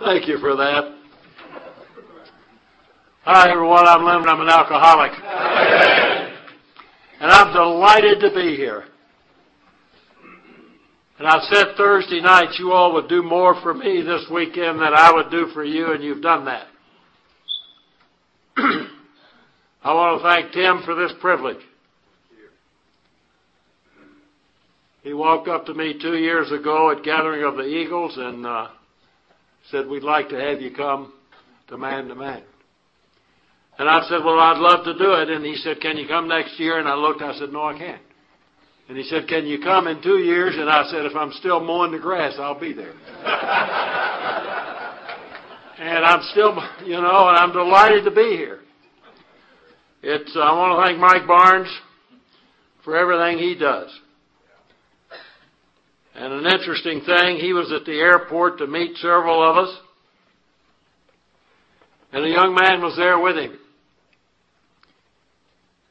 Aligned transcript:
Thank 0.00 0.28
you 0.28 0.38
for 0.38 0.54
that. 0.54 0.94
Hi, 3.24 3.50
everyone. 3.50 3.84
I'm 3.88 4.04
Lem. 4.04 4.28
I'm 4.28 4.40
an 4.40 4.48
alcoholic. 4.48 5.10
And 7.20 7.32
I'm 7.32 7.52
delighted 7.52 8.20
to 8.20 8.30
be 8.32 8.54
here. 8.54 8.84
And 11.18 11.26
I 11.26 11.40
said 11.50 11.74
Thursday 11.76 12.20
night 12.20 12.54
you 12.60 12.70
all 12.70 12.94
would 12.94 13.08
do 13.08 13.24
more 13.24 13.60
for 13.60 13.74
me 13.74 14.02
this 14.02 14.24
weekend 14.32 14.78
than 14.78 14.94
I 14.94 15.12
would 15.12 15.32
do 15.32 15.48
for 15.52 15.64
you, 15.64 15.92
and 15.92 16.04
you've 16.04 16.22
done 16.22 16.44
that. 16.44 16.68
I 18.56 19.94
want 19.94 20.22
to 20.22 20.28
thank 20.28 20.52
Tim 20.52 20.82
for 20.84 20.94
this 20.94 21.12
privilege. 21.20 21.58
He 25.02 25.12
walked 25.12 25.48
up 25.48 25.66
to 25.66 25.74
me 25.74 25.98
two 26.00 26.16
years 26.18 26.52
ago 26.52 26.92
at 26.92 27.02
Gathering 27.02 27.42
of 27.42 27.56
the 27.56 27.66
Eagles 27.66 28.16
and 28.16 28.46
uh, 28.46 28.68
said, 29.70 29.86
We'd 29.88 30.02
like 30.02 30.28
to 30.30 30.36
have 30.36 30.60
you 30.60 30.70
come 30.74 31.12
to 31.68 31.78
Man 31.78 32.08
to 32.08 32.14
Man. 32.14 32.42
And 33.78 33.88
I 33.88 34.00
said, 34.08 34.24
Well, 34.24 34.38
I'd 34.38 34.58
love 34.58 34.84
to 34.84 34.94
do 34.94 35.12
it. 35.14 35.30
And 35.30 35.44
he 35.44 35.56
said, 35.56 35.80
Can 35.80 35.96
you 35.96 36.08
come 36.08 36.28
next 36.28 36.58
year? 36.58 36.78
And 36.78 36.88
I 36.88 36.94
looked, 36.94 37.22
I 37.22 37.34
said, 37.38 37.50
No, 37.52 37.64
I 37.64 37.78
can't. 37.78 38.02
And 38.88 38.96
he 38.96 39.04
said, 39.04 39.28
Can 39.28 39.46
you 39.46 39.60
come 39.60 39.86
in 39.86 40.02
two 40.02 40.18
years? 40.18 40.54
And 40.56 40.68
I 40.68 40.84
said, 40.90 41.04
If 41.06 41.14
I'm 41.14 41.32
still 41.32 41.60
mowing 41.60 41.92
the 41.92 41.98
grass, 41.98 42.34
I'll 42.38 42.58
be 42.58 42.72
there. 42.72 42.94
and 45.78 46.04
I'm 46.04 46.22
still, 46.32 46.56
you 46.84 47.00
know, 47.00 47.28
and 47.28 47.36
I'm 47.38 47.52
delighted 47.52 48.04
to 48.04 48.10
be 48.10 48.36
here. 48.36 48.60
It's, 50.02 50.36
I 50.36 50.52
want 50.52 50.78
to 50.78 50.86
thank 50.86 50.98
Mike 51.00 51.26
Barnes 51.26 51.68
for 52.84 52.96
everything 52.96 53.38
he 53.38 53.56
does. 53.56 53.90
And 56.18 56.32
an 56.32 56.46
interesting 56.52 57.02
thing, 57.02 57.36
he 57.36 57.52
was 57.52 57.70
at 57.70 57.84
the 57.84 57.92
airport 57.92 58.58
to 58.58 58.66
meet 58.66 58.96
several 58.96 59.40
of 59.40 59.56
us. 59.56 59.78
And 62.12 62.24
a 62.24 62.28
young 62.28 62.56
man 62.56 62.82
was 62.82 62.96
there 62.96 63.20
with 63.20 63.36
him. 63.36 63.56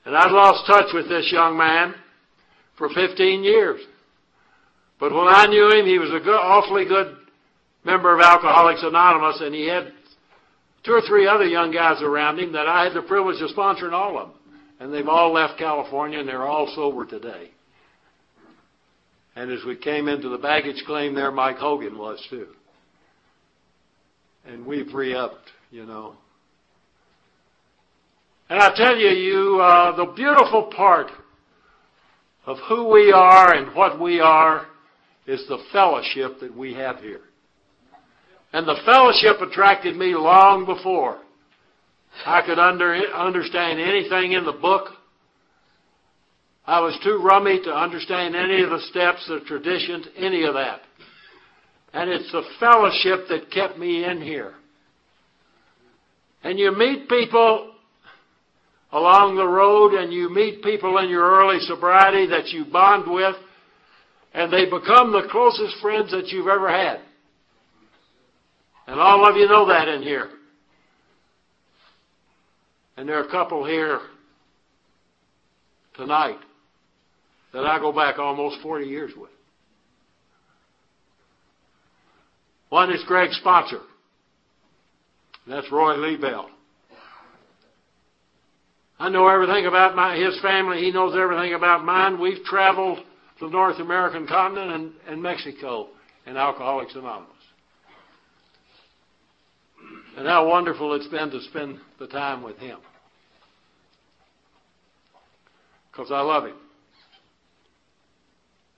And 0.05 0.17
I'd 0.17 0.31
lost 0.31 0.67
touch 0.67 0.87
with 0.93 1.07
this 1.07 1.29
young 1.31 1.57
man 1.57 1.95
for 2.77 2.89
15 2.89 3.41
years. 3.41 3.79
But 4.99 5.13
when 5.13 5.27
I 5.29 5.45
knew 5.45 5.71
him, 5.71 5.85
he 5.85 5.97
was 5.97 6.09
a 6.09 6.19
good, 6.19 6.35
awfully 6.35 6.83
good 6.83 7.15
member 7.85 8.13
of 8.13 8.19
Alcoholics 8.19 8.83
Anonymous, 8.83 9.39
and 9.39 9.55
he 9.55 9.65
had 9.67 9.93
two 10.83 10.91
or 10.91 11.01
three 11.07 11.25
other 11.25 11.45
young 11.45 11.71
guys 11.71 12.01
around 12.01 12.37
him 12.37 12.51
that 12.51 12.67
I 12.67 12.83
had 12.83 12.93
the 12.93 13.01
privilege 13.01 13.41
of 13.41 13.55
sponsoring 13.55 13.93
all 13.93 14.19
of 14.19 14.27
them. 14.27 14.37
And 14.81 14.93
they've 14.93 15.07
all 15.07 15.31
left 15.31 15.57
California, 15.57 16.19
and 16.19 16.27
they're 16.27 16.45
all 16.45 16.69
sober 16.75 17.05
today. 17.05 17.51
And 19.37 19.51
as 19.51 19.63
we 19.63 19.75
came 19.75 20.07
into 20.07 20.29
the 20.29 20.39
baggage 20.39 20.83
claim 20.87 21.13
there, 21.13 21.29
Mike 21.29 21.57
Hogan 21.57 21.95
was 21.95 22.19
too. 22.27 22.47
And 24.47 24.65
we've 24.65 24.91
re-upped, 24.91 25.51
you 25.69 25.85
know. 25.85 26.15
And 28.49 28.59
I 28.59 28.75
tell 28.75 28.97
you, 28.97 29.09
you, 29.09 29.61
uh, 29.61 29.95
the 29.95 30.11
beautiful 30.13 30.71
part 30.75 31.11
of 32.47 32.57
who 32.67 32.89
we 32.91 33.11
are 33.11 33.53
and 33.53 33.75
what 33.75 34.01
we 34.01 34.19
are 34.19 34.65
is 35.27 35.45
the 35.47 35.63
fellowship 35.71 36.39
that 36.39 36.57
we 36.57 36.73
have 36.73 36.99
here. 37.01 37.21
And 38.53 38.67
the 38.67 38.81
fellowship 38.85 39.39
attracted 39.39 39.95
me 39.95 40.15
long 40.15 40.65
before 40.65 41.19
I 42.25 42.41
could 42.41 42.57
under, 42.57 42.95
understand 43.13 43.79
anything 43.79 44.31
in 44.31 44.45
the 44.45 44.53
book 44.53 44.96
I 46.67 46.81
was 46.81 46.99
too 47.01 47.21
rummy 47.23 47.61
to 47.63 47.71
understand 47.73 48.35
any 48.35 48.61
of 48.61 48.69
the 48.69 48.81
steps, 48.89 49.25
the 49.29 49.39
traditions, 49.47 50.05
any 50.17 50.43
of 50.43 50.53
that. 50.55 50.81
And 51.93 52.09
it's 52.09 52.29
the 52.33 52.43
fellowship 52.59 53.29
that 53.29 53.49
kept 53.51 53.79
me 53.79 54.03
in 54.03 54.21
here. 54.21 54.53
And 56.43 56.59
you 56.59 56.77
meet 56.77 57.07
people 57.07 57.73
along 58.91 59.37
the 59.37 59.47
road 59.47 59.93
and 59.93 60.11
you 60.11 60.29
meet 60.29 60.61
people 60.61 60.97
in 60.97 61.09
your 61.09 61.23
early 61.23 61.59
sobriety 61.61 62.27
that 62.27 62.49
you 62.49 62.65
bond 62.65 63.09
with 63.09 63.35
and 64.33 64.51
they 64.51 64.65
become 64.65 65.13
the 65.13 65.27
closest 65.31 65.77
friends 65.81 66.11
that 66.11 66.27
you've 66.27 66.47
ever 66.47 66.69
had. 66.69 66.99
And 68.87 68.99
all 68.99 69.27
of 69.27 69.37
you 69.37 69.47
know 69.47 69.67
that 69.67 69.87
in 69.87 70.03
here. 70.03 70.29
And 72.97 73.07
there 73.07 73.19
are 73.19 73.27
a 73.27 73.31
couple 73.31 73.65
here 73.65 74.01
tonight 75.95 76.37
that 77.57 77.65
I 77.65 77.79
go 77.79 77.91
back 77.91 78.19
almost 78.19 78.61
40 78.61 78.85
years 78.85 79.11
with. 79.17 79.31
One 82.69 82.91
is 82.91 83.03
Greg 83.07 83.31
sponsor. 83.31 83.79
That's 85.47 85.65
Roy 85.71 85.95
Lee 85.95 86.17
Bell. 86.17 86.51
I 88.99 89.09
know 89.09 89.27
everything 89.27 89.65
about 89.65 89.95
my, 89.95 90.17
his 90.17 90.39
family. 90.41 90.81
He 90.81 90.91
knows 90.91 91.15
everything 91.19 91.55
about 91.55 91.83
mine. 91.83 92.19
We've 92.19 92.43
traveled 92.43 92.99
the 93.41 93.49
North 93.49 93.79
American 93.79 94.27
continent 94.27 94.71
and, 94.71 94.91
and 95.07 95.23
Mexico 95.23 95.87
in 96.27 96.37
Alcoholics 96.37 96.93
Anonymous. 96.93 97.31
And 100.15 100.27
how 100.27 100.47
wonderful 100.47 100.93
it's 100.93 101.07
been 101.07 101.31
to 101.31 101.41
spend 101.49 101.79
the 101.97 102.07
time 102.07 102.43
with 102.43 102.57
him. 102.57 102.77
Because 105.91 106.11
I 106.11 106.21
love 106.21 106.45
him. 106.45 106.55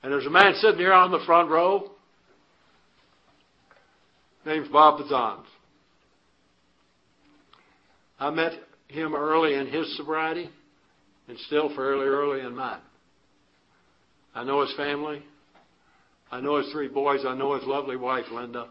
And 0.02 0.12
there's 0.12 0.26
a 0.26 0.30
man 0.30 0.54
sitting 0.56 0.80
here 0.80 0.94
on 0.94 1.12
the 1.12 1.20
front 1.26 1.50
row. 1.50 1.92
Name's 4.46 4.70
Bob 4.70 5.00
Bazans. 5.00 5.46
I 8.20 8.30
met 8.30 8.54
him 8.88 9.16
early 9.16 9.54
in 9.54 9.68
his 9.68 9.96
sobriety 9.98 10.50
and 11.28 11.38
still 11.40 11.74
fairly 11.76 12.06
early 12.06 12.42
in 12.42 12.56
mine. 12.56 12.82
I 14.34 14.44
know 14.44 14.62
his 14.62 14.74
family. 14.76 15.24
I 16.32 16.42
know 16.42 16.58
his 16.58 16.72
three 16.72 16.88
boys. 16.88 17.22
I 17.26 17.36
know 17.36 17.56
his 17.56 17.66
lovely 17.66 17.96
wife, 17.96 18.26
Linda. 18.32 18.68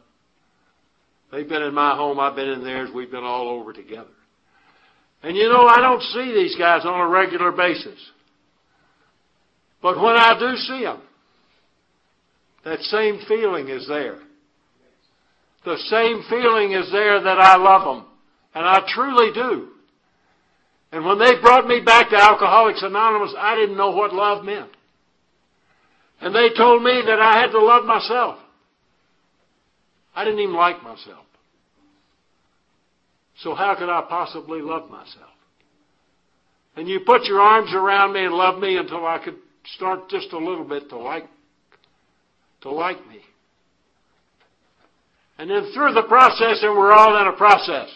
They've 1.31 1.49
been 1.49 1.63
in 1.63 1.75
my 1.75 1.95
home. 1.95 2.19
I've 2.19 2.37
been 2.37 2.49
in 2.49 2.65
theirs. 2.65 2.91
We've 2.95 3.11
been 3.11 3.25
all 3.25 3.49
over 3.49 3.73
together. 3.73 4.09
And 5.23 5.37
you 5.37 5.49
know, 5.49 5.67
I 5.67 5.81
don't 5.81 6.03
see 6.03 6.33
these 6.33 6.57
guys 6.57 6.85
on 6.85 7.01
a 7.01 7.09
regular 7.09 7.53
basis. 7.53 7.99
But 9.83 9.97
when 9.97 10.17
I 10.17 10.39
do 10.39 10.57
see 10.57 10.85
them, 10.85 11.03
that 12.65 12.81
same 12.81 13.21
feeling 13.27 13.69
is 13.69 13.87
there. 13.89 14.19
The 15.65 15.77
same 15.77 16.23
feeling 16.29 16.73
is 16.73 16.91
there 16.93 17.23
that 17.23 17.39
I 17.39 17.57
love 17.57 17.85
them. 17.85 18.07
And 18.55 18.65
I 18.65 18.81
truly 18.95 19.33
do. 19.33 19.69
And 20.93 21.05
when 21.05 21.19
they 21.19 21.41
brought 21.41 21.67
me 21.67 21.81
back 21.85 22.11
to 22.11 22.17
Alcoholics 22.17 22.83
Anonymous, 22.83 23.35
I 23.39 23.55
didn't 23.57 23.77
know 23.77 23.91
what 23.91 24.15
love 24.15 24.45
meant. 24.45 24.71
And 26.21 26.35
they 26.35 26.49
told 26.57 26.83
me 26.83 27.03
that 27.07 27.21
I 27.21 27.41
had 27.41 27.51
to 27.51 27.63
love 27.63 27.85
myself. 27.85 28.39
I 30.15 30.25
didn't 30.25 30.41
even 30.41 30.57
like 30.57 30.83
myself. 30.83 31.25
So 33.43 33.55
how 33.55 33.77
could 33.79 33.89
I 33.89 34.03
possibly 34.09 34.61
love 34.61 34.91
myself? 34.91 35.31
And 36.77 36.89
you 36.89 37.01
put 37.01 37.25
your 37.25 37.41
arms 37.41 37.73
around 37.73 38.15
me 38.15 38.25
and 38.25 38.35
love 38.35 38.59
me 38.59 38.77
until 38.77 39.07
I 39.07 39.19
could 39.25 39.37
start 39.77 40.09
just 40.09 40.33
a 40.33 40.39
little 40.39 40.65
bit 40.65 40.89
to 40.89 40.99
like 40.99 41.25
to 42.63 42.71
like 42.71 42.99
me. 43.09 43.21
And 45.39 45.49
then 45.49 45.71
through 45.73 45.95
the 45.95 46.03
process, 46.09 46.59
and 46.63 46.77
we're 46.77 46.93
all 46.93 47.21
in 47.21 47.27
a 47.29 47.37
process, 47.37 47.89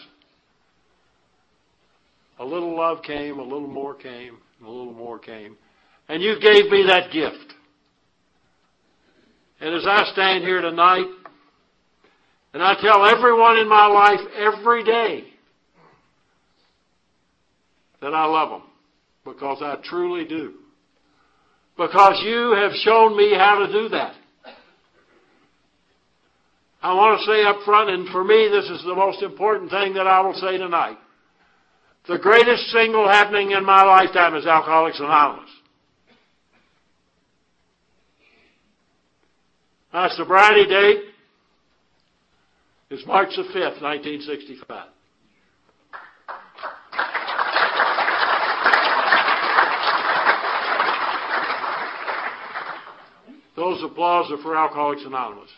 a 2.39 2.45
little 2.45 2.75
love 2.75 3.03
came, 3.03 3.39
a 3.39 3.43
little 3.43 3.67
more 3.67 3.93
came, 3.93 4.37
a 4.65 4.69
little 4.69 4.93
more 4.93 5.19
came. 5.19 5.57
And 6.07 6.21
you 6.21 6.39
gave 6.39 6.69
me 6.71 6.85
that 6.87 7.11
gift. 7.11 7.53
And 9.59 9.75
as 9.75 9.85
I 9.85 10.09
stand 10.11 10.43
here 10.43 10.61
tonight, 10.61 11.07
and 12.53 12.61
I 12.61 12.75
tell 12.81 13.05
everyone 13.05 13.57
in 13.57 13.67
my 13.67 13.87
life 13.87 14.19
every 14.37 14.83
day 14.83 15.25
that 18.01 18.13
I 18.13 18.25
love 18.25 18.49
them 18.49 18.63
because 19.25 19.59
I 19.61 19.77
truly 19.83 20.25
do. 20.25 20.53
Because 21.77 22.21
you 22.23 22.53
have 22.55 22.73
shown 22.83 23.17
me 23.17 23.33
how 23.35 23.65
to 23.65 23.71
do 23.71 23.89
that. 23.89 24.13
I 26.83 26.93
want 26.93 27.17
to 27.17 27.25
say 27.25 27.43
up 27.43 27.63
front, 27.63 27.89
and 27.89 28.09
for 28.09 28.25
me, 28.25 28.49
this 28.51 28.69
is 28.69 28.83
the 28.83 28.93
most 28.93 29.23
important 29.23 29.71
thing 29.71 29.93
that 29.93 30.05
I 30.05 30.19
will 30.19 30.33
say 30.33 30.57
tonight. 30.57 30.97
The 32.09 32.17
greatest 32.17 32.65
single 32.71 33.07
happening 33.07 33.51
in 33.51 33.63
my 33.63 33.83
lifetime 33.83 34.35
is 34.35 34.45
Alcoholics 34.45 34.99
Anonymous. 34.99 35.49
My 39.93 40.09
sobriety 40.09 40.65
date 40.67 41.03
is 42.89 43.05
March 43.05 43.29
the 43.37 43.43
5th, 43.43 43.81
1965. 43.81 44.87
Those 53.55 53.81
applause 53.83 54.29
are 54.31 54.37
for 54.39 54.57
Alcoholics 54.57 55.05
Anonymous. 55.05 55.49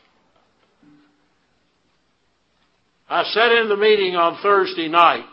I 3.08 3.24
sat 3.24 3.52
in 3.52 3.70
the 3.70 3.78
meeting 3.78 4.16
on 4.16 4.40
Thursday 4.42 4.88
night 4.88 5.26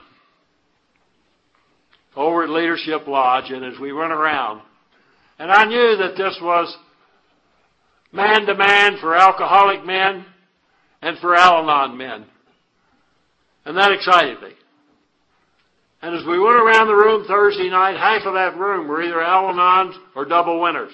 over 2.14 2.44
at 2.44 2.50
Leadership 2.50 3.06
Lodge, 3.06 3.50
and 3.50 3.64
as 3.64 3.78
we 3.80 3.92
went 3.92 4.12
around, 4.12 4.60
and 5.38 5.50
I 5.50 5.64
knew 5.64 5.96
that 5.96 6.16
this 6.16 6.38
was 6.42 6.76
man 8.12 8.44
to 8.46 8.54
man 8.54 8.98
for 9.00 9.14
alcoholic 9.14 9.86
men 9.86 10.26
and 11.00 11.19
for 11.19 11.34
Al 11.34 11.62
Anon 11.62 11.96
men. 11.96 12.26
And 13.64 13.76
that 13.78 13.92
excited 13.92 14.42
me. 14.42 14.50
And 16.02 16.14
as 16.14 16.26
we 16.26 16.38
went 16.38 16.56
around 16.56 16.88
the 16.88 16.94
room 16.94 17.24
Thursday 17.26 17.70
night, 17.70 17.96
half 17.96 18.26
of 18.26 18.34
that 18.34 18.58
room 18.58 18.86
were 18.86 19.02
either 19.02 19.22
Al 19.22 19.44
Anons 19.44 19.94
or 20.14 20.26
double 20.26 20.60
winners. 20.60 20.92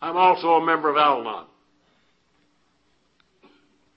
I'm 0.00 0.16
also 0.16 0.48
a 0.48 0.64
member 0.64 0.90
of 0.90 0.96
Al 0.96 1.20
Anon. 1.20 1.46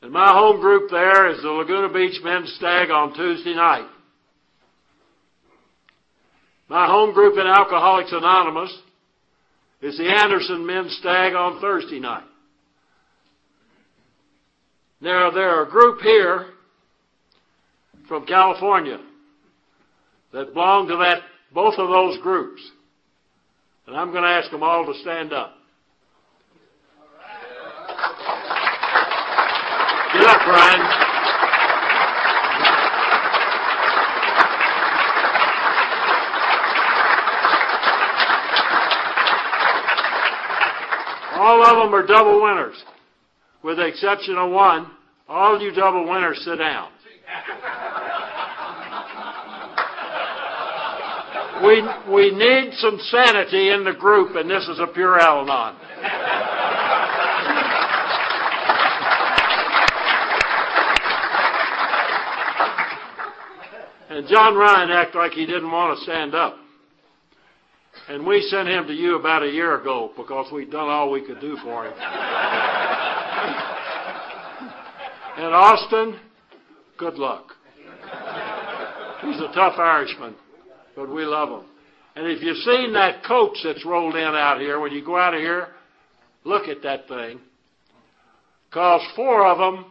And 0.01 0.11
my 0.11 0.33
home 0.33 0.59
group 0.59 0.91
there 0.91 1.29
is 1.31 1.41
the 1.41 1.49
Laguna 1.49 1.91
Beach 1.91 2.19
Men's 2.23 2.53
Stag 2.57 2.89
on 2.89 3.15
Tuesday 3.15 3.55
night. 3.55 3.87
My 6.67 6.87
home 6.87 7.13
group 7.13 7.37
in 7.37 7.47
Alcoholics 7.47 8.11
Anonymous 8.11 8.77
is 9.81 9.97
the 9.97 10.09
Anderson 10.09 10.65
Men's 10.65 10.97
Stag 10.99 11.33
on 11.33 11.61
Thursday 11.61 11.99
night. 11.99 12.23
Now, 14.99 15.31
there 15.31 15.49
are 15.49 15.67
a 15.67 15.69
group 15.69 16.01
here 16.01 16.47
from 18.07 18.25
California 18.25 18.99
that 20.31 20.53
belong 20.53 20.87
to 20.87 20.95
that, 20.97 21.21
both 21.53 21.75
of 21.77 21.89
those 21.89 22.21
groups. 22.21 22.61
And 23.85 23.95
I'm 23.95 24.11
going 24.11 24.23
to 24.23 24.29
ask 24.29 24.49
them 24.49 24.63
all 24.63 24.85
to 24.85 24.99
stand 25.01 25.33
up. 25.33 25.53
Up, 30.23 30.39
Brian. 30.45 30.79
All 41.35 41.63
of 41.65 41.75
them 41.77 41.93
are 41.93 42.05
double 42.07 42.41
winners, 42.41 42.75
with 43.63 43.77
the 43.77 43.85
exception 43.85 44.37
of 44.37 44.51
one. 44.51 44.91
All 45.27 45.59
you 45.61 45.73
double 45.73 46.09
winners, 46.09 46.41
sit 46.45 46.57
down. 46.57 46.89
We, 51.63 51.81
we 52.13 52.31
need 52.31 52.73
some 52.75 52.97
sanity 52.99 53.69
in 53.69 53.83
the 53.83 53.93
group, 53.93 54.35
and 54.35 54.49
this 54.49 54.67
is 54.67 54.79
a 54.79 54.87
pure 54.87 55.19
Al 55.19 55.41
Anon. 55.41 55.75
And 64.13 64.27
John 64.27 64.53
Ryan 64.53 64.91
acted 64.91 65.17
like 65.17 65.31
he 65.31 65.47
didn't 65.47 65.71
want 65.71 65.97
to 65.97 66.03
stand 66.03 66.35
up. 66.35 66.55
And 68.09 68.27
we 68.27 68.41
sent 68.41 68.67
him 68.67 68.85
to 68.85 68.93
you 68.93 69.17
about 69.17 69.41
a 69.41 69.49
year 69.49 69.81
ago 69.81 70.11
because 70.15 70.51
we'd 70.53 70.69
done 70.69 70.87
all 70.87 71.09
we 71.09 71.25
could 71.25 71.41
do 71.41 71.57
for 71.63 71.87
him. 71.87 71.93
and 75.37 75.55
Austin, 75.55 76.19
good 76.99 77.15
luck. 77.15 77.53
He's 79.21 79.39
a 79.39 79.51
tough 79.51 79.79
Irishman, 79.79 80.35
but 80.95 81.09
we 81.09 81.25
love 81.25 81.49
him. 81.49 81.65
And 82.15 82.27
if 82.27 82.43
you've 82.43 82.57
seen 82.57 82.93
that 82.93 83.23
coach 83.23 83.57
that's 83.63 83.83
rolled 83.83 84.15
in 84.15 84.21
out 84.21 84.59
here, 84.59 84.79
when 84.79 84.91
you 84.91 85.03
go 85.03 85.17
out 85.17 85.33
of 85.33 85.39
here, 85.39 85.69
look 86.43 86.67
at 86.67 86.83
that 86.83 87.07
thing. 87.07 87.39
Because 88.69 89.01
four 89.15 89.43
of 89.47 89.57
them 89.57 89.87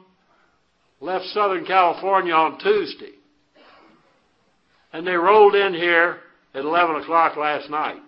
left 1.01 1.25
Southern 1.35 1.65
California 1.67 2.35
on 2.35 2.61
Tuesday. 2.61 3.15
And 4.93 5.07
they 5.07 5.15
rolled 5.15 5.55
in 5.55 5.75
here 5.75 6.19
at 6.55 6.65
11 6.65 6.97
o'clock 7.03 7.37
last 7.37 7.71
night. 7.71 8.01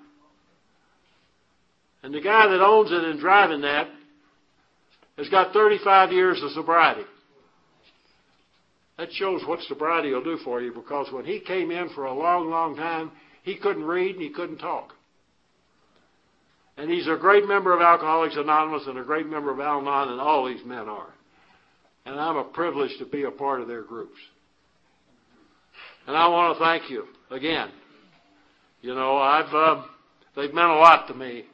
And 2.03 2.13
the 2.13 2.21
guy 2.21 2.47
that 2.49 2.61
owns 2.61 2.93
it 2.93 3.03
and 3.03 3.19
driving 3.19 3.63
that 3.63 3.89
has 5.17 5.29
got 5.29 5.53
35 5.53 6.13
years 6.13 6.43
of 6.43 6.51
sobriety. 6.51 7.05
That 8.99 9.11
shows 9.13 9.43
what 9.47 9.61
sobriety 9.63 10.13
will 10.13 10.23
do 10.23 10.39
for 10.45 10.61
you 10.61 10.73
because 10.73 11.11
when 11.11 11.25
he 11.25 11.41
came 11.41 11.71
in 11.71 11.89
for 11.95 12.05
a 12.05 12.15
long, 12.15 12.51
long 12.51 12.77
time, 12.77 13.11
he 13.43 13.57
couldn't 13.57 13.85
read 13.85 14.17
and 14.17 14.23
he 14.23 14.31
couldn't 14.31 14.59
talk. 14.59 14.93
And 16.77 16.91
he's 16.91 17.07
a 17.07 17.17
great 17.17 17.47
member 17.47 17.75
of 17.75 17.81
Alcoholics 17.81 18.37
Anonymous 18.37 18.87
and 18.87 18.99
a 18.99 19.05
great 19.05 19.27
member 19.27 19.53
of 19.53 19.61
Al 19.61 19.81
Anon, 19.81 20.13
and 20.13 20.21
all 20.21 20.47
these 20.47 20.65
men 20.65 20.89
are. 20.89 21.13
And 22.05 22.19
I'm 22.19 22.37
a 22.37 22.45
privilege 22.45 22.91
to 22.99 23.07
be 23.07 23.25
a 23.25 23.31
part 23.31 23.61
of 23.61 23.69
their 23.69 23.83
groups. 23.83 24.19
And 26.07 26.17
I 26.17 26.29
want 26.29 26.59
to 26.59 26.65
thank 26.65 26.91
you 26.91 27.07
again. 27.31 27.71
You 28.83 28.95
know, 28.95 29.17
I've 29.17 29.53
uh, 29.55 29.83
they've 30.37 30.53
meant 30.53 30.71
a 30.71 30.75
lot 30.75 31.09
to 31.09 31.15
me, 31.15 31.45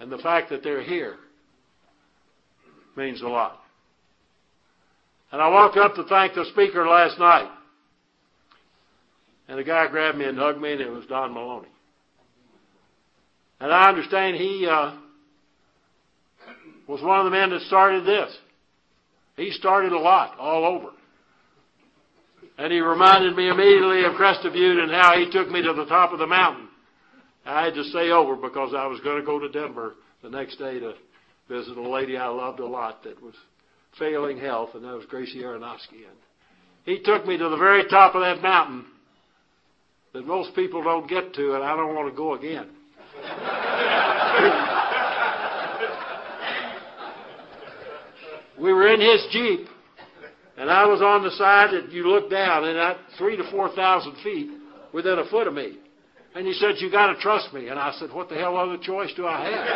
and 0.00 0.10
the 0.10 0.18
fact 0.18 0.50
that 0.50 0.62
they're 0.62 0.82
here 0.82 1.16
means 2.96 3.20
a 3.20 3.28
lot. 3.28 3.58
And 5.30 5.40
I 5.40 5.48
walked 5.48 5.76
up 5.76 5.94
to 5.96 6.04
thank 6.04 6.34
the 6.34 6.44
speaker 6.52 6.86
last 6.86 7.18
night, 7.18 7.50
and 9.48 9.58
a 9.58 9.64
guy 9.64 9.86
grabbed 9.88 10.18
me 10.18 10.24
and 10.24 10.38
hugged 10.38 10.60
me, 10.60 10.72
and 10.72 10.80
it 10.80 10.90
was 10.90 11.04
Don 11.06 11.34
Maloney. 11.34 11.68
And 13.60 13.72
I 13.72 13.88
understand 13.88 14.36
he 14.36 14.66
uh, 14.68 14.96
was 16.88 17.02
one 17.02 17.20
of 17.20 17.24
the 17.24 17.30
men 17.30 17.50
that 17.50 17.60
started 17.62 18.04
this. 18.04 18.36
He 19.36 19.50
started 19.52 19.92
a 19.92 19.98
lot 19.98 20.38
all 20.38 20.64
over. 20.64 20.88
And 22.58 22.72
he 22.72 22.80
reminded 22.80 23.36
me 23.36 23.48
immediately 23.48 24.04
of 24.04 24.14
Crested 24.14 24.52
Butte 24.52 24.78
and 24.78 24.92
how 24.92 25.18
he 25.18 25.30
took 25.30 25.50
me 25.50 25.62
to 25.62 25.72
the 25.72 25.86
top 25.86 26.12
of 26.12 26.18
the 26.18 26.26
mountain. 26.26 26.68
I 27.44 27.64
had 27.64 27.74
to 27.74 27.84
stay 27.84 28.10
over 28.10 28.36
because 28.36 28.72
I 28.76 28.86
was 28.86 29.00
going 29.00 29.20
to 29.20 29.26
go 29.26 29.38
to 29.38 29.48
Denver 29.48 29.94
the 30.22 30.30
next 30.30 30.56
day 30.56 30.78
to 30.78 30.94
visit 31.48 31.76
a 31.76 31.88
lady 31.88 32.16
I 32.16 32.28
loved 32.28 32.60
a 32.60 32.66
lot 32.66 33.02
that 33.04 33.20
was 33.22 33.34
failing 33.98 34.38
health, 34.38 34.70
and 34.74 34.84
that 34.84 34.94
was 34.94 35.04
Gracie 35.06 35.42
Aronofsky. 35.42 36.06
And 36.08 36.16
he 36.84 37.02
took 37.02 37.26
me 37.26 37.36
to 37.36 37.48
the 37.48 37.56
very 37.56 37.84
top 37.88 38.14
of 38.14 38.22
that 38.22 38.42
mountain 38.42 38.86
that 40.12 40.26
most 40.26 40.54
people 40.54 40.82
don't 40.82 41.08
get 41.08 41.34
to, 41.34 41.54
and 41.54 41.64
I 41.64 41.76
don't 41.76 41.94
want 41.94 42.10
to 42.10 42.16
go 42.16 42.34
again. 42.34 42.68
we 48.60 48.72
were 48.72 48.88
in 48.88 49.00
his 49.00 49.26
Jeep, 49.30 49.68
and 50.56 50.70
I 50.70 50.86
was 50.86 51.00
on 51.00 51.22
the 51.22 51.30
side 51.32 51.70
that 51.72 51.92
you 51.92 52.08
look 52.08 52.30
down, 52.30 52.64
and 52.64 52.78
at 52.78 52.98
three 53.18 53.36
to 53.36 53.50
four 53.50 53.74
thousand 53.74 54.16
feet 54.22 54.50
within 54.92 55.18
a 55.18 55.28
foot 55.30 55.46
of 55.46 55.54
me. 55.54 55.78
And 56.34 56.46
he 56.46 56.52
said, 56.54 56.76
You 56.78 56.90
got 56.90 57.12
to 57.12 57.20
trust 57.20 57.52
me. 57.52 57.68
And 57.68 57.78
I 57.78 57.92
said, 57.98 58.10
What 58.12 58.28
the 58.28 58.34
hell 58.36 58.56
other 58.56 58.78
choice 58.78 59.12
do 59.16 59.26
I 59.26 59.44
have? 59.44 59.66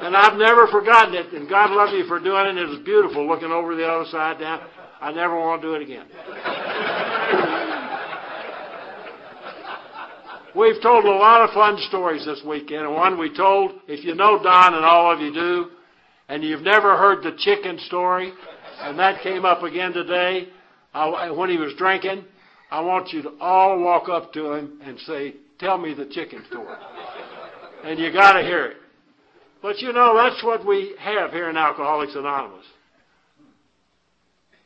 and 0.06 0.16
I've 0.16 0.38
never 0.38 0.68
forgotten 0.68 1.14
it. 1.14 1.32
And 1.32 1.48
God 1.48 1.70
love 1.70 1.94
you 1.94 2.04
for 2.06 2.20
doing 2.20 2.46
it. 2.46 2.58
It 2.58 2.68
was 2.68 2.80
beautiful 2.84 3.26
looking 3.26 3.50
over 3.50 3.74
the 3.74 3.86
other 3.86 4.08
side 4.10 4.38
down. 4.38 4.60
I 5.00 5.12
never 5.12 5.38
want 5.38 5.62
to 5.62 5.68
do 5.68 5.74
it 5.74 5.82
again. 5.82 6.06
We've 10.56 10.80
told 10.82 11.04
a 11.04 11.10
lot 11.10 11.42
of 11.42 11.50
fun 11.54 11.76
stories 11.88 12.24
this 12.24 12.42
weekend, 12.44 12.82
and 12.82 12.94
one 12.94 13.18
we 13.18 13.36
told, 13.36 13.72
if 13.86 14.04
you 14.04 14.16
know 14.16 14.42
Don, 14.42 14.74
and 14.74 14.84
all 14.84 15.12
of 15.12 15.20
you 15.20 15.32
do, 15.32 15.70
and 16.28 16.42
you've 16.42 16.62
never 16.62 16.96
heard 16.96 17.22
the 17.22 17.36
chicken 17.38 17.78
story, 17.86 18.32
and 18.80 18.98
that 18.98 19.22
came 19.22 19.44
up 19.44 19.62
again 19.62 19.92
today, 19.92 20.48
I, 20.94 21.30
when 21.30 21.50
he 21.50 21.56
was 21.56 21.74
drinking, 21.76 22.24
I 22.70 22.80
want 22.80 23.12
you 23.12 23.22
to 23.22 23.32
all 23.40 23.80
walk 23.80 24.08
up 24.08 24.32
to 24.34 24.52
him 24.52 24.80
and 24.82 24.98
say, 25.00 25.34
Tell 25.58 25.76
me 25.76 25.92
the 25.92 26.06
chicken 26.06 26.44
story. 26.48 26.76
And 27.84 27.98
you 27.98 28.12
got 28.12 28.34
to 28.34 28.42
hear 28.42 28.66
it. 28.66 28.76
But 29.60 29.78
you 29.78 29.92
know, 29.92 30.14
that's 30.16 30.42
what 30.44 30.64
we 30.64 30.94
have 31.00 31.32
here 31.32 31.50
in 31.50 31.56
Alcoholics 31.56 32.14
Anonymous. 32.14 32.64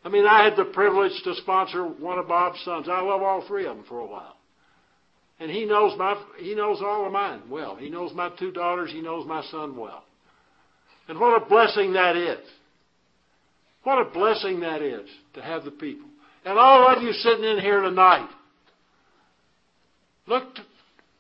I 0.05 0.09
mean, 0.09 0.27
I 0.27 0.45
had 0.45 0.57
the 0.57 0.65
privilege 0.65 1.13
to 1.25 1.35
sponsor 1.37 1.85
one 1.85 2.19
of 2.19 2.29
Bob's 2.29 2.61
sons. 2.65 2.89
I 2.91 3.01
love 3.01 3.23
all 3.23 3.47
three 3.47 3.67
of 3.67 3.77
them 3.77 3.87
for 3.89 4.01
a 4.01 4.07
while. 4.07 4.37
And 5.41 5.51
he 5.51 5.65
knows 5.65 5.97
my 5.99 6.21
he 6.39 6.55
knows 6.55 6.81
all 6.85 7.07
of 7.07 7.13
mine 7.13 7.43
well. 7.49 7.77
He 7.77 7.89
knows 7.89 8.13
my 8.13 8.31
two 8.39 8.53
daughters, 8.53 8.93
he 8.93 9.01
knows 9.01 9.27
my 9.27 9.43
son 9.51 9.77
well. 9.77 10.05
And 11.09 11.19
what 11.19 11.43
a 11.43 11.47
blessing 11.47 11.93
that 11.95 12.17
is. 12.17 12.39
What 13.83 14.07
a 14.07 14.11
blessing 14.11 14.61
that 14.61 14.83
is 14.83 15.09
to 15.35 15.43
have 15.43 15.65
the 15.65 15.71
people. 15.71 16.09
And 16.45 16.59
all 16.59 16.89
of 16.89 17.03
you 17.03 17.13
sitting 17.13 17.45
in 17.45 17.59
here 17.59 17.81
tonight, 17.81 18.29
look, 20.27 20.45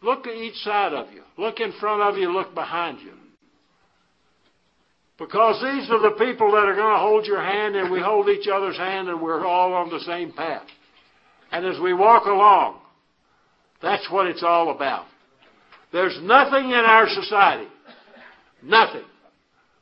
look 0.03 0.25
to 0.25 0.31
each 0.31 0.57
side 0.57 0.93
of 0.93 1.13
you. 1.13 1.23
Look 1.37 1.61
in 1.61 1.73
front 1.81 2.03
of 2.03 2.17
you, 2.17 2.31
look 2.31 2.55
behind 2.55 3.01
you. 3.01 3.13
Because 5.19 5.63
these 5.63 5.91
are 5.91 6.01
the 6.01 6.17
people 6.19 6.51
that 6.53 6.67
are 6.67 6.75
going 6.75 6.95
to 6.95 6.99
hold 6.99 7.27
your 7.27 7.43
hand, 7.43 7.77
and 7.77 7.93
we 7.93 8.01
hold 8.01 8.29
each 8.29 8.49
other's 8.49 8.77
hand, 8.77 9.09
and 9.09 9.21
we're 9.21 9.47
all 9.47 9.73
on 9.75 9.91
the 9.91 10.01
same 10.01 10.33
path. 10.33 10.67
And 11.53 11.67
as 11.67 11.79
we 11.81 11.93
walk 11.93 12.25
along, 12.27 12.79
that's 13.81 14.09
what 14.11 14.27
it's 14.27 14.43
all 14.43 14.71
about. 14.75 15.07
There's 15.93 16.19
nothing 16.23 16.71
in 16.71 16.73
our 16.73 17.07
society, 17.09 17.69
nothing, 18.63 19.05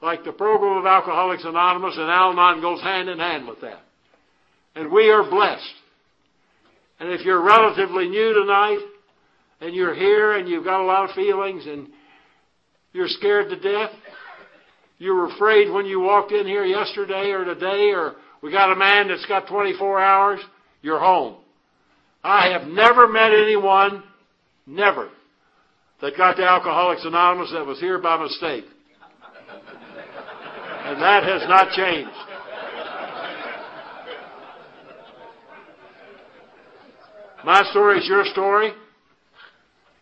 like 0.03 0.25
the 0.25 0.33
program 0.33 0.79
of 0.79 0.87
Alcoholics 0.87 1.45
Anonymous, 1.45 1.95
and 1.97 2.11
Al 2.11 2.33
Anon 2.33 2.61
goes 2.61 2.81
hand 2.81 3.09
in 3.09 3.19
hand 3.19 3.47
with 3.47 3.61
that. 3.61 3.81
And 4.75 4.91
we 4.91 5.11
are 5.11 5.29
blessed. 5.29 5.75
And 6.99 7.11
if 7.11 7.25
you're 7.25 7.43
relatively 7.43 8.09
new 8.09 8.35
tonight, 8.35 8.81
and 9.61 9.75
you're 9.75 9.95
here 9.95 10.33
and 10.33 10.49
you've 10.49 10.65
got 10.65 10.81
a 10.81 10.87
lot 10.87 11.09
of 11.09 11.15
feelings 11.15 11.67
and 11.67 11.89
you're 12.93 13.09
scared 13.09 13.51
to 13.51 13.57
death, 13.57 13.91
you 14.99 15.15
were 15.15 15.27
afraid 15.27 15.71
when 15.71 15.87
you 15.87 16.01
walked 16.01 16.33
in 16.33 16.47
here 16.47 16.65
yesterday 16.65 17.31
or 17.31 17.45
today, 17.45 17.93
or 17.95 18.17
we 18.43 18.51
got 18.51 18.73
a 18.73 18.77
man 18.77 19.09
that's 19.09 19.25
got 19.27 19.49
24 19.49 20.01
hours, 20.01 20.41
you're 20.83 20.99
home. 20.99 21.37
I 22.23 22.51
have 22.51 22.69
never 22.69 23.09
met 23.09 23.33
anyone, 23.33 24.03
never, 24.67 25.09
that 26.03 26.17
got 26.17 26.35
to 26.35 26.45
Alcoholics 26.45 27.05
Anonymous 27.05 27.51
that 27.53 27.65
was 27.65 27.81
here 27.81 27.99
by 27.99 28.23
mistake. 28.23 28.65
And 30.91 31.01
that 31.01 31.23
has 31.23 31.43
not 31.49 31.71
changed. 31.71 32.11
My 37.45 37.63
story 37.71 38.01
is 38.01 38.09
your 38.09 38.25
story. 38.25 38.73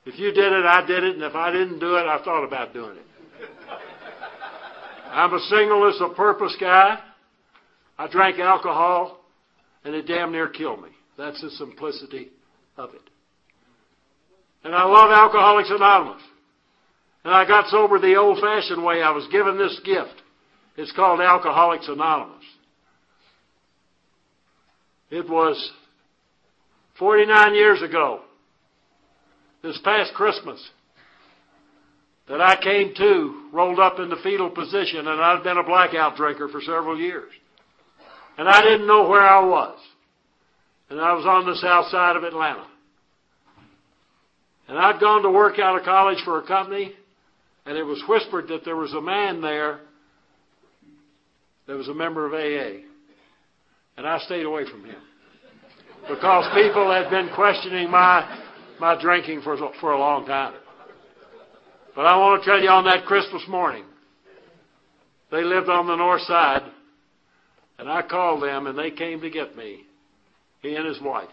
If 0.06 0.18
you 0.18 0.32
did 0.32 0.50
it, 0.50 0.64
I 0.64 0.86
did 0.86 1.04
it, 1.04 1.16
and 1.16 1.22
if 1.22 1.34
I 1.34 1.52
didn't 1.52 1.78
do 1.78 1.96
it, 1.96 2.06
I 2.06 2.24
thought 2.24 2.42
about 2.42 2.72
doing 2.72 2.96
it. 2.96 3.04
I'm 5.10 5.34
a 5.34 5.40
singleness 5.40 6.00
of 6.00 6.16
purpose 6.16 6.56
guy. 6.58 6.98
I 7.98 8.08
drank 8.08 8.38
alcohol, 8.38 9.20
and 9.84 9.94
it 9.94 10.06
damn 10.06 10.32
near 10.32 10.48
killed 10.48 10.80
me. 10.80 10.88
That's 11.18 11.42
the 11.42 11.50
simplicity 11.50 12.30
of 12.78 12.94
it. 12.94 13.10
And 14.64 14.74
I 14.74 14.84
love 14.84 15.10
Alcoholics 15.10 15.68
Anonymous. 15.70 16.22
And 17.24 17.34
I 17.34 17.46
got 17.46 17.68
sober 17.68 17.98
the 17.98 18.16
old 18.16 18.40
fashioned 18.40 18.82
way. 18.82 19.02
I 19.02 19.10
was 19.10 19.28
given 19.30 19.58
this 19.58 19.78
gift. 19.84 20.22
It's 20.78 20.92
called 20.92 21.20
Alcoholics 21.20 21.88
Anonymous. 21.88 22.44
It 25.10 25.28
was 25.28 25.72
49 27.00 27.54
years 27.54 27.82
ago, 27.82 28.20
this 29.60 29.76
past 29.82 30.14
Christmas, 30.14 30.64
that 32.28 32.40
I 32.40 32.62
came 32.62 32.94
to, 32.94 33.48
rolled 33.52 33.80
up 33.80 33.98
in 33.98 34.08
the 34.08 34.20
fetal 34.22 34.50
position, 34.50 35.08
and 35.08 35.20
I'd 35.20 35.42
been 35.42 35.58
a 35.58 35.64
blackout 35.64 36.14
drinker 36.14 36.48
for 36.48 36.60
several 36.60 36.96
years. 36.96 37.32
And 38.36 38.48
I 38.48 38.62
didn't 38.62 38.86
know 38.86 39.08
where 39.08 39.22
I 39.22 39.44
was. 39.44 39.80
And 40.90 41.00
I 41.00 41.12
was 41.14 41.26
on 41.26 41.44
the 41.44 41.56
south 41.56 41.86
side 41.90 42.14
of 42.14 42.22
Atlanta. 42.22 42.68
And 44.68 44.78
I'd 44.78 45.00
gone 45.00 45.24
to 45.24 45.30
work 45.30 45.58
out 45.58 45.76
of 45.76 45.84
college 45.84 46.22
for 46.24 46.38
a 46.38 46.46
company, 46.46 46.92
and 47.66 47.76
it 47.76 47.82
was 47.82 48.00
whispered 48.08 48.46
that 48.48 48.64
there 48.64 48.76
was 48.76 48.92
a 48.92 49.00
man 49.00 49.40
there 49.40 49.80
that 51.68 51.76
was 51.76 51.88
a 51.88 51.94
member 51.94 52.26
of 52.26 52.32
AA. 52.32 52.82
And 53.96 54.06
I 54.06 54.18
stayed 54.20 54.46
away 54.46 54.64
from 54.68 54.84
him. 54.84 54.96
Because 56.08 56.46
people 56.54 56.90
had 56.90 57.10
been 57.10 57.28
questioning 57.34 57.90
my, 57.90 58.42
my 58.80 59.00
drinking 59.00 59.42
for, 59.42 59.56
for 59.78 59.92
a 59.92 59.98
long 59.98 60.26
time. 60.26 60.54
But 61.94 62.06
I 62.06 62.16
want 62.16 62.42
to 62.42 62.48
tell 62.48 62.60
you 62.60 62.70
on 62.70 62.84
that 62.84 63.04
Christmas 63.04 63.42
morning, 63.48 63.84
they 65.30 65.44
lived 65.44 65.68
on 65.68 65.86
the 65.86 65.96
north 65.96 66.22
side, 66.22 66.62
and 67.78 67.88
I 67.88 68.02
called 68.02 68.42
them, 68.42 68.66
and 68.66 68.78
they 68.78 68.90
came 68.90 69.20
to 69.20 69.28
get 69.28 69.56
me, 69.56 69.82
he 70.62 70.74
and 70.74 70.86
his 70.86 71.00
wife. 71.02 71.28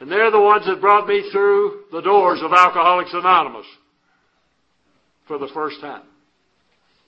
And 0.00 0.10
they're 0.10 0.30
the 0.30 0.40
ones 0.40 0.64
that 0.66 0.80
brought 0.80 1.06
me 1.06 1.28
through 1.30 1.84
the 1.92 2.00
doors 2.00 2.40
of 2.42 2.52
Alcoholics 2.52 3.12
Anonymous 3.12 3.66
for 5.26 5.36
the 5.36 5.48
first 5.52 5.80
time. 5.80 6.04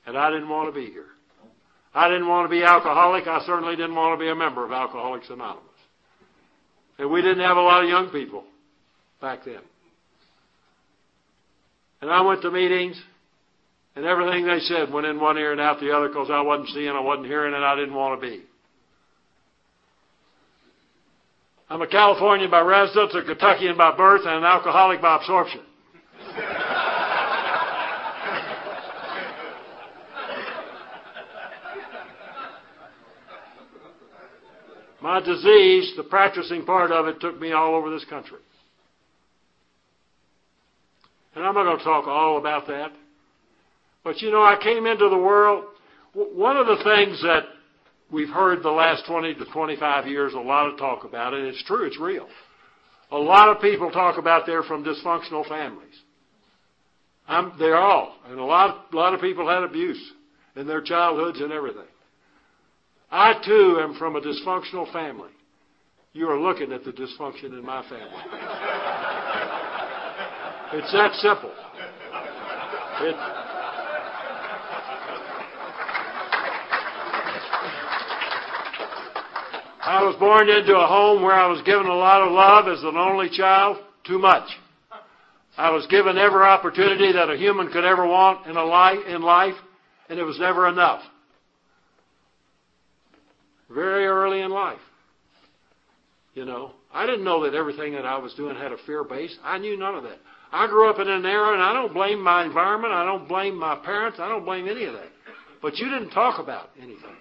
And 0.07 0.19
I 0.19 0.31
didn't 0.31 0.49
want 0.49 0.75
to 0.75 0.79
be 0.79 0.91
here. 0.91 1.07
I 1.95 2.09
didn't 2.09 2.29
want 2.29 2.47
to 2.47 2.51
be 2.51 2.63
alcoholic. 2.63 3.27
I 3.27 3.41
certainly 3.47 3.77
didn't 3.77 3.95
want 3.95 4.19
to 4.19 4.25
be 4.25 4.31
a 4.31 4.35
member 4.35 4.65
of 4.65 4.73
Alcoholics 4.73 5.31
Anonymous. 5.31 5.65
And 6.99 7.11
we 7.11 7.23
didn't 7.23 7.41
have 7.41 7.57
a 7.57 7.63
lot 7.63 7.83
of 7.83 7.89
young 7.89 8.11
people 8.11 8.45
back 9.21 9.45
then. 9.45 9.61
And 12.01 12.11
I 12.11 12.21
went 12.23 12.43
to 12.43 12.51
meetings, 12.51 13.01
and 13.97 14.05
everything 14.05 14.47
they 14.47 14.61
said 14.61 14.93
went 14.93 15.07
in 15.07 15.19
one 15.19 15.39
ear 15.39 15.53
and 15.53 15.61
out 15.61 15.81
the 15.81 15.91
other 15.91 16.09
because 16.09 16.29
I 16.31 16.41
wasn't 16.41 16.69
seeing, 16.71 16.91
I 16.91 17.01
wasn't 17.01 17.27
hearing, 17.27 17.55
and 17.55 17.65
I 17.65 17.75
didn't 17.75 17.95
want 17.95 18.21
to 18.21 18.27
be. 18.27 18.43
I'm 21.71 21.83
a 21.83 21.89
Californian 21.89 22.51
by 22.51 22.61
residence, 22.61 23.15
a 23.15 23.23
Kentuckian 23.23 23.77
by 23.77 23.97
birth, 23.97 24.23
and 24.25 24.37
an 24.37 24.45
alcoholic 24.45 25.03
by 25.03 25.17
absorption. 25.17 25.61
My 35.01 35.21
disease, 35.21 35.93
the 35.97 36.03
practicing 36.03 36.65
part 36.65 36.91
of 36.91 37.07
it, 37.07 37.21
took 37.21 37.41
me 37.41 37.53
all 37.53 37.75
over 37.75 37.91
this 37.91 38.05
country. 38.07 38.39
And 41.35 41.45
I'm 41.45 41.55
not 41.55 41.65
going 41.65 41.79
to 41.79 41.85
talk 41.85 42.07
all 42.09 42.39
about 42.39 42.67
that. 42.67 42.91
But 44.03 44.21
you 44.21 44.31
know, 44.31 44.43
I 44.43 44.59
came 44.61 44.87
into 44.87 45.09
the 45.09 45.19
world. 45.19 45.65
One 46.15 46.57
of 46.57 46.67
the 46.67 46.83
things 46.83 47.23
that 47.23 47.45
we've 48.11 48.29
heard 48.29 48.63
the 48.63 48.71
last 48.71 49.05
20 49.07 49.35
to 49.35 49.45
25 49.53 50.07
years 50.09 50.35
a 50.35 50.39
lot 50.39 50.69
of 50.69 50.79
talk 50.79 51.05
about, 51.05 51.35
and 51.35 51.47
it's 51.47 51.63
true, 51.65 51.87
it's 51.87 51.99
real. 51.99 52.27
A 53.11 53.19
lot 53.19 53.55
of 53.55 53.63
people 53.63 53.91
talk 53.91 54.19
about 54.19 54.47
they're 54.47 54.63
from 54.63 54.85
dysfunctional 54.85 55.49
families. 55.49 55.95
I'm, 57.27 57.53
they're 57.59 57.77
all, 57.77 58.15
and 58.27 58.39
a 58.39 58.45
lot, 58.45 58.87
a 58.93 58.97
lot 58.97 59.15
of 59.15 59.21
people 59.21 59.49
had 59.49 59.63
abuse 59.63 60.01
in 60.57 60.67
their 60.67 60.81
childhoods 60.81 61.41
and 61.41 61.53
everything. 61.53 61.87
I 63.11 63.35
too 63.45 63.79
am 63.81 63.95
from 63.95 64.17
a 64.17 64.21
dysfunctional 64.21 64.93
family. 64.93 65.31
You 66.13 66.29
are 66.29 66.41
looking 66.41 66.73
at 66.73 66.85
the 66.85 66.93
dysfunction 66.93 67.53
in 67.59 67.65
my 67.65 67.83
family. 67.89 68.23
it's 70.73 70.93
that 70.93 71.13
simple. 71.15 71.53
It, 73.01 73.15
I 79.81 80.03
was 80.03 80.17
born 80.19 80.51
into 80.51 80.77
a 80.77 80.87
home 80.87 81.23
where 81.23 81.35
I 81.35 81.47
was 81.47 81.63
given 81.63 81.87
a 81.87 81.95
lot 81.95 82.21
of 82.21 82.33
love 82.33 82.69
as 82.69 82.83
an 82.83 82.97
only 82.97 83.31
child, 83.31 83.79
too 84.07 84.19
much. 84.19 84.49
I 85.57 85.71
was 85.71 85.87
given 85.87 86.19
every 86.19 86.43
opportunity 86.43 87.13
that 87.13 87.31
a 87.31 87.37
human 87.37 87.71
could 87.73 87.85
ever 87.85 88.07
want 88.07 88.47
in, 88.47 88.55
life, 88.55 88.99
in 89.09 89.23
life, 89.23 89.55
and 90.09 90.19
it 90.19 90.25
was 90.25 90.39
never 90.39 90.69
enough. 90.69 91.01
Very 93.73 94.07
early 94.07 94.41
in 94.41 94.51
life. 94.51 94.79
You 96.35 96.45
know, 96.45 96.73
I 96.93 97.07
didn't 97.07 97.25
know 97.25 97.45
that 97.45 97.55
everything 97.55 97.93
that 97.93 98.07
I 98.07 98.19
was 98.19 98.33
doing 98.35 98.57
had 98.57 98.73
a 98.73 98.77
fear 98.87 99.05
base. 99.05 99.37
I 99.43 99.59
knew 99.59 99.77
none 99.77 99.95
of 99.95 100.05
that. 100.05 100.19
I 100.53 100.67
grew 100.67 100.89
up 100.89 100.99
in 100.99 101.09
an 101.09 101.27
era, 101.27 101.53
and 101.53 101.63
I 101.63 101.75
don't 101.75 101.93
blame 101.93 102.23
my 102.23 102.45
environment. 102.45 102.95
I 102.95 103.05
don't 103.05 103.29
blame 103.29 103.59
my 103.59 103.77
parents. 103.77 104.19
I 104.21 104.29
don't 104.29 104.45
blame 104.45 104.67
any 104.69 104.85
of 104.85 104.95
that. 104.95 105.09
But 105.61 105.77
you 105.77 105.91
didn't 105.91 106.11
talk 106.11 106.39
about 106.39 106.71
anything. 106.79 107.17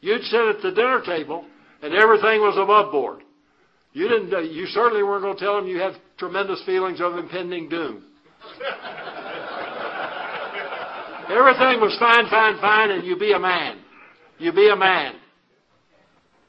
You'd 0.00 0.22
sit 0.22 0.40
at 0.40 0.62
the 0.62 0.70
dinner 0.70 1.02
table 1.04 1.44
and 1.82 1.94
everything 1.94 2.40
was 2.40 2.56
above 2.60 2.92
board. 2.92 3.22
You 3.92 4.08
didn't. 4.08 4.32
Uh, 4.32 4.40
you 4.40 4.66
certainly 4.66 5.02
weren't 5.02 5.22
going 5.22 5.36
to 5.36 5.44
tell 5.44 5.56
them 5.56 5.66
you 5.66 5.78
have 5.78 5.94
tremendous 6.18 6.62
feelings 6.64 7.00
of 7.00 7.16
impending 7.16 7.68
doom. 7.68 8.04
everything 11.28 11.80
was 11.80 11.96
fine, 11.98 12.28
fine, 12.28 12.60
fine, 12.60 12.90
and 12.90 13.04
you 13.06 13.18
be 13.18 13.32
a 13.32 13.38
man. 13.38 13.78
You 14.38 14.52
be 14.52 14.68
a 14.68 14.76
man. 14.76 15.14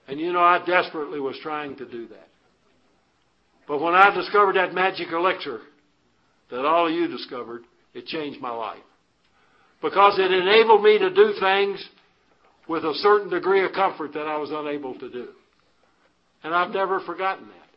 And 0.09 0.19
you 0.19 0.33
know, 0.33 0.39
I 0.39 0.63
desperately 0.65 1.19
was 1.19 1.37
trying 1.43 1.75
to 1.75 1.85
do 1.85 2.07
that. 2.07 2.27
But 3.67 3.79
when 3.79 3.93
I 3.93 4.13
discovered 4.15 4.55
that 4.55 4.73
magic 4.73 5.09
elixir 5.11 5.61
that 6.49 6.65
all 6.65 6.87
of 6.87 6.93
you 6.93 7.07
discovered, 7.07 7.61
it 7.93 8.07
changed 8.07 8.41
my 8.41 8.49
life. 8.49 8.79
Because 9.83 10.17
it 10.17 10.31
enabled 10.31 10.81
me 10.81 10.97
to 10.97 11.13
do 11.13 11.35
things 11.39 11.87
with 12.67 12.83
a 12.83 12.93
certain 12.95 13.29
degree 13.29 13.63
of 13.63 13.71
comfort 13.73 14.13
that 14.13 14.25
I 14.25 14.37
was 14.37 14.49
unable 14.51 14.97
to 14.97 15.09
do. 15.11 15.27
And 16.43 16.55
I've 16.55 16.71
never 16.71 17.01
forgotten 17.01 17.45
that. 17.45 17.69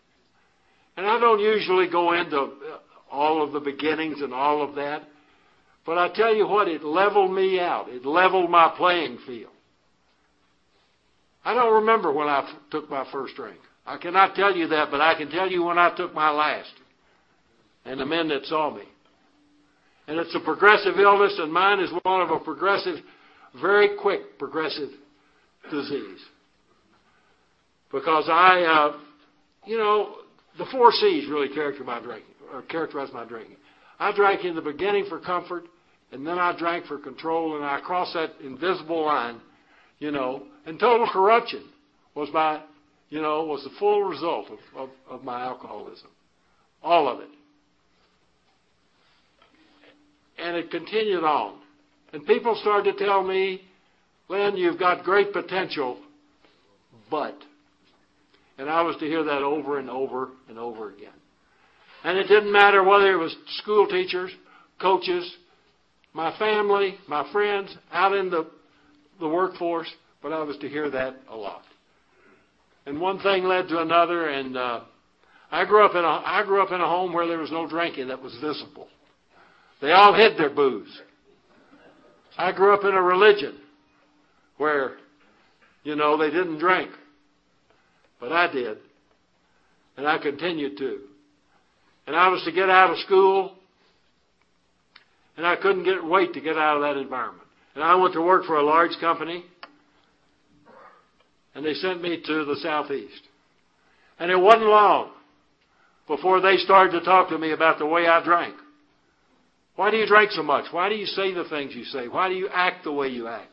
And 0.96 1.06
I 1.06 1.18
don't 1.18 1.38
usually 1.38 1.90
go 1.90 2.12
into 2.18 2.54
all 3.10 3.42
of 3.42 3.52
the 3.52 3.60
beginnings 3.60 4.22
and 4.22 4.32
all 4.32 4.62
of 4.66 4.74
that. 4.76 5.02
But 5.84 5.98
I 5.98 6.08
tell 6.14 6.34
you 6.34 6.48
what, 6.48 6.66
it 6.66 6.82
leveled 6.82 7.34
me 7.34 7.60
out. 7.60 7.90
It 7.90 8.06
leveled 8.06 8.50
my 8.50 8.72
playing 8.74 9.18
field. 9.26 9.52
I 11.44 11.54
don't 11.54 11.74
remember 11.74 12.12
when 12.12 12.28
I 12.28 12.50
took 12.70 12.88
my 12.88 13.06
first 13.10 13.34
drink. 13.34 13.58
I 13.84 13.96
cannot 13.96 14.36
tell 14.36 14.54
you 14.54 14.68
that, 14.68 14.90
but 14.90 15.00
I 15.00 15.16
can 15.16 15.28
tell 15.30 15.50
you 15.50 15.64
when 15.64 15.78
I 15.78 15.94
took 15.96 16.14
my 16.14 16.30
last. 16.30 16.72
And 17.84 17.98
the 17.98 18.06
men 18.06 18.28
that 18.28 18.44
saw 18.44 18.72
me. 18.72 18.84
And 20.06 20.18
it's 20.18 20.34
a 20.34 20.40
progressive 20.40 20.98
illness, 20.98 21.36
and 21.38 21.52
mine 21.52 21.80
is 21.80 21.90
one 22.04 22.20
of 22.20 22.30
a 22.30 22.38
progressive 22.38 22.96
very 23.60 23.96
quick 24.00 24.38
progressive 24.38 24.88
disease. 25.70 26.20
Because 27.90 28.28
I, 28.28 28.62
uh, 28.62 28.98
you 29.66 29.76
know, 29.76 30.16
the 30.58 30.66
four 30.72 30.90
C's 30.92 31.28
really 31.28 31.48
characterize 31.54 31.86
my 31.86 32.00
drinking. 32.00 32.34
Or 32.52 32.62
characterize 32.62 33.10
my 33.12 33.24
drinking. 33.24 33.56
I 33.98 34.14
drank 34.14 34.44
in 34.44 34.54
the 34.54 34.62
beginning 34.62 35.06
for 35.08 35.20
comfort, 35.20 35.64
and 36.10 36.26
then 36.26 36.38
I 36.38 36.56
drank 36.56 36.86
for 36.86 36.98
control, 36.98 37.56
and 37.56 37.64
I 37.64 37.80
crossed 37.80 38.14
that 38.14 38.32
invisible 38.44 39.06
line, 39.06 39.40
you 39.98 40.10
know, 40.10 40.46
and 40.66 40.78
total 40.78 41.08
corruption 41.12 41.64
was 42.14 42.28
my, 42.32 42.62
you 43.10 43.20
know, 43.20 43.44
was 43.44 43.64
the 43.64 43.70
full 43.78 44.04
result 44.04 44.48
of, 44.50 44.58
of, 44.76 44.90
of 45.10 45.24
my 45.24 45.42
alcoholism. 45.42 46.08
All 46.82 47.08
of 47.08 47.20
it. 47.20 47.28
And 50.38 50.56
it 50.56 50.70
continued 50.70 51.24
on. 51.24 51.58
And 52.12 52.26
people 52.26 52.58
started 52.60 52.98
to 52.98 53.04
tell 53.04 53.22
me, 53.22 53.62
Len, 54.28 54.56
you've 54.56 54.78
got 54.78 55.04
great 55.04 55.32
potential, 55.32 55.98
but. 57.10 57.36
And 58.58 58.68
I 58.68 58.82
was 58.82 58.96
to 58.96 59.06
hear 59.06 59.24
that 59.24 59.42
over 59.42 59.78
and 59.78 59.88
over 59.88 60.28
and 60.48 60.58
over 60.58 60.90
again. 60.90 61.12
And 62.04 62.18
it 62.18 62.28
didn't 62.28 62.52
matter 62.52 62.82
whether 62.82 63.12
it 63.12 63.16
was 63.16 63.34
school 63.58 63.86
teachers, 63.86 64.30
coaches, 64.80 65.36
my 66.12 66.36
family, 66.38 66.96
my 67.08 67.30
friends, 67.32 67.74
out 67.92 68.14
in 68.14 68.30
the, 68.30 68.46
the 69.20 69.28
workforce, 69.28 69.90
but 70.22 70.32
I 70.32 70.42
was 70.42 70.56
to 70.58 70.68
hear 70.68 70.88
that 70.90 71.16
a 71.28 71.36
lot. 71.36 71.62
And 72.86 73.00
one 73.00 73.18
thing 73.20 73.44
led 73.44 73.68
to 73.68 73.80
another, 73.80 74.28
and 74.28 74.56
uh, 74.56 74.80
I 75.50 75.64
grew 75.64 75.84
up 75.84 75.94
in 75.94 76.04
a 76.04 76.22
I 76.24 76.42
grew 76.44 76.62
up 76.62 76.72
in 76.72 76.80
a 76.80 76.88
home 76.88 77.12
where 77.12 77.26
there 77.26 77.38
was 77.38 77.50
no 77.50 77.68
drinking 77.68 78.08
that 78.08 78.22
was 78.22 78.34
visible. 78.40 78.88
They 79.80 79.92
all 79.92 80.14
hid 80.14 80.38
their 80.38 80.50
booze. 80.50 81.00
I 82.38 82.52
grew 82.52 82.72
up 82.72 82.84
in 82.84 82.94
a 82.94 83.02
religion 83.02 83.58
where, 84.56 84.96
you 85.82 85.96
know, 85.96 86.16
they 86.16 86.30
didn't 86.30 86.58
drink, 86.58 86.90
but 88.20 88.32
I 88.32 88.50
did, 88.50 88.78
and 89.96 90.06
I 90.06 90.18
continued 90.18 90.78
to. 90.78 91.00
And 92.06 92.16
I 92.16 92.28
was 92.28 92.42
to 92.44 92.52
get 92.52 92.70
out 92.70 92.90
of 92.90 92.98
school, 92.98 93.52
and 95.36 95.46
I 95.46 95.56
couldn't 95.56 95.84
get 95.84 96.04
wait 96.04 96.32
to 96.34 96.40
get 96.40 96.56
out 96.56 96.76
of 96.76 96.82
that 96.82 97.00
environment. 97.00 97.46
And 97.74 97.84
I 97.84 97.94
went 97.96 98.14
to 98.14 98.22
work 98.22 98.44
for 98.44 98.56
a 98.56 98.64
large 98.64 98.92
company, 99.00 99.44
and 101.54 101.64
they 101.64 101.74
sent 101.74 102.02
me 102.02 102.22
to 102.24 102.44
the 102.44 102.56
southeast. 102.62 103.22
And 104.18 104.30
it 104.30 104.38
wasn't 104.38 104.64
long 104.64 105.10
before 106.06 106.40
they 106.40 106.56
started 106.56 106.98
to 106.98 107.04
talk 107.04 107.28
to 107.28 107.38
me 107.38 107.52
about 107.52 107.78
the 107.78 107.86
way 107.86 108.06
I 108.06 108.22
drank. 108.24 108.54
Why 109.76 109.90
do 109.90 109.96
you 109.96 110.06
drink 110.06 110.30
so 110.32 110.42
much? 110.42 110.66
Why 110.70 110.88
do 110.88 110.94
you 110.94 111.06
say 111.06 111.32
the 111.32 111.48
things 111.48 111.74
you 111.74 111.84
say? 111.84 112.08
Why 112.08 112.28
do 112.28 112.34
you 112.34 112.48
act 112.48 112.84
the 112.84 112.92
way 112.92 113.08
you 113.08 113.28
act? 113.28 113.50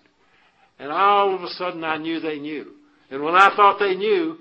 And 0.78 0.92
all 0.92 1.34
of 1.34 1.42
a 1.42 1.50
sudden 1.50 1.84
I 1.84 1.98
knew 1.98 2.20
they 2.20 2.40
knew. 2.40 2.74
And 3.10 3.24
when 3.24 3.36
I 3.36 3.56
thought 3.56 3.80
they 3.80 3.96
knew, 3.96 4.38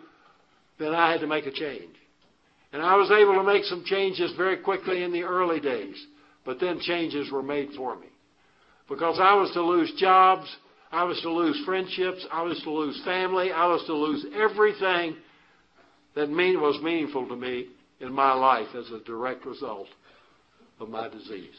then 0.79 0.95
I 0.95 1.11
had 1.11 1.21
to 1.21 1.27
make 1.27 1.47
a 1.47 1.53
change. 1.53 1.95
And 2.73 2.83
I 2.83 2.97
was 2.97 3.11
able 3.11 3.35
to 3.35 3.45
make 3.45 3.65
some 3.65 3.85
changes 3.85 4.33
very 4.37 4.59
quickly 4.59 5.03
in 5.03 5.13
the 5.13 5.23
early 5.23 5.61
days. 5.61 5.97
But 6.45 6.61
then 6.61 6.81
changes 6.81 7.31
were 7.31 7.43
made 7.43 7.71
for 7.77 7.97
me. 7.97 8.09
Because 8.89 9.19
I 9.21 9.35
was 9.35 9.51
to 9.53 9.63
lose 9.63 9.93
jobs, 9.99 10.49
I 10.91 11.05
was 11.05 11.21
to 11.21 11.31
lose 11.31 11.61
friendships, 11.65 12.25
I 12.33 12.43
was 12.43 12.61
to 12.63 12.71
lose 12.71 13.01
family, 13.05 13.53
I 13.53 13.67
was 13.67 13.85
to 13.87 13.95
lose 13.95 14.25
everything 14.35 15.17
that 16.15 16.31
mean, 16.31 16.61
was 16.61 16.81
meaningful 16.83 17.29
to 17.29 17.37
me 17.37 17.69
in 18.01 18.13
my 18.13 18.33
life 18.33 18.69
as 18.75 18.91
a 18.91 19.01
direct 19.05 19.45
result 19.45 19.89
of 20.81 20.89
my 20.89 21.09
disease. 21.09 21.55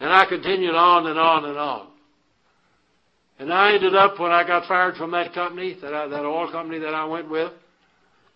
And 0.00 0.10
I 0.10 0.24
continued 0.26 0.74
on 0.74 1.06
and 1.06 1.18
on 1.18 1.44
and 1.44 1.58
on. 1.58 1.88
And 3.38 3.52
I 3.52 3.74
ended 3.74 3.94
up, 3.94 4.18
when 4.18 4.30
I 4.30 4.46
got 4.46 4.66
fired 4.66 4.96
from 4.96 5.10
that 5.12 5.34
company, 5.34 5.76
that, 5.82 5.92
I, 5.92 6.06
that 6.08 6.24
oil 6.24 6.50
company 6.50 6.78
that 6.80 6.94
I 6.94 7.04
went 7.04 7.30
with, 7.30 7.52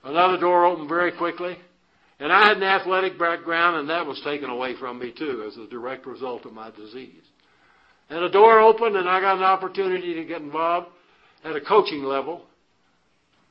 another 0.04 0.38
door 0.38 0.66
opened 0.66 0.88
very 0.88 1.12
quickly. 1.12 1.56
And 2.18 2.32
I 2.32 2.48
had 2.48 2.56
an 2.56 2.62
athletic 2.62 3.18
background, 3.18 3.76
and 3.76 3.90
that 3.90 4.06
was 4.06 4.20
taken 4.24 4.48
away 4.48 4.74
from 4.78 4.98
me 4.98 5.12
too 5.16 5.44
as 5.46 5.56
a 5.58 5.66
direct 5.68 6.06
result 6.06 6.46
of 6.46 6.52
my 6.52 6.70
disease. 6.70 7.22
And 8.08 8.22
a 8.22 8.30
door 8.30 8.60
opened, 8.60 8.96
and 8.96 9.08
I 9.08 9.20
got 9.20 9.38
an 9.38 9.42
opportunity 9.42 10.14
to 10.14 10.24
get 10.24 10.40
involved 10.40 10.88
at 11.44 11.56
a 11.56 11.60
coaching 11.60 12.04
level 12.04 12.42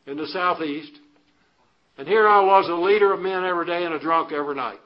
in 0.07 0.17
the 0.17 0.27
southeast. 0.27 0.91
And 1.97 2.07
here 2.07 2.27
I 2.27 2.41
was, 2.41 2.67
a 2.69 2.73
leader 2.73 3.13
of 3.13 3.19
men 3.19 3.43
every 3.43 3.65
day 3.65 3.83
and 3.83 3.93
a 3.93 3.99
drunk 3.99 4.31
every 4.31 4.55
night. 4.55 4.79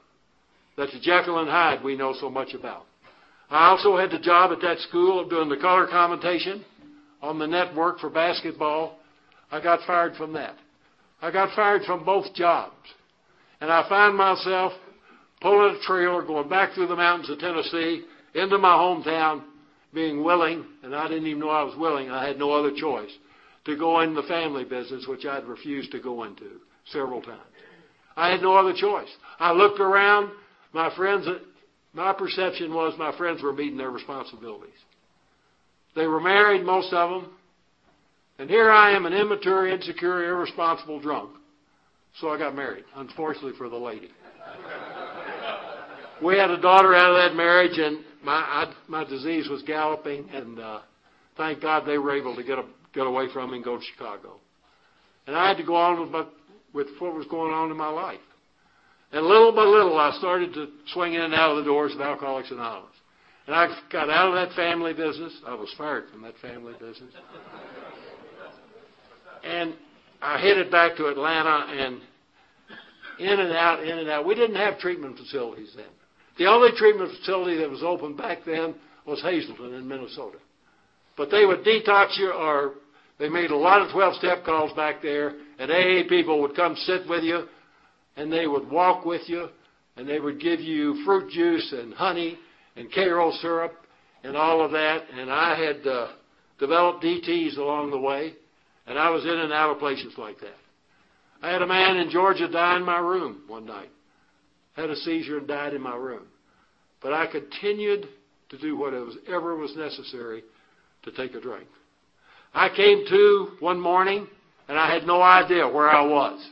That's 0.78 0.94
the 0.94 1.00
Jekyll 1.00 1.40
and 1.40 1.50
Hyde 1.50 1.84
we 1.84 1.96
know 1.96 2.16
so 2.20 2.30
much 2.30 2.54
about. 2.54 2.86
I 3.50 3.70
also 3.70 3.98
had 3.98 4.12
the 4.12 4.20
job 4.20 4.52
at 4.52 4.62
that 4.62 4.80
school 4.80 5.20
of 5.20 5.30
doing 5.30 5.50
the 5.50 5.58
color 5.58 5.88
commentation 5.88 6.64
on 7.22 7.40
the 7.40 7.48
network 7.48 8.00
for 8.00 8.10
basketball. 8.10 8.98
I 9.52 9.62
got 9.62 9.86
fired 9.88 10.16
from 10.16 10.34
that. 10.34 10.56
I 11.22 11.32
got 11.32 11.56
fired 11.56 11.82
from 11.84 12.06
both 12.06 12.34
jobs. 12.36 12.76
And 13.60 13.72
I 13.72 13.88
find 13.90 14.16
myself 14.16 14.72
pulling 15.42 15.76
a 15.76 15.80
trailer, 15.82 16.22
going 16.22 16.48
back 16.48 16.74
through 16.74 16.88
the 16.88 16.96
mountains 16.96 17.30
of 17.30 17.40
Tennessee 17.40 18.06
into 18.36 18.58
my 18.58 18.76
hometown, 18.76 19.44
being 19.94 20.24
willing, 20.24 20.66
and 20.84 20.96
I 20.96 21.08
didn't 21.08 21.28
even 21.28 21.40
know 21.40 21.50
I 21.50 21.64
was 21.64 21.76
willing, 21.78 22.10
I 22.10 22.28
had 22.28 22.38
no 22.38 22.52
other 22.52 22.72
choice, 22.76 23.12
to 23.66 23.76
go 23.76 24.02
into 24.02 24.22
the 24.22 24.28
family 24.28 24.64
business, 24.64 25.08
which 25.08 25.26
I'd 25.26 25.46
refused 25.46 25.92
to 25.92 26.00
go 26.00 26.24
into 26.24 26.60
several 26.92 27.22
times. 27.22 27.42
I 28.16 28.30
had 28.30 28.42
no 28.42 28.56
other 28.56 28.74
choice. 28.74 29.10
I 29.40 29.52
looked 29.54 29.80
around, 29.80 30.32
my 30.74 30.94
friends, 30.96 31.28
my 31.94 32.14
perception 32.14 32.74
was 32.74 32.94
my 32.98 33.16
friends 33.18 33.42
were 33.42 33.54
meeting 33.54 33.78
their 33.78 33.92
responsibilities. 33.92 34.74
They 35.96 36.06
were 36.06 36.20
married, 36.20 36.64
most 36.64 36.94
of 36.94 37.10
them, 37.10 37.32
and 38.38 38.50
here 38.50 38.72
I 38.72 38.96
am, 38.96 39.06
an 39.06 39.14
immature, 39.14 39.68
insecure, 39.68 40.26
irresponsible 40.26 41.00
drunk. 41.02 41.32
So 42.22 42.30
I 42.30 42.38
got 42.38 42.56
married, 42.56 42.86
unfortunately 42.96 43.54
for 43.58 43.70
the 43.70 43.76
lady. 43.76 44.10
we 46.24 46.38
had 46.38 46.50
a 46.50 46.62
daughter 46.62 46.96
out 46.96 47.12
of 47.12 47.18
that 47.18 47.36
marriage, 47.36 47.78
and 47.78 48.00
my 48.24 48.34
I, 48.34 48.74
my 48.88 49.04
disease 49.04 49.48
was 49.50 49.62
galloping, 49.64 50.30
and 50.32 50.60
uh, 50.60 50.80
thank 51.38 51.62
God 51.62 51.86
they 51.86 51.98
were 51.98 52.16
able 52.16 52.36
to 52.36 52.44
get 52.44 52.58
a, 52.58 52.66
get 52.94 53.08
away 53.08 53.28
from 53.32 53.52
me 53.52 53.58
and 53.58 53.66
go 53.66 53.78
to 53.78 53.84
Chicago. 53.94 54.40
And 55.28 55.36
I 55.36 55.48
had 55.48 55.58
to 55.58 55.64
go 55.64 55.76
on 55.76 56.02
with, 56.02 56.10
my, 56.10 56.26
with 56.74 56.88
what 57.00 57.14
was 57.14 57.28
going 57.28 57.54
on 57.54 57.72
in 57.72 57.78
my 57.78 57.90
life. 57.90 58.20
And 59.12 59.26
little 59.26 59.52
by 59.52 59.64
little, 59.64 59.98
I 59.98 60.16
started 60.18 60.54
to 60.54 60.68
swing 60.94 61.14
in 61.14 61.22
and 61.22 61.34
out 61.34 61.52
of 61.52 61.58
the 61.58 61.64
doors 61.64 61.94
of 61.94 62.02
Alcoholics 62.02 62.52
Anonymous. 62.52 62.90
And 63.48 63.56
I 63.56 63.68
got 63.92 64.10
out 64.10 64.30
of 64.30 64.36
that 64.36 64.56
family 64.56 64.94
business. 64.94 65.34
I 65.48 65.56
was 65.56 65.74
fired 65.78 66.06
from 66.12 66.22
that 66.22 66.36
family 66.40 66.74
business. 66.74 67.14
And 69.44 69.74
I 70.22 70.40
headed 70.40 70.70
back 70.70 70.96
to 70.98 71.08
Atlanta 71.08 71.66
and 71.72 72.02
in 73.20 73.40
and 73.40 73.54
out, 73.54 73.84
in 73.84 73.98
and 73.98 74.10
out. 74.10 74.26
We 74.26 74.36
didn't 74.36 74.58
have 74.58 74.78
treatment 74.80 75.18
facilities 75.18 75.74
then. 75.76 75.86
The 76.40 76.46
only 76.46 76.70
treatment 76.78 77.12
facility 77.18 77.58
that 77.58 77.70
was 77.70 77.84
open 77.84 78.16
back 78.16 78.40
then 78.46 78.74
was 79.06 79.22
Hazelden 79.22 79.74
in 79.74 79.86
Minnesota. 79.86 80.38
But 81.18 81.30
they 81.30 81.46
would 81.46 81.66
detox 81.66 82.18
you 82.18 82.32
or 82.32 82.76
they 83.20 83.28
made 83.28 83.52
a 83.52 83.58
lot 83.58 83.82
of 83.82 83.92
12 83.92 84.16
step 84.16 84.46
calls 84.46 84.72
back 84.74 85.02
there 85.02 85.34
and 85.60 85.70
AA 85.70 86.08
people 86.08 86.42
would 86.42 86.56
come 86.56 86.78
sit 86.78 87.08
with 87.10 87.26
you 87.26 87.44
and 88.16 88.32
they 88.32 88.48
would 88.48 88.72
walk 88.72 89.04
with 89.04 89.28
you 89.28 89.50
and 89.98 90.08
they 90.08 90.22
would 90.22 90.40
give 90.40 90.62
you 90.62 91.04
fruit 91.04 91.30
juice 91.30 91.74
and 91.78 91.94
honey 91.94 92.40
and 92.78 92.90
Karo 92.94 93.32
syrup 93.42 93.74
and 94.24 94.38
all 94.38 94.64
of 94.64 94.72
that. 94.72 95.04
And 95.14 95.30
I 95.30 95.60
had 95.62 95.86
uh, 95.86 96.08
developed 96.58 97.04
DTs 97.04 97.58
along 97.58 97.92
the 97.92 98.00
way 98.00 98.34
and 98.88 98.98
I 98.98 99.10
was 99.10 99.26
in 99.26 99.38
and 99.38 99.52
out 99.52 99.72
of 99.72 99.80
places 99.80 100.14
like 100.18 100.40
that. 100.40 100.56
I 101.42 101.52
had 101.52 101.62
a 101.62 101.68
man 101.68 101.98
in 101.98 102.10
Georgia 102.10 102.48
die 102.48 102.78
in 102.78 102.86
my 102.86 103.00
room 103.00 103.42
one 103.48 103.66
night. 103.66 103.90
Had 104.80 104.90
a 104.92 104.96
seizure 104.96 105.40
and 105.40 105.48
died 105.48 105.74
in 105.74 105.82
my 105.82 105.98
room. 105.98 106.24
But 107.02 107.12
I 107.12 107.28
continued 107.28 108.08
to 108.48 108.58
do 108.58 108.78
whatever 108.78 109.58
was 109.58 109.76
necessary 109.76 110.42
to 111.04 111.12
take 111.12 111.34
a 111.36 111.42
drink. 111.42 111.68
I 112.54 112.70
came 112.70 113.04
to 113.10 113.58
one 113.60 113.78
morning 113.78 114.26
and 114.70 114.80
I 114.80 114.90
had 114.94 115.06
no 115.06 115.22
idea 115.22 115.68
where 115.68 115.90
I 115.90 116.02
was. 116.06 116.50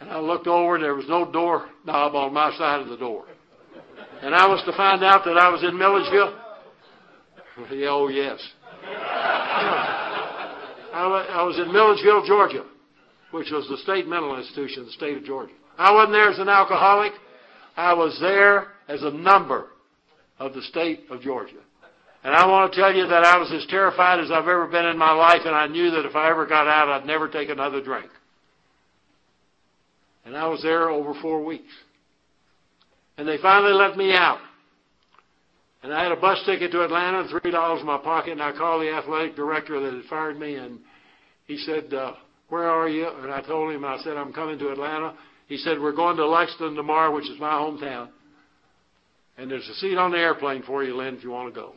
And 0.00 0.08
I 0.08 0.20
looked 0.20 0.46
over 0.46 0.76
and 0.76 0.84
there 0.84 0.94
was 0.94 1.04
no 1.06 1.30
door 1.30 1.68
knob 1.84 2.14
on 2.14 2.32
my 2.32 2.50
side 2.56 2.80
of 2.80 2.88
the 2.88 2.96
door. 2.96 3.26
And 4.22 4.34
I 4.34 4.46
was 4.46 4.64
to 4.64 4.72
find 4.72 5.04
out 5.04 5.26
that 5.26 5.36
I 5.36 5.50
was 5.50 5.62
in 5.62 5.76
Milledgeville. 5.76 6.34
oh 7.90 8.08
yes. 8.08 8.40
I 10.94 11.42
was 11.46 11.58
in 11.58 11.70
Milledgeville, 11.70 12.24
Georgia, 12.26 12.64
which 13.32 13.50
was 13.50 13.68
the 13.68 13.76
state 13.82 14.08
mental 14.08 14.38
institution 14.38 14.80
of 14.80 14.86
the 14.86 14.92
state 14.92 15.18
of 15.18 15.24
Georgia. 15.24 15.52
I 15.78 15.92
wasn't 15.92 16.12
there 16.12 16.28
as 16.28 16.38
an 16.40 16.48
alcoholic. 16.48 17.12
I 17.76 17.94
was 17.94 18.18
there 18.20 18.66
as 18.88 19.02
a 19.02 19.10
number 19.10 19.68
of 20.38 20.52
the 20.52 20.62
state 20.62 21.04
of 21.10 21.20
Georgia. 21.20 21.60
And 22.24 22.34
I 22.34 22.46
want 22.46 22.72
to 22.72 22.80
tell 22.80 22.92
you 22.92 23.06
that 23.06 23.24
I 23.24 23.38
was 23.38 23.52
as 23.52 23.64
terrified 23.70 24.18
as 24.18 24.30
I've 24.30 24.48
ever 24.48 24.66
been 24.66 24.86
in 24.86 24.98
my 24.98 25.12
life, 25.12 25.42
and 25.44 25.54
I 25.54 25.68
knew 25.68 25.90
that 25.92 26.04
if 26.04 26.16
I 26.16 26.30
ever 26.30 26.46
got 26.46 26.66
out, 26.66 26.88
I'd 26.88 27.06
never 27.06 27.28
take 27.28 27.48
another 27.48 27.80
drink. 27.82 28.10
And 30.24 30.36
I 30.36 30.48
was 30.48 30.60
there 30.62 30.90
over 30.90 31.14
four 31.22 31.44
weeks. 31.44 31.72
And 33.16 33.26
they 33.26 33.38
finally 33.38 33.72
let 33.72 33.96
me 33.96 34.12
out. 34.12 34.40
And 35.82 35.94
I 35.94 36.02
had 36.02 36.10
a 36.10 36.16
bus 36.16 36.38
ticket 36.44 36.72
to 36.72 36.82
Atlanta 36.82 37.20
and 37.20 37.30
three 37.30 37.52
dollars 37.52 37.80
in 37.80 37.86
my 37.86 37.98
pocket, 37.98 38.32
and 38.32 38.42
I 38.42 38.50
called 38.50 38.82
the 38.82 38.90
athletic 38.90 39.36
director 39.36 39.80
that 39.80 39.94
had 39.94 40.04
fired 40.06 40.38
me, 40.38 40.56
and 40.56 40.80
he 41.46 41.56
said, 41.56 41.94
uh, 41.94 42.14
"Where 42.48 42.68
are 42.68 42.88
you?" 42.88 43.08
And 43.08 43.32
I 43.32 43.42
told 43.42 43.72
him, 43.72 43.84
I 43.84 43.98
said, 43.98 44.16
"I'm 44.16 44.32
coming 44.32 44.58
to 44.58 44.70
Atlanta." 44.70 45.14
He 45.48 45.56
said, 45.56 45.80
"We're 45.80 45.92
going 45.92 46.16
to 46.16 46.26
Lexington 46.26 46.76
tomorrow, 46.76 47.14
which 47.14 47.28
is 47.28 47.40
my 47.40 47.50
hometown." 47.50 48.10
And 49.36 49.50
there's 49.50 49.68
a 49.68 49.74
seat 49.74 49.96
on 49.96 50.10
the 50.10 50.18
airplane 50.18 50.62
for 50.62 50.82
you, 50.84 50.96
Lynn, 50.96 51.16
if 51.16 51.24
you 51.24 51.30
want 51.30 51.52
to 51.52 51.60
go. 51.60 51.72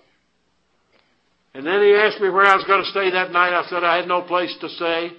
And 1.54 1.66
then 1.66 1.82
he 1.82 1.94
asked 1.94 2.22
me 2.22 2.30
where 2.30 2.46
I 2.46 2.56
was 2.56 2.66
going 2.66 2.82
to 2.82 2.90
stay 2.90 3.12
that 3.12 3.32
night. 3.32 3.54
I 3.54 3.66
said 3.70 3.84
I 3.84 3.98
had 3.98 4.08
no 4.08 4.22
place 4.22 4.56
to 4.62 4.70
stay. 4.70 5.12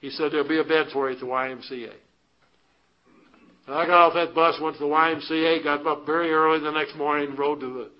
He 0.00 0.10
said 0.10 0.32
there'll 0.32 0.48
be 0.48 0.58
a 0.58 0.64
bed 0.64 0.88
for 0.92 1.08
you 1.08 1.16
at 1.16 1.20
the 1.20 1.26
YMCA. 1.26 1.92
And 3.66 3.74
I 3.74 3.86
got 3.86 4.08
off 4.08 4.14
that 4.14 4.34
bus, 4.34 4.58
went 4.60 4.76
to 4.76 4.84
the 4.84 4.88
YMCA, 4.88 5.64
got 5.64 5.86
up 5.86 6.06
very 6.06 6.32
early 6.32 6.60
the 6.60 6.70
next 6.70 6.96
morning, 6.96 7.34
rode 7.36 7.60
to 7.60 7.66
the, 7.66 7.90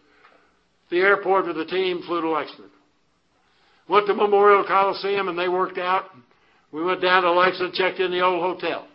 the 0.91 0.99
airport 0.99 1.47
with 1.47 1.57
the 1.57 1.65
team, 1.65 2.03
flew 2.07 2.21
to 2.21 2.31
Lexington. 2.31 2.71
Went 3.89 4.07
to 4.07 4.15
Memorial 4.15 4.65
Coliseum 4.65 5.29
and 5.29 5.39
they 5.39 5.49
worked 5.49 5.79
out. 5.79 6.05
We 6.73 6.83
went 6.83 7.03
down 7.03 7.23
to 7.23 7.33
Lexington, 7.33 7.73
checked 7.75 8.01
in 8.01 8.11
the 8.11 8.21
old 8.21 8.41
hotel. 8.41 8.87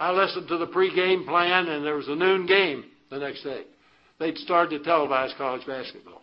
I 0.00 0.12
listened 0.12 0.48
to 0.48 0.56
the 0.56 0.66
pregame 0.66 1.26
plan 1.26 1.68
and 1.68 1.84
there 1.84 1.94
was 1.94 2.08
a 2.08 2.16
noon 2.16 2.46
game 2.46 2.86
the 3.10 3.18
next 3.18 3.44
day. 3.44 3.64
They'd 4.18 4.38
started 4.38 4.82
to 4.82 4.90
televise 4.90 5.36
college 5.36 5.66
basketball. 5.66 6.22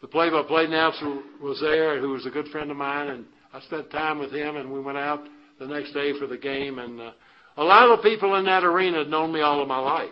The 0.00 0.08
play-by-play 0.08 0.64
announcer 0.64 1.20
was 1.40 1.60
there, 1.60 2.00
who 2.00 2.08
was 2.08 2.26
a 2.26 2.30
good 2.30 2.48
friend 2.48 2.70
of 2.70 2.76
mine, 2.76 3.08
and 3.08 3.24
I 3.52 3.60
spent 3.60 3.90
time 3.90 4.18
with 4.18 4.32
him, 4.32 4.56
and 4.56 4.72
we 4.72 4.80
went 4.80 4.98
out 4.98 5.20
the 5.60 5.66
next 5.66 5.92
day 5.92 6.18
for 6.18 6.26
the 6.26 6.36
game. 6.36 6.80
And 6.80 7.00
uh, 7.00 7.12
a 7.56 7.62
lot 7.62 7.88
of 7.88 8.02
people 8.02 8.34
in 8.34 8.44
that 8.46 8.64
arena 8.64 8.98
had 8.98 9.08
known 9.08 9.32
me 9.32 9.42
all 9.42 9.62
of 9.62 9.68
my 9.68 9.78
life. 9.78 10.10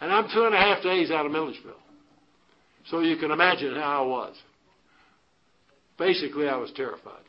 And 0.00 0.12
I'm 0.12 0.28
two 0.34 0.44
and 0.44 0.54
a 0.54 0.58
half 0.58 0.82
days 0.82 1.10
out 1.10 1.24
of 1.24 1.32
Milledgeville. 1.32 1.72
So 2.90 3.00
you 3.00 3.16
can 3.16 3.30
imagine 3.30 3.74
how 3.74 4.04
I 4.04 4.06
was. 4.06 4.36
Basically, 5.98 6.48
I 6.48 6.56
was 6.56 6.70
terrified. 6.76 7.22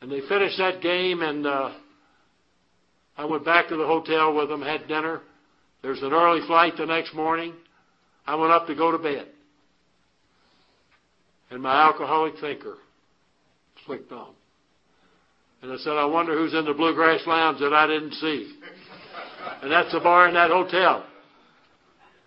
And 0.00 0.10
they 0.10 0.20
finished 0.28 0.58
that 0.58 0.82
game, 0.82 1.22
and 1.22 1.46
uh, 1.46 1.72
I 3.16 3.24
went 3.24 3.44
back 3.44 3.68
to 3.68 3.76
the 3.76 3.86
hotel 3.86 4.34
with 4.34 4.48
them, 4.48 4.62
had 4.62 4.86
dinner. 4.88 5.20
There's 5.82 6.02
an 6.02 6.12
early 6.12 6.46
flight 6.46 6.74
the 6.76 6.86
next 6.86 7.14
morning. 7.14 7.54
I 8.26 8.34
went 8.34 8.52
up 8.52 8.66
to 8.66 8.74
go 8.74 8.90
to 8.90 8.98
bed. 8.98 9.28
And 11.50 11.62
my 11.62 11.86
alcoholic 11.86 12.34
thinker 12.40 12.76
flicked 13.86 14.12
on. 14.12 14.32
And 15.62 15.72
I 15.72 15.76
said, 15.76 15.92
I 15.92 16.04
wonder 16.04 16.36
who's 16.36 16.52
in 16.52 16.64
the 16.64 16.74
Bluegrass 16.74 17.26
Lounge 17.26 17.60
that 17.60 17.72
I 17.72 17.86
didn't 17.86 18.12
see. 18.14 18.54
And 19.62 19.70
that's 19.70 19.92
the 19.92 20.00
bar 20.00 20.28
in 20.28 20.34
that 20.34 20.50
hotel. 20.50 21.06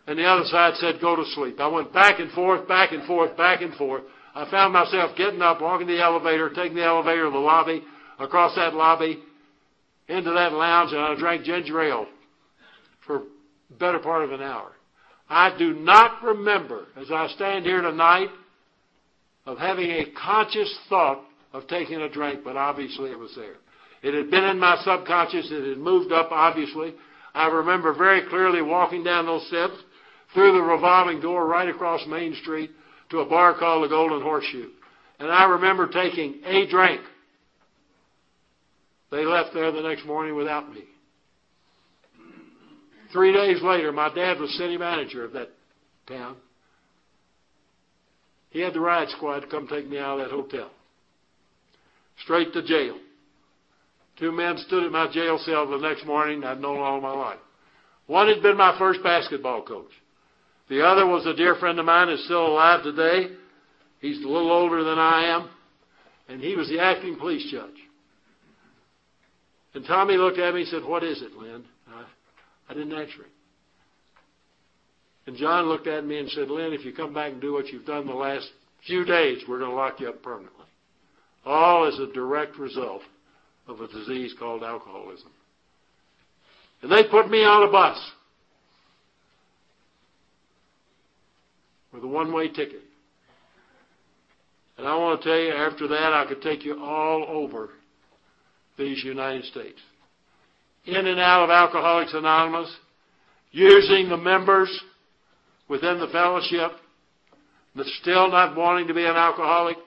And 0.07 0.17
the 0.17 0.23
other 0.23 0.45
side 0.45 0.75
said, 0.75 1.01
go 1.01 1.15
to 1.15 1.25
sleep. 1.33 1.59
I 1.59 1.67
went 1.67 1.93
back 1.93 2.19
and 2.19 2.31
forth, 2.31 2.67
back 2.67 2.93
and 2.93 3.05
forth, 3.05 3.35
back 3.35 3.61
and 3.61 3.73
forth. 3.75 4.03
I 4.37 4.47
found 4.51 4.71
myself 4.71 5.17
getting 5.17 5.41
up, 5.41 5.61
walking 5.61 5.87
the 5.87 5.99
elevator, 5.99 6.51
taking 6.51 6.75
the 6.75 6.83
elevator 6.83 7.25
to 7.25 7.31
the 7.31 7.39
lobby, 7.39 7.81
across 8.19 8.53
that 8.55 8.75
lobby, 8.75 9.17
into 10.07 10.29
that 10.29 10.53
lounge, 10.53 10.91
and 10.91 11.01
I 11.01 11.15
drank 11.15 11.43
ginger 11.43 11.81
ale 11.81 12.05
for 13.07 13.23
the 13.69 13.75
better 13.77 13.97
part 13.97 14.23
of 14.23 14.31
an 14.31 14.43
hour. 14.43 14.73
I 15.27 15.57
do 15.57 15.73
not 15.73 16.21
remember, 16.23 16.85
as 16.95 17.09
I 17.09 17.27
stand 17.29 17.65
here 17.65 17.81
tonight, 17.81 18.29
of 19.47 19.57
having 19.57 19.89
a 19.89 20.05
conscious 20.11 20.71
thought 20.87 21.23
of 21.51 21.67
taking 21.67 21.99
a 22.01 22.09
drink, 22.09 22.41
but 22.43 22.55
obviously 22.55 23.09
it 23.09 23.17
was 23.17 23.33
there. 23.35 23.55
It 24.03 24.13
had 24.13 24.29
been 24.29 24.43
in 24.43 24.59
my 24.59 24.79
subconscious. 24.83 25.49
It 25.49 25.67
had 25.67 25.79
moved 25.79 26.11
up, 26.11 26.31
obviously. 26.31 26.93
I 27.33 27.47
remember 27.47 27.91
very 27.91 28.29
clearly 28.29 28.61
walking 28.61 29.03
down 29.03 29.25
those 29.25 29.47
steps 29.47 29.73
through 30.35 30.53
the 30.53 30.61
revolving 30.61 31.21
door 31.21 31.47
right 31.47 31.67
across 31.67 32.05
Main 32.05 32.35
Street 32.35 32.69
to 33.09 33.19
a 33.19 33.25
bar 33.25 33.57
called 33.57 33.83
the 33.83 33.87
Golden 33.87 34.21
Horseshoe. 34.21 34.69
And 35.19 35.31
I 35.31 35.45
remember 35.45 35.87
taking 35.87 36.41
a 36.45 36.67
drink. 36.67 37.01
They 39.11 39.25
left 39.25 39.53
there 39.53 39.71
the 39.71 39.81
next 39.81 40.05
morning 40.05 40.35
without 40.35 40.71
me. 40.71 40.83
Three 43.13 43.33
days 43.33 43.61
later, 43.61 43.91
my 43.91 44.13
dad 44.13 44.39
was 44.39 44.55
city 44.57 44.77
manager 44.77 45.23
of 45.23 45.33
that 45.33 45.49
town. 46.07 46.35
He 48.49 48.59
had 48.59 48.73
the 48.73 48.79
riot 48.79 49.09
squad 49.11 49.49
come 49.49 49.67
take 49.67 49.87
me 49.87 49.97
out 49.97 50.19
of 50.19 50.25
that 50.25 50.35
hotel. 50.35 50.69
Straight 52.23 52.53
to 52.53 52.63
jail. 52.63 52.97
Two 54.19 54.31
men 54.31 54.57
stood 54.57 54.83
at 54.83 54.91
my 54.91 55.11
jail 55.11 55.37
cell 55.37 55.69
the 55.69 55.77
next 55.77 56.05
morning 56.05 56.43
I'd 56.43 56.59
known 56.59 56.79
all 56.79 56.99
my 56.99 57.11
life. 57.11 57.39
One 58.07 58.27
had 58.27 58.41
been 58.41 58.57
my 58.57 58.77
first 58.79 59.03
basketball 59.03 59.63
coach. 59.63 59.91
The 60.69 60.85
other 60.85 61.05
was 61.05 61.25
a 61.25 61.33
dear 61.33 61.55
friend 61.55 61.79
of 61.79 61.85
mine 61.85 62.09
who's 62.09 62.23
still 62.25 62.47
alive 62.47 62.83
today. 62.83 63.33
He's 64.01 64.17
a 64.23 64.27
little 64.27 64.51
older 64.51 64.83
than 64.83 64.99
I 64.99 65.35
am. 65.35 65.49
And 66.27 66.41
he 66.41 66.55
was 66.55 66.67
the 66.67 66.79
acting 66.79 67.17
police 67.17 67.49
judge. 67.49 67.69
And 69.73 69.85
Tommy 69.85 70.17
looked 70.17 70.39
at 70.39 70.53
me 70.53 70.61
and 70.61 70.69
said, 70.69 70.83
What 70.83 71.03
is 71.03 71.21
it, 71.21 71.33
Lynn? 71.33 71.63
I, 71.87 72.03
I 72.69 72.73
didn't 72.73 72.93
answer 72.93 73.19
him. 73.23 73.31
And 75.27 75.35
John 75.35 75.65
looked 75.65 75.87
at 75.87 76.05
me 76.05 76.19
and 76.19 76.29
said, 76.29 76.49
Lynn, 76.49 76.73
if 76.73 76.85
you 76.85 76.93
come 76.93 77.13
back 77.13 77.33
and 77.33 77.41
do 77.41 77.53
what 77.53 77.67
you've 77.67 77.85
done 77.85 78.07
the 78.07 78.13
last 78.13 78.49
few 78.85 79.05
days, 79.05 79.43
we're 79.47 79.59
going 79.59 79.71
to 79.71 79.75
lock 79.75 79.99
you 79.99 80.09
up 80.09 80.23
permanently. 80.23 80.65
All 81.45 81.85
as 81.85 81.99
a 81.99 82.11
direct 82.13 82.57
result 82.57 83.01
of 83.67 83.81
a 83.81 83.87
disease 83.87 84.33
called 84.39 84.63
alcoholism. 84.63 85.31
And 86.81 86.91
they 86.91 87.03
put 87.09 87.29
me 87.29 87.43
on 87.43 87.67
a 87.67 87.71
bus. 87.71 87.97
With 91.97 92.03
a 92.03 92.07
one 92.07 92.31
way 92.31 92.47
ticket. 92.47 92.81
And 94.77 94.85
I 94.85 94.95
want 94.95 95.19
to 95.19 95.27
tell 95.27 95.39
you, 95.39 95.51
after 95.51 95.87
that, 95.87 96.13
I 96.13 96.25
could 96.27 96.43
take 96.43 96.63
you 96.63 96.79
all 96.79 97.25
over 97.27 97.71
these 98.77 99.03
United 99.03 99.45
States. 99.45 99.79
In 100.85 101.07
and 101.07 101.19
out 101.19 101.45
of 101.45 101.49
Alcoholics 101.49 102.13
Anonymous, 102.13 102.71
using 103.51 104.09
the 104.09 104.17
members 104.17 104.69
within 105.67 105.99
the 105.99 106.07
fellowship, 106.09 106.73
still 108.01 108.29
not 108.29 108.55
wanting 108.55 108.87
to 108.87 108.93
be 108.93 109.03
an 109.03 109.15
alcoholic, 109.15 109.77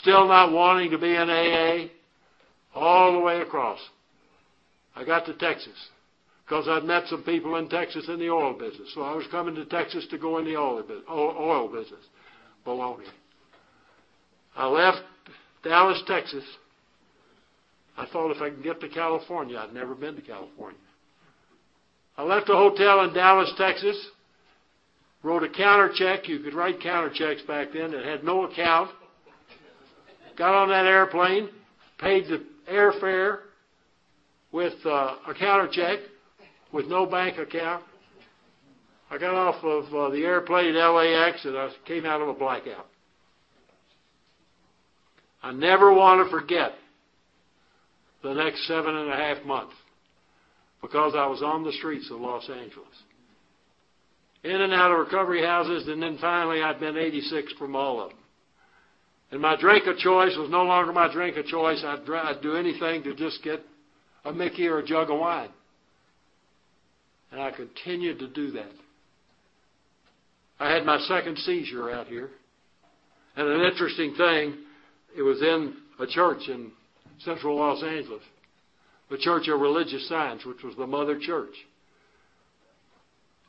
still 0.00 0.26
not 0.26 0.50
wanting 0.50 0.90
to 0.90 0.98
be 0.98 1.14
an 1.14 1.30
AA, 1.30 1.86
all 2.74 3.12
the 3.12 3.20
way 3.20 3.40
across. 3.40 3.78
I 4.96 5.04
got 5.04 5.26
to 5.26 5.34
Texas 5.34 5.76
because 6.44 6.66
I'd 6.68 6.84
met 6.84 7.04
some 7.08 7.22
people 7.22 7.56
in 7.56 7.68
Texas 7.68 8.06
in 8.08 8.18
the 8.18 8.30
oil 8.30 8.52
business. 8.52 8.92
So 8.94 9.02
I 9.02 9.14
was 9.14 9.26
coming 9.30 9.54
to 9.54 9.64
Texas 9.64 10.06
to 10.10 10.18
go 10.18 10.38
in 10.38 10.44
the 10.44 10.56
oil 10.56 10.82
business. 11.68 12.04
Baloney. 12.66 13.04
I 14.56 14.66
left 14.66 15.02
Dallas, 15.62 16.02
Texas. 16.06 16.44
I 17.96 18.06
thought 18.06 18.30
if 18.30 18.42
I 18.42 18.50
could 18.50 18.62
get 18.62 18.80
to 18.80 18.88
California, 18.88 19.58
I'd 19.58 19.74
never 19.74 19.94
been 19.94 20.16
to 20.16 20.22
California. 20.22 20.78
I 22.16 22.22
left 22.22 22.48
a 22.48 22.54
hotel 22.54 23.04
in 23.04 23.14
Dallas, 23.14 23.52
Texas, 23.56 23.96
wrote 25.22 25.42
a 25.42 25.48
counter 25.48 25.90
check. 25.94 26.28
You 26.28 26.40
could 26.40 26.54
write 26.54 26.80
counter 26.80 27.10
checks 27.12 27.42
back 27.42 27.68
then. 27.72 27.92
It 27.92 28.04
had 28.04 28.22
no 28.22 28.44
account. 28.44 28.90
Got 30.36 30.54
on 30.54 30.68
that 30.68 30.86
airplane, 30.86 31.48
paid 31.98 32.24
the 32.26 32.44
airfare 32.70 33.38
with 34.52 34.74
uh, 34.84 35.16
a 35.28 35.34
counter 35.38 35.68
check, 35.70 36.00
with 36.74 36.86
no 36.86 37.06
bank 37.06 37.38
account. 37.38 37.84
I 39.08 39.16
got 39.16 39.32
off 39.32 39.62
of 39.62 39.94
uh, 39.94 40.10
the 40.10 40.24
airplane 40.24 40.74
at 40.74 40.88
LAX 40.88 41.44
and 41.44 41.56
I 41.56 41.70
came 41.86 42.04
out 42.04 42.20
of 42.20 42.28
a 42.28 42.34
blackout. 42.34 42.86
I 45.40 45.52
never 45.52 45.94
want 45.94 46.26
to 46.26 46.30
forget 46.30 46.72
the 48.24 48.34
next 48.34 48.66
seven 48.66 48.96
and 48.96 49.08
a 49.08 49.16
half 49.16 49.44
months 49.44 49.74
because 50.82 51.12
I 51.16 51.26
was 51.26 51.42
on 51.42 51.62
the 51.62 51.72
streets 51.72 52.10
of 52.10 52.20
Los 52.20 52.48
Angeles. 52.50 53.02
In 54.42 54.60
and 54.60 54.72
out 54.72 54.90
of 54.90 54.98
recovery 54.98 55.42
houses, 55.42 55.86
and 55.86 56.02
then 56.02 56.18
finally 56.20 56.60
I'd 56.60 56.80
been 56.80 56.98
86 56.98 57.52
from 57.54 57.76
all 57.76 58.02
of 58.02 58.10
them. 58.10 58.18
And 59.30 59.40
my 59.40 59.56
drink 59.56 59.86
of 59.86 59.96
choice 59.98 60.36
was 60.36 60.50
no 60.50 60.64
longer 60.64 60.92
my 60.92 61.12
drink 61.12 61.36
of 61.36 61.46
choice. 61.46 61.82
I'd, 61.86 62.08
I'd 62.10 62.42
do 62.42 62.56
anything 62.56 63.04
to 63.04 63.14
just 63.14 63.42
get 63.44 63.60
a 64.24 64.32
Mickey 64.32 64.66
or 64.66 64.78
a 64.78 64.84
jug 64.84 65.10
of 65.10 65.20
wine. 65.20 65.50
And 67.34 67.42
I 67.42 67.50
continued 67.50 68.20
to 68.20 68.28
do 68.28 68.52
that. 68.52 68.70
I 70.60 70.72
had 70.72 70.84
my 70.84 71.00
second 71.08 71.36
seizure 71.38 71.90
out 71.90 72.06
here. 72.06 72.30
And 73.34 73.48
an 73.48 73.60
interesting 73.62 74.14
thing, 74.14 74.54
it 75.18 75.22
was 75.22 75.42
in 75.42 75.74
a 75.98 76.06
church 76.06 76.46
in 76.46 76.70
central 77.24 77.56
Los 77.56 77.82
Angeles, 77.82 78.22
the 79.10 79.18
Church 79.18 79.48
of 79.48 79.60
Religious 79.60 80.08
Science, 80.08 80.44
which 80.46 80.62
was 80.62 80.76
the 80.76 80.86
mother 80.86 81.18
church. 81.18 81.54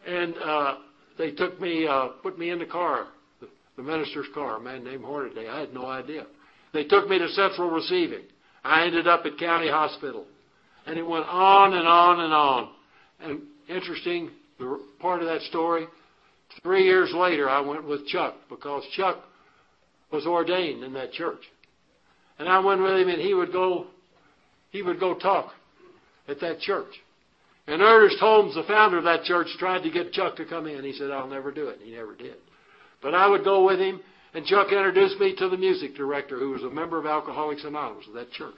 And 0.08 0.34
uh, 0.43 0.78
they 1.19 1.30
took 1.30 1.62
me, 1.62 1.86
uh, 1.88 2.08
put 2.24 2.39
me 2.39 2.50
in 2.50 2.58
the 2.58 2.65
car, 2.65 3.10
the, 3.39 3.48
the 3.78 3.84
minister's 3.84 4.26
car, 4.34 4.56
a 4.56 4.60
man 4.60 4.84
named 4.84 5.04
Hornaday. 5.04 5.48
I 5.48 5.60
had 5.60 5.76
no 5.76 5.86
idea. 5.86 6.26
They 6.74 6.86
took 6.86 7.08
me 7.08 7.19
to 7.19 7.30
central 7.30 7.69
receiving. 7.69 8.24
I 8.63 8.88
ended 8.88 9.08
up 9.08 9.28
at 9.28 9.38
county 9.38 9.69
hospital. 9.69 10.26
And 10.88 10.98
it 10.98 11.06
went 11.06 11.28
on 11.28 11.74
and 11.74 11.88
on 11.88 12.19
and 12.21 12.34
on. 12.34 12.69
And 13.21 13.41
interesting 13.67 14.32
part 14.99 15.21
of 15.21 15.28
that 15.28 15.41
story. 15.43 15.88
Three 16.63 16.84
years 16.84 17.12
later, 17.13 17.49
I 17.49 17.62
went 17.62 17.88
with 17.88 18.08
Chuck 18.08 18.36
because 18.49 18.84
Chuck 18.95 19.17
was 20.12 20.25
ordained 20.25 20.84
in 20.84 20.93
that 20.93 21.12
church, 21.12 21.41
and 22.39 22.47
I 22.47 22.60
went 22.60 22.82
with 22.82 22.93
him, 22.93 23.10
and 23.10 23.21
he 23.21 23.34
would 23.34 23.51
go, 23.51 23.88
he 24.71 24.82
would 24.82 24.99
go 24.99 25.15
talk 25.15 25.51
at 26.28 26.39
that 26.41 26.60
church. 26.60 26.93
And 27.67 27.82
Ernest 27.82 28.19
Holmes, 28.19 28.54
the 28.54 28.63
founder 28.63 28.99
of 28.99 29.06
that 29.06 29.23
church, 29.23 29.47
tried 29.58 29.82
to 29.84 29.89
get 29.89 30.12
Chuck 30.12 30.36
to 30.36 30.45
come 30.45 30.67
in. 30.67 30.84
He 30.84 30.93
said, 30.93 31.10
I'll 31.10 31.28
never 31.28 31.51
do 31.51 31.67
it. 31.69 31.80
He 31.84 31.91
never 31.91 32.15
did. 32.15 32.36
But 33.01 33.15
I 33.15 33.28
would 33.28 33.43
go 33.43 33.65
with 33.65 33.80
him, 33.80 34.01
and 34.34 34.45
Chuck 34.45 34.67
introduced 34.71 35.19
me 35.19 35.36
to 35.38 35.49
the 35.49 35.58
music 35.58 35.95
director, 35.95 36.38
who 36.38 36.51
was 36.51 36.63
a 36.63 36.69
member 36.69 36.99
of 36.99 37.06
Alcoholics 37.06 37.63
Anonymous 37.63 38.08
of 38.08 38.13
that 38.13 38.32
church. 38.32 38.54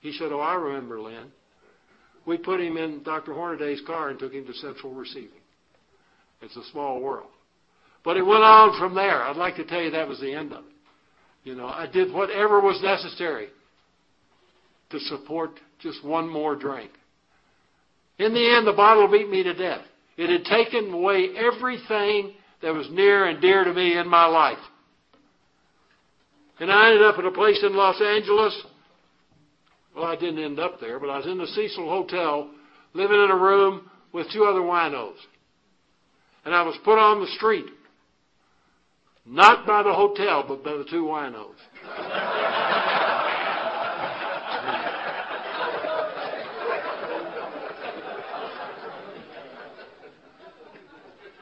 He 0.00 0.12
said, 0.12 0.32
Oh, 0.32 0.40
I 0.40 0.54
remember 0.54 1.00
Lynn. 1.00 1.30
We 2.28 2.36
put 2.36 2.60
him 2.60 2.76
in 2.76 3.02
Dr. 3.04 3.32
Hornaday's 3.32 3.80
car 3.86 4.10
and 4.10 4.18
took 4.18 4.34
him 4.34 4.44
to 4.44 4.52
Central 4.52 4.92
Receiving. 4.92 5.40
It's 6.42 6.56
a 6.58 6.70
small 6.70 7.00
world. 7.00 7.30
But 8.04 8.18
it 8.18 8.26
went 8.26 8.42
on 8.42 8.78
from 8.78 8.94
there. 8.94 9.22
I'd 9.22 9.36
like 9.36 9.56
to 9.56 9.64
tell 9.64 9.80
you 9.80 9.92
that 9.92 10.06
was 10.06 10.20
the 10.20 10.34
end 10.34 10.52
of 10.52 10.58
it. 10.58 10.72
You 11.44 11.54
know, 11.54 11.66
I 11.66 11.86
did 11.90 12.12
whatever 12.12 12.60
was 12.60 12.82
necessary 12.82 13.48
to 14.90 15.00
support 15.00 15.52
just 15.80 16.04
one 16.04 16.28
more 16.28 16.54
drink. 16.54 16.90
In 18.18 18.34
the 18.34 18.56
end, 18.56 18.66
the 18.66 18.74
bottle 18.74 19.10
beat 19.10 19.30
me 19.30 19.42
to 19.44 19.54
death. 19.54 19.86
It 20.18 20.28
had 20.28 20.44
taken 20.44 20.92
away 20.92 21.30
everything 21.34 22.34
that 22.60 22.74
was 22.74 22.88
near 22.90 23.24
and 23.24 23.40
dear 23.40 23.64
to 23.64 23.72
me 23.72 23.96
in 23.96 24.06
my 24.06 24.26
life. 24.26 24.58
And 26.60 26.70
I 26.70 26.90
ended 26.90 27.06
up 27.06 27.18
at 27.18 27.24
a 27.24 27.30
place 27.30 27.64
in 27.64 27.74
Los 27.74 28.02
Angeles. 28.02 28.64
Well, 29.98 30.06
I 30.06 30.14
didn't 30.14 30.38
end 30.38 30.60
up 30.60 30.78
there, 30.80 31.00
but 31.00 31.10
I 31.10 31.16
was 31.16 31.26
in 31.26 31.38
the 31.38 31.46
Cecil 31.48 31.88
Hotel, 31.88 32.48
living 32.94 33.20
in 33.20 33.30
a 33.32 33.36
room 33.36 33.90
with 34.12 34.30
two 34.30 34.44
other 34.44 34.60
winos. 34.60 35.16
And 36.44 36.54
I 36.54 36.62
was 36.62 36.76
put 36.84 37.00
on 37.00 37.20
the 37.20 37.26
street. 37.36 37.66
Not 39.26 39.66
by 39.66 39.82
the 39.82 39.92
hotel, 39.92 40.44
but 40.46 40.62
by 40.62 40.74
the 40.74 40.84
two 40.84 41.02
winos. 41.02 41.56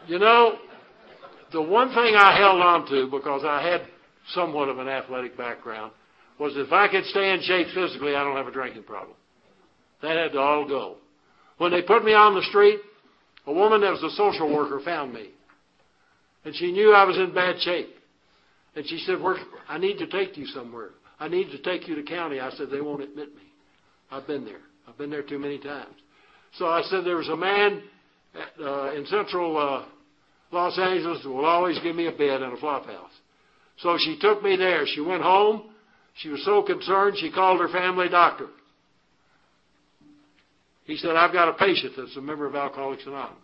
you 0.09 0.19
know, 0.19 0.57
the 1.53 1.61
one 1.61 1.89
thing 1.89 2.15
I 2.17 2.35
held 2.39 2.63
on 2.63 2.89
to, 2.89 3.07
because 3.11 3.43
I 3.45 3.61
had 3.61 3.83
somewhat 4.33 4.71
of 4.71 4.79
an 4.79 4.89
athletic 4.89 5.37
background, 5.37 5.93
was 6.39 6.53
if 6.57 6.73
I 6.73 6.89
could 6.89 7.05
stay 7.07 7.33
in 7.33 7.41
shape 7.43 7.69
physically, 7.75 8.15
I 8.15 8.23
don't 8.23 8.37
have 8.37 8.47
a 8.47 8.53
drinking 8.53 8.85
problem. 8.85 9.17
That 10.03 10.17
had 10.17 10.33
to 10.33 10.39
all 10.39 10.69
go. 10.69 10.97
When 11.59 11.73
they 11.73 11.83
put 11.83 12.05
me 12.05 12.13
on 12.13 12.35
the 12.35 12.43
street, 12.43 12.81
a 13.47 13.53
woman 13.53 13.81
that 13.81 13.93
was 13.93 14.03
a 14.03 14.17
social 14.17 14.53
worker 14.53 14.81
found 14.85 15.15
me. 15.15 15.31
And 16.45 16.55
she 16.55 16.73
knew 16.73 16.93
I 16.93 17.05
was 17.05 17.17
in 17.17 17.35
bad 17.35 17.61
shape. 17.61 17.95
And 18.75 18.87
she 18.87 18.99
said, 18.99 19.17
I 19.69 19.79
need 19.79 19.99
to 19.99 20.07
take 20.07 20.37
you 20.37 20.47
somewhere. 20.47 20.91
I 21.19 21.29
need 21.29 21.51
to 21.51 21.59
take 21.59 21.89
you 21.89 21.95
to 21.95 22.03
county. 22.03 22.41
I 22.41 22.51
said, 22.51 22.69
they 22.71 22.83
won't 22.83 23.03
admit 23.03 23.35
me. 23.35 23.43
I've 24.11 24.27
been 24.27 24.45
there. 24.45 24.61
I've 24.87 24.99
been 24.99 25.11
there 25.11 25.23
too 25.23 25.39
many 25.39 25.59
times. 25.59 25.95
So 26.59 26.67
I 26.67 26.83
said, 26.83 27.05
there 27.05 27.17
was 27.17 27.29
a 27.29 27.37
man 27.37 27.83
at, 28.35 28.63
uh, 28.63 28.93
in 28.93 29.07
central 29.07 29.57
uh, 29.57 29.87
Los 30.53 30.79
Angeles 30.79 31.21
who 31.23 31.31
will 31.31 31.47
always 31.47 31.79
give 31.83 31.97
me 31.97 32.07
a 32.07 32.13
bed 32.13 32.43
in 32.43 32.53
a 32.53 32.57
flop 32.59 32.87
house. 32.87 33.11
So 33.79 33.97
she 33.99 34.19
took 34.21 34.43
me 34.43 34.57
there. 34.57 34.85
She 34.87 35.01
went 35.01 35.23
home. 35.23 35.71
She 36.17 36.29
was 36.29 36.43
so 36.45 36.63
concerned, 36.63 37.17
she 37.19 37.31
called 37.31 37.61
her 37.61 37.69
family 37.69 38.09
doctor. 38.09 38.47
He 40.85 40.97
said, 40.97 41.17
I've 41.17 41.33
got 41.33 41.49
a 41.49 41.55
patient 41.55 41.95
that's 41.97 42.17
a 42.17 42.21
member 42.21 42.47
of 42.47 42.55
Alcoholics 42.55 43.03
Anonymous. 43.07 43.37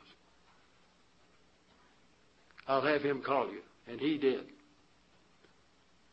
I'll 2.68 2.82
have 2.82 3.02
him 3.02 3.22
call 3.24 3.48
you. 3.48 3.60
And 3.88 4.00
he 4.00 4.16
did. 4.16 4.44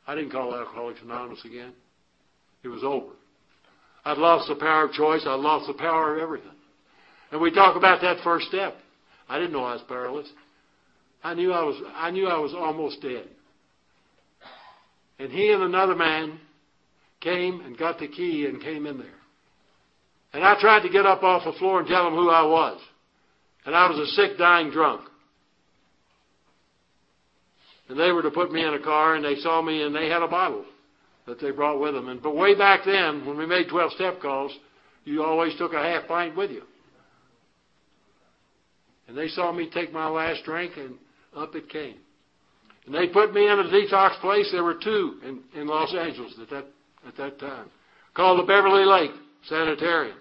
I 0.07 0.15
didn't 0.15 0.31
call 0.31 0.55
Alcoholics 0.55 0.99
Anonymous 1.03 1.45
again. 1.45 1.71
It 2.63 2.67
was 2.67 2.83
over. 2.83 3.13
I'd 4.03 4.17
lost 4.17 4.49
the 4.49 4.55
power 4.55 4.85
of 4.85 4.91
choice. 4.91 5.21
I'd 5.25 5.39
lost 5.39 5.67
the 5.67 5.75
power 5.75 6.15
of 6.15 6.21
everything. 6.21 6.49
And 7.31 7.39
we 7.39 7.51
talk 7.51 7.77
about 7.77 8.01
that 8.01 8.17
first 8.23 8.47
step. 8.47 8.75
I 9.29 9.37
didn't 9.37 9.53
know 9.53 9.63
I 9.63 9.73
was 9.73 9.83
powerless. 9.87 10.27
I 11.23 11.35
knew 11.35 11.53
I 11.53 11.63
was, 11.63 11.81
I 11.95 12.09
knew 12.11 12.27
I 12.27 12.39
was 12.39 12.53
almost 12.53 13.01
dead. 13.01 13.27
And 15.19 15.31
he 15.31 15.51
and 15.51 15.61
another 15.61 15.95
man 15.95 16.39
came 17.21 17.61
and 17.61 17.77
got 17.77 17.99
the 17.99 18.07
key 18.07 18.45
and 18.45 18.61
came 18.61 18.85
in 18.85 18.97
there. 18.97 19.07
And 20.33 20.43
I 20.43 20.59
tried 20.59 20.81
to 20.83 20.89
get 20.89 21.05
up 21.05 21.23
off 21.23 21.43
the 21.45 21.57
floor 21.57 21.79
and 21.79 21.87
tell 21.87 22.05
them 22.05 22.13
who 22.13 22.29
I 22.29 22.43
was. 22.43 22.79
And 23.65 23.75
I 23.75 23.89
was 23.89 23.97
a 23.99 24.11
sick, 24.13 24.37
dying 24.37 24.71
drunk. 24.71 25.01
And 27.89 27.99
they 27.99 28.11
were 28.11 28.21
to 28.21 28.31
put 28.31 28.51
me 28.51 28.63
in 28.65 28.73
a 28.73 28.79
car 28.79 29.15
and 29.15 29.25
they 29.25 29.35
saw 29.35 29.61
me 29.61 29.81
and 29.81 29.95
they 29.95 30.07
had 30.07 30.21
a 30.21 30.27
bottle 30.27 30.65
that 31.25 31.39
they 31.41 31.51
brought 31.51 31.79
with 31.79 31.93
them. 31.93 32.07
And 32.07 32.21
but 32.21 32.35
way 32.35 32.55
back 32.55 32.81
then, 32.85 33.25
when 33.25 33.37
we 33.37 33.45
made 33.45 33.67
12 33.69 33.93
step 33.93 34.21
calls, 34.21 34.51
you 35.05 35.23
always 35.23 35.57
took 35.57 35.73
a 35.73 35.81
half 35.81 36.07
pint 36.07 36.35
with 36.37 36.51
you. 36.51 36.61
And 39.07 39.17
they 39.17 39.27
saw 39.27 39.51
me 39.51 39.69
take 39.73 39.91
my 39.91 40.07
last 40.07 40.43
drink 40.45 40.73
and 40.77 40.95
up 41.35 41.55
it 41.55 41.67
came. 41.69 41.97
And 42.85 42.93
they 42.93 43.07
put 43.07 43.33
me 43.33 43.43
in 43.43 43.59
a 43.59 43.63
detox 43.63 44.19
place. 44.21 44.49
There 44.51 44.63
were 44.63 44.77
two 44.81 45.19
in, 45.23 45.41
in 45.59 45.67
Los 45.67 45.93
Angeles 45.95 46.33
at 46.41 46.49
that, 46.51 46.65
at 47.09 47.17
that 47.17 47.39
time, 47.39 47.67
called 48.13 48.39
the 48.39 48.43
Beverly 48.43 48.85
Lake 48.85 49.11
Sanitarium. 49.47 50.17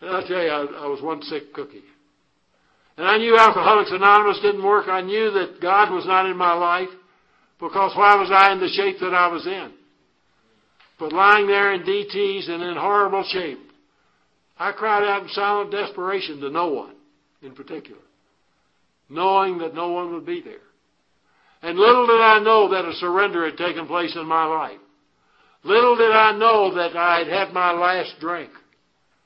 And 0.00 0.10
I'll 0.10 0.26
tell 0.26 0.42
you, 0.42 0.48
I, 0.48 0.84
I 0.84 0.86
was 0.86 1.02
one 1.02 1.22
sick 1.22 1.52
cookie. 1.52 1.82
And 2.96 3.06
I 3.06 3.18
knew 3.18 3.36
Alcoholics 3.36 3.90
Anonymous 3.92 4.40
didn't 4.40 4.64
work. 4.64 4.88
I 4.88 5.02
knew 5.02 5.30
that 5.32 5.60
God 5.60 5.92
was 5.92 6.06
not 6.06 6.26
in 6.26 6.36
my 6.36 6.54
life 6.54 6.88
because 7.60 7.92
why 7.96 8.14
was 8.16 8.30
I 8.32 8.52
in 8.52 8.60
the 8.60 8.68
shape 8.68 9.00
that 9.00 9.14
I 9.14 9.28
was 9.28 9.46
in? 9.46 9.72
But 10.98 11.12
lying 11.12 11.46
there 11.46 11.74
in 11.74 11.82
DTs 11.82 12.48
and 12.48 12.62
in 12.62 12.76
horrible 12.76 13.24
shape, 13.30 13.58
I 14.58 14.72
cried 14.72 15.04
out 15.04 15.24
in 15.24 15.28
silent 15.28 15.70
desperation 15.70 16.40
to 16.40 16.50
no 16.50 16.68
one 16.68 16.94
in 17.42 17.54
particular 17.54 18.00
knowing 19.08 19.58
that 19.58 19.74
no 19.74 19.88
one 19.88 20.12
would 20.12 20.26
be 20.26 20.40
there. 20.40 20.54
And 21.62 21.78
little 21.78 22.06
did 22.06 22.20
I 22.20 22.38
know 22.40 22.70
that 22.70 22.84
a 22.84 22.92
surrender 22.94 23.44
had 23.44 23.56
taken 23.56 23.86
place 23.86 24.14
in 24.14 24.26
my 24.26 24.44
life. 24.44 24.78
Little 25.64 25.96
did 25.96 26.12
I 26.12 26.36
know 26.36 26.74
that 26.74 26.96
I 26.96 27.18
had 27.18 27.26
had 27.26 27.52
my 27.52 27.72
last 27.72 28.14
drink. 28.20 28.50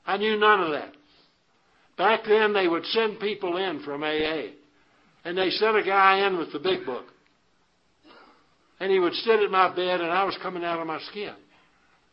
I 0.05 0.17
knew 0.17 0.37
none 0.37 0.61
of 0.61 0.71
that. 0.71 0.93
Back 1.97 2.21
then, 2.27 2.53
they 2.53 2.67
would 2.67 2.85
send 2.87 3.19
people 3.19 3.57
in 3.57 3.83
from 3.83 4.03
AA. 4.03 4.53
And 5.23 5.37
they 5.37 5.51
sent 5.51 5.77
a 5.77 5.83
guy 5.83 6.25
in 6.25 6.39
with 6.39 6.51
the 6.51 6.59
big 6.59 6.85
book. 6.85 7.05
And 8.79 8.91
he 8.91 8.97
would 8.97 9.13
sit 9.13 9.39
at 9.39 9.51
my 9.51 9.69
bed, 9.75 10.01
and 10.01 10.09
I 10.09 10.23
was 10.23 10.35
coming 10.41 10.63
out 10.63 10.79
of 10.79 10.87
my 10.87 10.99
skin. 11.11 11.35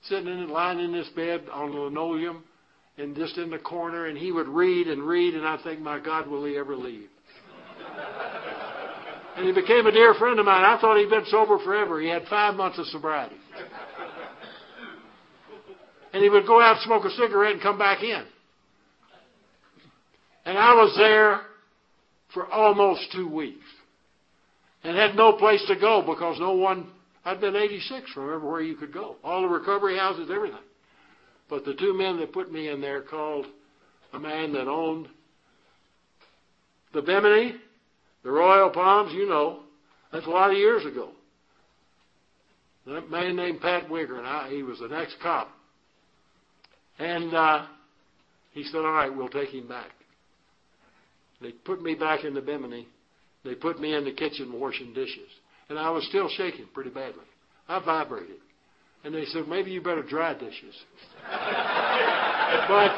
Sitting 0.03 0.27
in, 0.27 0.51
lying 0.51 0.81
in 0.81 0.93
this 0.93 1.09
bed 1.17 1.47
on 1.51 1.75
linoleum, 1.75 2.45
and 2.99 3.17
just 3.17 3.39
in 3.39 3.49
the 3.49 3.59
corner, 3.59 4.07
and 4.07 4.19
he 4.19 4.31
would 4.31 4.49
read 4.49 4.89
and 4.89 5.03
read, 5.03 5.35
and 5.35 5.47
I 5.47 5.57
think, 5.63 5.81
my 5.81 5.99
God, 5.99 6.27
will 6.27 6.45
he 6.45 6.59
ever 6.59 6.77
leave? 6.77 7.09
And 9.39 9.47
he 9.47 9.53
became 9.53 9.87
a 9.87 9.93
dear 9.93 10.15
friend 10.15 10.41
of 10.41 10.47
mine. 10.47 10.65
I 10.65 10.81
thought 10.81 10.99
he'd 10.99 11.09
been 11.09 11.25
sober 11.27 11.61
forever. 11.61 12.01
He 12.01 12.09
had 12.09 12.25
five 12.25 12.57
months 12.57 12.77
of 12.77 12.87
sobriety. 12.87 13.37
And 16.13 16.25
he 16.25 16.29
would 16.29 16.45
go 16.45 16.61
out, 16.61 16.83
smoke 16.83 17.05
a 17.05 17.11
cigarette, 17.11 17.53
and 17.53 17.63
come 17.63 17.79
back 17.79 18.03
in. 18.03 18.25
And 20.45 20.59
I 20.59 20.75
was 20.75 20.93
there 20.97 21.43
for 22.35 22.51
almost 22.51 23.13
two 23.13 23.29
weeks. 23.29 23.65
And 24.83 24.97
had 24.97 25.15
no 25.15 25.35
place 25.35 25.65
to 25.69 25.77
go 25.77 26.03
because 26.05 26.41
no 26.41 26.55
one, 26.55 26.91
I'd 27.25 27.41
been 27.41 27.55
86 27.55 28.11
from 28.13 28.35
everywhere 28.35 28.63
you 28.63 28.75
could 28.75 28.93
go. 28.93 29.19
All 29.23 29.43
the 29.43 29.49
recovery 29.49 29.97
houses, 29.97 30.31
everything. 30.35 30.59
But 31.49 31.65
the 31.65 31.75
two 31.75 31.95
men 31.95 32.19
that 32.19 32.33
put 32.33 32.51
me 32.51 32.71
in 32.71 32.81
there 32.81 33.03
called 33.03 33.47
a 34.13 34.19
man 34.19 34.53
that 34.55 34.67
owned 34.67 35.07
the 36.93 37.03
Bimini 37.03 37.55
the 38.29 38.35
Royal 38.35 38.69
Palms, 38.69 39.15
you 39.15 39.27
know, 39.27 39.61
that's 40.13 40.27
a 40.27 40.31
lot 40.31 40.51
of 40.51 40.59
years 40.59 40.85
ago. 40.85 41.13
That 42.87 43.11
man 43.11 43.37
named 43.37 43.63
Pat 43.63 43.89
Wigger, 43.89 44.19
and 44.19 44.27
I, 44.27 44.51
he 44.51 44.63
was 44.63 44.81
the 44.81 44.89
next 44.89 45.17
cop. 45.23 45.49
And 46.99 47.33
uh, 47.35 47.65
he 48.53 48.65
said, 48.65 48.81
all 48.81 48.93
right, 48.93 49.09
we'll 49.09 49.31
take 49.31 49.49
him 49.49 49.67
back. 49.67 49.93
They 51.41 51.53
put 51.53 51.81
me 51.83 51.95
back 51.95 52.25
in 52.25 52.35
the 52.35 52.43
Bimini. 52.43 52.87
They 53.45 53.55
put 53.55 53.81
me 53.81 53.95
in 53.95 54.05
the 54.05 54.13
kitchen 54.13 54.53
washing 54.61 54.93
dishes. 54.93 55.31
And 55.71 55.79
I 55.79 55.89
was 55.89 56.07
still 56.11 56.29
shaking 56.37 56.67
pretty 56.75 56.91
badly. 56.91 57.25
I 57.67 57.83
vibrated. 57.83 58.37
And 59.05 59.15
they 59.15 59.25
said, 59.25 59.49
maybe 59.49 59.71
you 59.71 59.81
better 59.81 60.03
dry 60.03 60.35
dishes. 60.35 60.75
but 62.69 62.93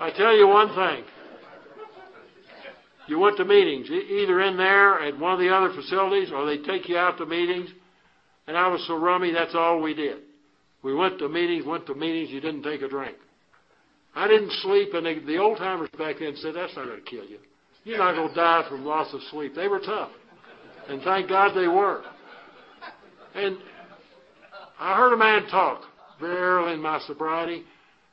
I 0.00 0.10
tell 0.10 0.34
you 0.34 0.48
one 0.48 0.68
thing. 0.74 1.04
You 3.06 3.18
went 3.18 3.36
to 3.36 3.44
meetings, 3.44 3.90
either 3.90 4.40
in 4.40 4.56
there 4.56 5.00
at 5.00 5.18
one 5.18 5.32
of 5.32 5.40
the 5.40 5.54
other 5.54 5.74
facilities, 5.74 6.30
or 6.32 6.46
they 6.46 6.58
take 6.58 6.88
you 6.88 6.96
out 6.96 7.18
to 7.18 7.26
meetings. 7.26 7.68
And 8.46 8.56
I 8.56 8.68
was 8.68 8.84
so 8.86 8.96
rummy, 8.96 9.32
that's 9.32 9.54
all 9.54 9.82
we 9.82 9.94
did. 9.94 10.18
We 10.82 10.94
went 10.94 11.18
to 11.18 11.28
meetings, 11.28 11.66
went 11.66 11.86
to 11.86 11.94
meetings, 11.94 12.30
you 12.30 12.40
didn't 12.40 12.62
take 12.62 12.82
a 12.82 12.88
drink. 12.88 13.16
I 14.14 14.26
didn't 14.26 14.52
sleep, 14.62 14.94
and 14.94 15.04
they, 15.04 15.18
the 15.18 15.38
old 15.38 15.58
timers 15.58 15.90
back 15.98 16.16
then 16.18 16.34
said, 16.36 16.54
that's 16.54 16.74
not 16.76 16.86
going 16.86 17.04
to 17.04 17.10
kill 17.10 17.24
you. 17.24 17.38
You're 17.84 17.98
not 17.98 18.14
going 18.14 18.28
to 18.28 18.34
die 18.34 18.64
from 18.68 18.84
loss 18.84 19.12
of 19.12 19.20
sleep. 19.30 19.54
They 19.54 19.68
were 19.68 19.80
tough. 19.80 20.10
And 20.88 21.02
thank 21.02 21.28
God 21.28 21.54
they 21.54 21.68
were. 21.68 22.02
And 23.34 23.58
I 24.78 24.96
heard 24.96 25.12
a 25.12 25.16
man 25.16 25.46
talk 25.48 25.82
early 26.22 26.74
in 26.74 26.80
my 26.80 27.00
sobriety. 27.06 27.64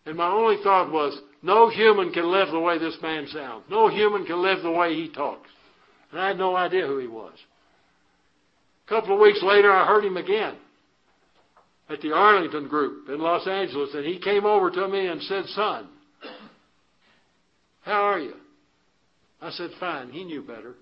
And 0.05 0.15
my 0.17 0.29
only 0.29 0.61
thought 0.63 0.91
was, 0.91 1.19
no 1.47 1.69
human 1.69 2.11
can 2.11 2.29
live 2.29 2.49
the 2.51 2.59
way 2.59 2.77
this 2.77 2.97
man 3.01 3.25
sounds. 3.27 3.63
No 3.69 3.87
human 3.87 4.25
can 4.25 4.41
live 4.41 4.61
the 4.61 4.69
way 4.69 4.93
he 4.93 5.07
talks. 5.07 5.49
And 6.11 6.19
I 6.19 6.27
had 6.27 6.37
no 6.37 6.57
idea 6.57 6.85
who 6.85 6.99
he 6.99 7.07
was. 7.07 7.33
A 8.85 8.89
couple 8.89 9.15
of 9.15 9.21
weeks 9.21 9.39
later, 9.41 9.71
I 9.71 9.87
heard 9.87 10.03
him 10.03 10.17
again 10.17 10.57
at 11.89 12.01
the 12.01 12.11
Arlington 12.11 12.67
group 12.67 13.07
in 13.07 13.19
Los 13.19 13.47
Angeles, 13.47 13.91
and 13.93 14.05
he 14.05 14.19
came 14.19 14.45
over 14.45 14.69
to 14.69 14.87
me 14.89 15.07
and 15.07 15.21
said, 15.21 15.45
Son, 15.47 15.87
how 17.81 18.01
are 18.01 18.19
you? 18.19 18.33
I 19.41 19.49
said, 19.51 19.69
Fine. 19.79 20.09
He 20.09 20.25
knew 20.25 20.41
better. 20.41 20.75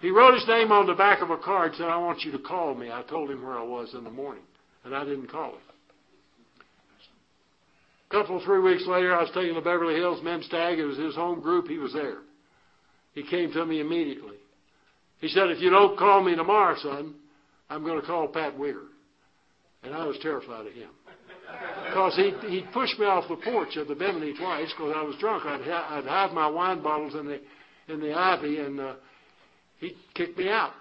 He 0.00 0.10
wrote 0.10 0.32
his 0.32 0.48
name 0.48 0.72
on 0.72 0.86
the 0.86 0.94
back 0.94 1.20
of 1.20 1.28
a 1.28 1.36
card, 1.36 1.72
and 1.72 1.76
said, 1.76 1.88
I 1.88 1.98
want 1.98 2.22
you 2.22 2.32
to 2.32 2.38
call 2.38 2.74
me. 2.74 2.90
I 2.90 3.02
told 3.02 3.30
him 3.30 3.42
where 3.42 3.58
I 3.58 3.64
was 3.64 3.92
in 3.92 4.04
the 4.04 4.10
morning, 4.10 4.44
and 4.84 4.96
I 4.96 5.04
didn't 5.04 5.26
call 5.26 5.50
him. 5.50 5.60
A 8.08 8.14
couple, 8.14 8.40
three 8.44 8.60
weeks 8.60 8.86
later, 8.86 9.14
I 9.14 9.22
was 9.22 9.30
taking 9.34 9.54
the 9.54 9.60
Beverly 9.60 9.94
Hills 9.94 10.22
men's 10.22 10.48
tag. 10.48 10.78
It 10.78 10.84
was 10.84 10.96
his 10.96 11.14
home 11.14 11.40
group. 11.40 11.68
He 11.68 11.78
was 11.78 11.92
there. 11.92 12.18
He 13.12 13.22
came 13.22 13.52
to 13.52 13.66
me 13.66 13.80
immediately. 13.80 14.36
He 15.20 15.28
said, 15.28 15.50
If 15.50 15.60
you 15.60 15.70
don't 15.70 15.98
call 15.98 16.22
me 16.22 16.34
tomorrow, 16.34 16.76
son, 16.80 17.14
I'm 17.68 17.84
going 17.84 18.00
to 18.00 18.06
call 18.06 18.28
Pat 18.28 18.56
Wigger. 18.56 18.86
And 19.82 19.94
I 19.94 20.06
was 20.06 20.16
terrified 20.22 20.66
of 20.66 20.72
him. 20.72 20.90
Because 21.86 22.14
he 22.16 22.32
he 22.48 22.64
pushed 22.72 22.98
me 22.98 23.06
off 23.06 23.24
the 23.28 23.36
porch 23.36 23.76
of 23.76 23.88
the 23.88 23.94
Bimini 23.94 24.34
twice 24.36 24.70
because 24.76 24.92
I 24.94 25.02
was 25.02 25.16
drunk. 25.18 25.44
I'd, 25.46 25.62
I'd 25.62 26.04
hide 26.04 26.32
my 26.32 26.46
wine 26.46 26.82
bottles 26.82 27.14
in 27.14 27.26
the 27.26 27.40
in 27.92 28.00
the 28.00 28.12
ivy, 28.12 28.58
and 28.58 28.78
uh, 28.78 28.94
he 29.78 29.96
kicked 30.14 30.36
me 30.36 30.50
out. 30.50 30.72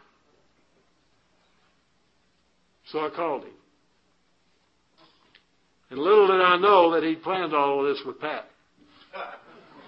So 2.91 2.99
I 2.99 3.09
called 3.09 3.43
him. 3.43 3.53
And 5.89 5.99
little 5.99 6.27
did 6.27 6.41
I 6.41 6.57
know 6.57 6.93
that 6.93 7.03
he'd 7.03 7.23
planned 7.23 7.53
all 7.53 7.79
of 7.79 7.93
this 7.93 8.03
with 8.05 8.19
Pat. 8.19 8.45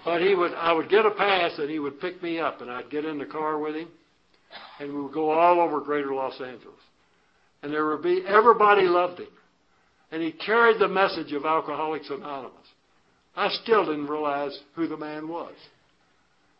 But 0.04 0.22
he 0.22 0.34
would, 0.34 0.54
I 0.54 0.72
would 0.72 0.88
get 0.88 1.04
a 1.04 1.10
pass 1.10 1.58
and 1.58 1.68
he 1.68 1.78
would 1.78 2.00
pick 2.00 2.22
me 2.22 2.38
up 2.38 2.62
and 2.62 2.70
I'd 2.70 2.90
get 2.90 3.04
in 3.04 3.18
the 3.18 3.26
car 3.26 3.58
with 3.58 3.76
him 3.76 3.88
and 4.78 4.92
we 4.92 5.02
would 5.02 5.12
go 5.12 5.30
all 5.30 5.60
over 5.60 5.80
greater 5.80 6.14
Los 6.14 6.40
Angeles. 6.40 6.80
And 7.62 7.72
there 7.72 7.86
would 7.86 8.02
be, 8.02 8.22
everybody 8.26 8.82
loved 8.82 9.20
him. 9.20 9.28
And 10.10 10.22
he 10.22 10.32
carried 10.32 10.80
the 10.80 10.88
message 10.88 11.32
of 11.32 11.44
Alcoholics 11.44 12.08
Anonymous. 12.10 12.56
I 13.36 13.48
still 13.62 13.84
didn't 13.84 14.08
realize 14.08 14.58
who 14.74 14.88
the 14.88 14.96
man 14.96 15.28
was. 15.28 15.54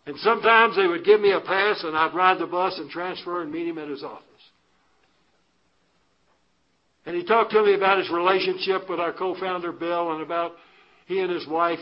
And 0.07 0.17
sometimes 0.19 0.77
they 0.77 0.87
would 0.87 1.05
give 1.05 1.21
me 1.21 1.33
a 1.33 1.41
pass 1.41 1.83
and 1.83 1.97
I'd 1.97 2.15
ride 2.15 2.39
the 2.39 2.47
bus 2.47 2.79
and 2.79 2.91
transfer 2.91 3.43
and 3.43 3.51
meet 3.51 3.69
him 3.69 3.79
at 3.79 3.89
his 3.89 4.03
office. 4.03 4.25
And 7.11 7.19
he 7.19 7.25
talked 7.25 7.51
to 7.51 7.65
me 7.65 7.75
about 7.75 7.99
his 7.99 8.09
relationship 8.09 8.89
with 8.89 9.01
our 9.01 9.13
co-founder 9.13 9.73
Bill 9.73 10.13
and 10.13 10.23
about 10.23 10.53
he 11.07 11.19
and 11.19 11.29
his 11.29 11.45
wife 11.49 11.81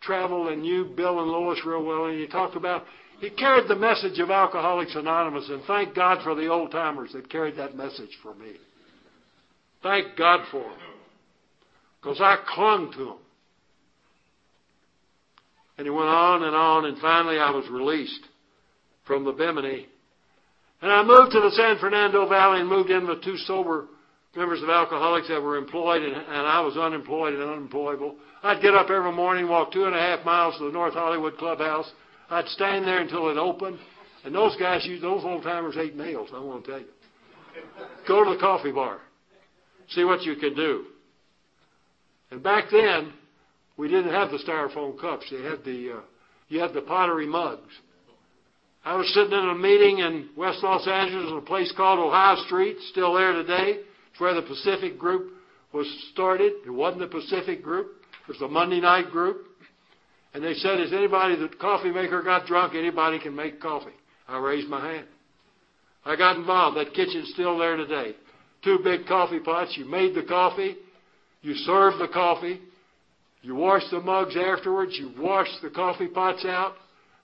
traveled 0.00 0.48
and 0.48 0.62
knew 0.62 0.86
Bill 0.96 1.20
and 1.20 1.30
Lois 1.30 1.60
real 1.66 1.84
well. 1.84 2.06
And 2.06 2.18
he 2.18 2.26
talked 2.26 2.56
about 2.56 2.84
he 3.20 3.28
carried 3.28 3.68
the 3.68 3.76
message 3.76 4.18
of 4.18 4.30
Alcoholics 4.30 4.94
Anonymous, 4.94 5.46
and 5.50 5.62
thank 5.64 5.94
God 5.94 6.24
for 6.24 6.34
the 6.34 6.48
old 6.48 6.70
timers 6.70 7.12
that 7.12 7.28
carried 7.28 7.58
that 7.58 7.76
message 7.76 8.16
for 8.22 8.34
me. 8.34 8.52
Thank 9.82 10.16
God 10.16 10.46
for 10.50 10.62
them, 10.62 10.78
because 12.00 12.22
I 12.22 12.38
clung 12.54 12.92
to 12.92 13.04
them. 13.04 13.18
And 15.76 15.86
he 15.86 15.90
went 15.90 16.08
on 16.08 16.44
and 16.44 16.56
on, 16.56 16.86
and 16.86 16.96
finally 16.96 17.38
I 17.38 17.50
was 17.50 17.68
released 17.68 18.26
from 19.06 19.24
the 19.24 19.32
Bimini. 19.32 19.86
And 20.80 20.90
I 20.90 21.02
moved 21.02 21.32
to 21.32 21.40
the 21.40 21.50
San 21.50 21.76
Fernando 21.78 22.26
Valley 22.26 22.60
and 22.60 22.70
moved 22.70 22.88
in 22.88 23.06
with 23.06 23.22
two 23.22 23.36
sober 23.36 23.88
members 24.34 24.62
of 24.62 24.68
alcoholics 24.68 25.28
that 25.28 25.42
were 25.42 25.56
employed, 25.56 26.02
and, 26.02 26.14
and 26.14 26.46
I 26.46 26.60
was 26.60 26.76
unemployed 26.76 27.34
and 27.34 27.42
unemployable. 27.42 28.16
I'd 28.42 28.62
get 28.62 28.74
up 28.74 28.90
every 28.90 29.12
morning, 29.12 29.48
walk 29.48 29.72
two 29.72 29.84
and 29.84 29.94
a 29.94 29.98
half 29.98 30.24
miles 30.24 30.56
to 30.58 30.64
the 30.64 30.72
North 30.72 30.94
Hollywood 30.94 31.36
Clubhouse. 31.36 31.90
I'd 32.30 32.48
stand 32.48 32.86
there 32.86 33.00
until 33.00 33.28
it 33.28 33.36
opened. 33.36 33.78
And 34.24 34.34
those 34.34 34.56
guys, 34.56 34.86
those 35.00 35.24
old 35.24 35.42
timers 35.42 35.76
ate 35.76 35.96
nails, 35.96 36.30
I 36.34 36.38
want 36.38 36.64
to 36.64 36.70
tell 36.70 36.80
you. 36.80 36.86
Go 38.08 38.24
to 38.24 38.34
the 38.34 38.40
coffee 38.40 38.72
bar. 38.72 38.98
See 39.90 40.04
what 40.04 40.22
you 40.22 40.36
can 40.36 40.54
do. 40.54 40.84
And 42.30 42.42
back 42.42 42.64
then, 42.70 43.12
we 43.76 43.88
didn't 43.88 44.12
have 44.12 44.30
the 44.30 44.38
styrofoam 44.38 44.98
cups. 44.98 45.26
You 45.28 45.42
had 45.42 45.64
the, 45.64 45.96
uh, 45.98 46.00
you 46.48 46.60
had 46.60 46.72
the 46.72 46.80
pottery 46.80 47.26
mugs. 47.26 47.72
I 48.84 48.96
was 48.96 49.12
sitting 49.12 49.32
in 49.32 49.48
a 49.50 49.54
meeting 49.54 49.98
in 49.98 50.30
West 50.36 50.60
Los 50.62 50.86
Angeles 50.88 51.30
in 51.30 51.36
a 51.36 51.42
place 51.42 51.72
called 51.76 51.98
Ohio 51.98 52.36
Street, 52.46 52.76
still 52.90 53.14
there 53.14 53.32
today. 53.32 53.80
It's 54.12 54.20
where 54.20 54.34
the 54.34 54.42
Pacific 54.42 54.98
Group 54.98 55.32
was 55.72 55.86
started. 56.12 56.52
It 56.66 56.70
wasn't 56.70 57.00
the 57.00 57.06
Pacific 57.18 57.62
Group. 57.62 57.88
It 58.22 58.28
was 58.28 58.38
the 58.38 58.48
Monday 58.48 58.80
night 58.80 59.10
group. 59.10 59.46
And 60.34 60.44
they 60.44 60.54
said, 60.54 60.80
is 60.80 60.92
anybody, 60.92 61.36
the 61.36 61.48
coffee 61.60 61.90
maker 61.90 62.22
got 62.22 62.46
drunk, 62.46 62.74
anybody 62.74 63.18
can 63.18 63.34
make 63.34 63.60
coffee. 63.60 63.92
I 64.28 64.38
raised 64.38 64.68
my 64.68 64.92
hand. 64.92 65.06
I 66.04 66.16
got 66.16 66.36
involved. 66.36 66.76
That 66.76 66.94
kitchen's 66.94 67.30
still 67.32 67.58
there 67.58 67.76
today. 67.76 68.14
Two 68.64 68.78
big 68.82 69.06
coffee 69.06 69.40
pots. 69.40 69.74
You 69.76 69.84
made 69.84 70.14
the 70.14 70.22
coffee. 70.22 70.76
You 71.42 71.54
served 71.54 72.00
the 72.00 72.08
coffee. 72.08 72.60
You 73.42 73.54
washed 73.56 73.90
the 73.90 74.00
mugs 74.00 74.36
afterwards. 74.36 74.92
You 74.98 75.12
washed 75.18 75.60
the 75.62 75.70
coffee 75.70 76.06
pots 76.06 76.44
out. 76.44 76.74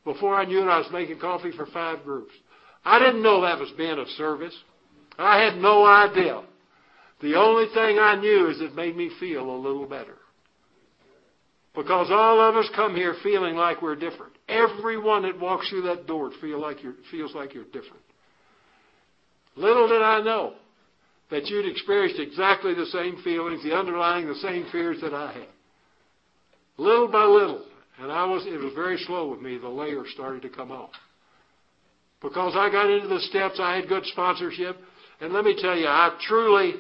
Before 0.05 0.35
I 0.35 0.44
knew 0.44 0.61
it, 0.61 0.68
I 0.68 0.79
was 0.79 0.88
making 0.92 1.18
coffee 1.20 1.53
for 1.57 1.66
five 1.66 2.03
groups. 2.03 2.33
I 2.85 2.98
didn't 2.98 3.22
know 3.22 3.42
that 3.42 3.59
was 3.59 3.70
being 3.77 3.98
of 3.98 4.09
service. 4.09 4.55
I 5.18 5.42
had 5.42 5.57
no 5.57 5.85
idea. 5.85 6.42
The 7.20 7.35
only 7.35 7.66
thing 7.74 7.98
I 7.98 8.16
knew 8.16 8.48
is 8.48 8.61
it 8.61 8.74
made 8.74 8.96
me 8.96 9.11
feel 9.18 9.50
a 9.50 9.59
little 9.59 9.87
better. 9.87 10.16
Because 11.74 12.09
all 12.11 12.40
of 12.40 12.57
us 12.57 12.68
come 12.74 12.94
here 12.94 13.14
feeling 13.22 13.54
like 13.54 13.83
we're 13.83 13.96
different. 13.96 14.33
Everyone 14.48 15.22
that 15.22 15.38
walks 15.38 15.68
through 15.68 15.83
that 15.83 16.07
door 16.07 16.31
feel 16.40 16.61
like 16.61 16.78
feels 17.11 17.35
like 17.35 17.54
you're 17.54 17.64
different. 17.64 18.02
Little 19.57 19.88
did 19.88 20.02
I 20.02 20.20
know 20.22 20.54
that 21.31 21.46
you'd 21.46 21.68
experienced 21.68 22.20
exactly 22.20 22.74
the 22.74 22.87
same 22.87 23.20
feelings, 23.22 23.62
the 23.62 23.76
underlying, 23.76 24.26
the 24.26 24.35
same 24.37 24.66
fears 24.72 25.00
that 25.02 25.12
I 25.12 25.33
had. 25.33 25.48
Little 26.78 27.09
by 27.09 27.24
little, 27.24 27.64
and 28.00 28.11
I 28.11 28.24
was, 28.24 28.46
it 28.46 28.59
was 28.59 28.72
very 28.74 28.96
slow 28.98 29.28
with 29.31 29.40
me, 29.40 29.59
the 29.59 29.68
layers 29.68 30.09
started 30.14 30.42
to 30.42 30.48
come 30.48 30.70
off. 30.70 30.92
Because 32.22 32.54
I 32.57 32.70
got 32.70 32.88
into 32.88 33.09
the 33.09 33.20
steps, 33.20 33.59
I 33.61 33.76
had 33.76 33.88
good 33.88 34.04
sponsorship, 34.07 34.76
and 35.20 35.33
let 35.33 35.44
me 35.44 35.57
tell 35.61 35.76
you, 35.76 35.87
I 35.87 36.16
truly 36.26 36.74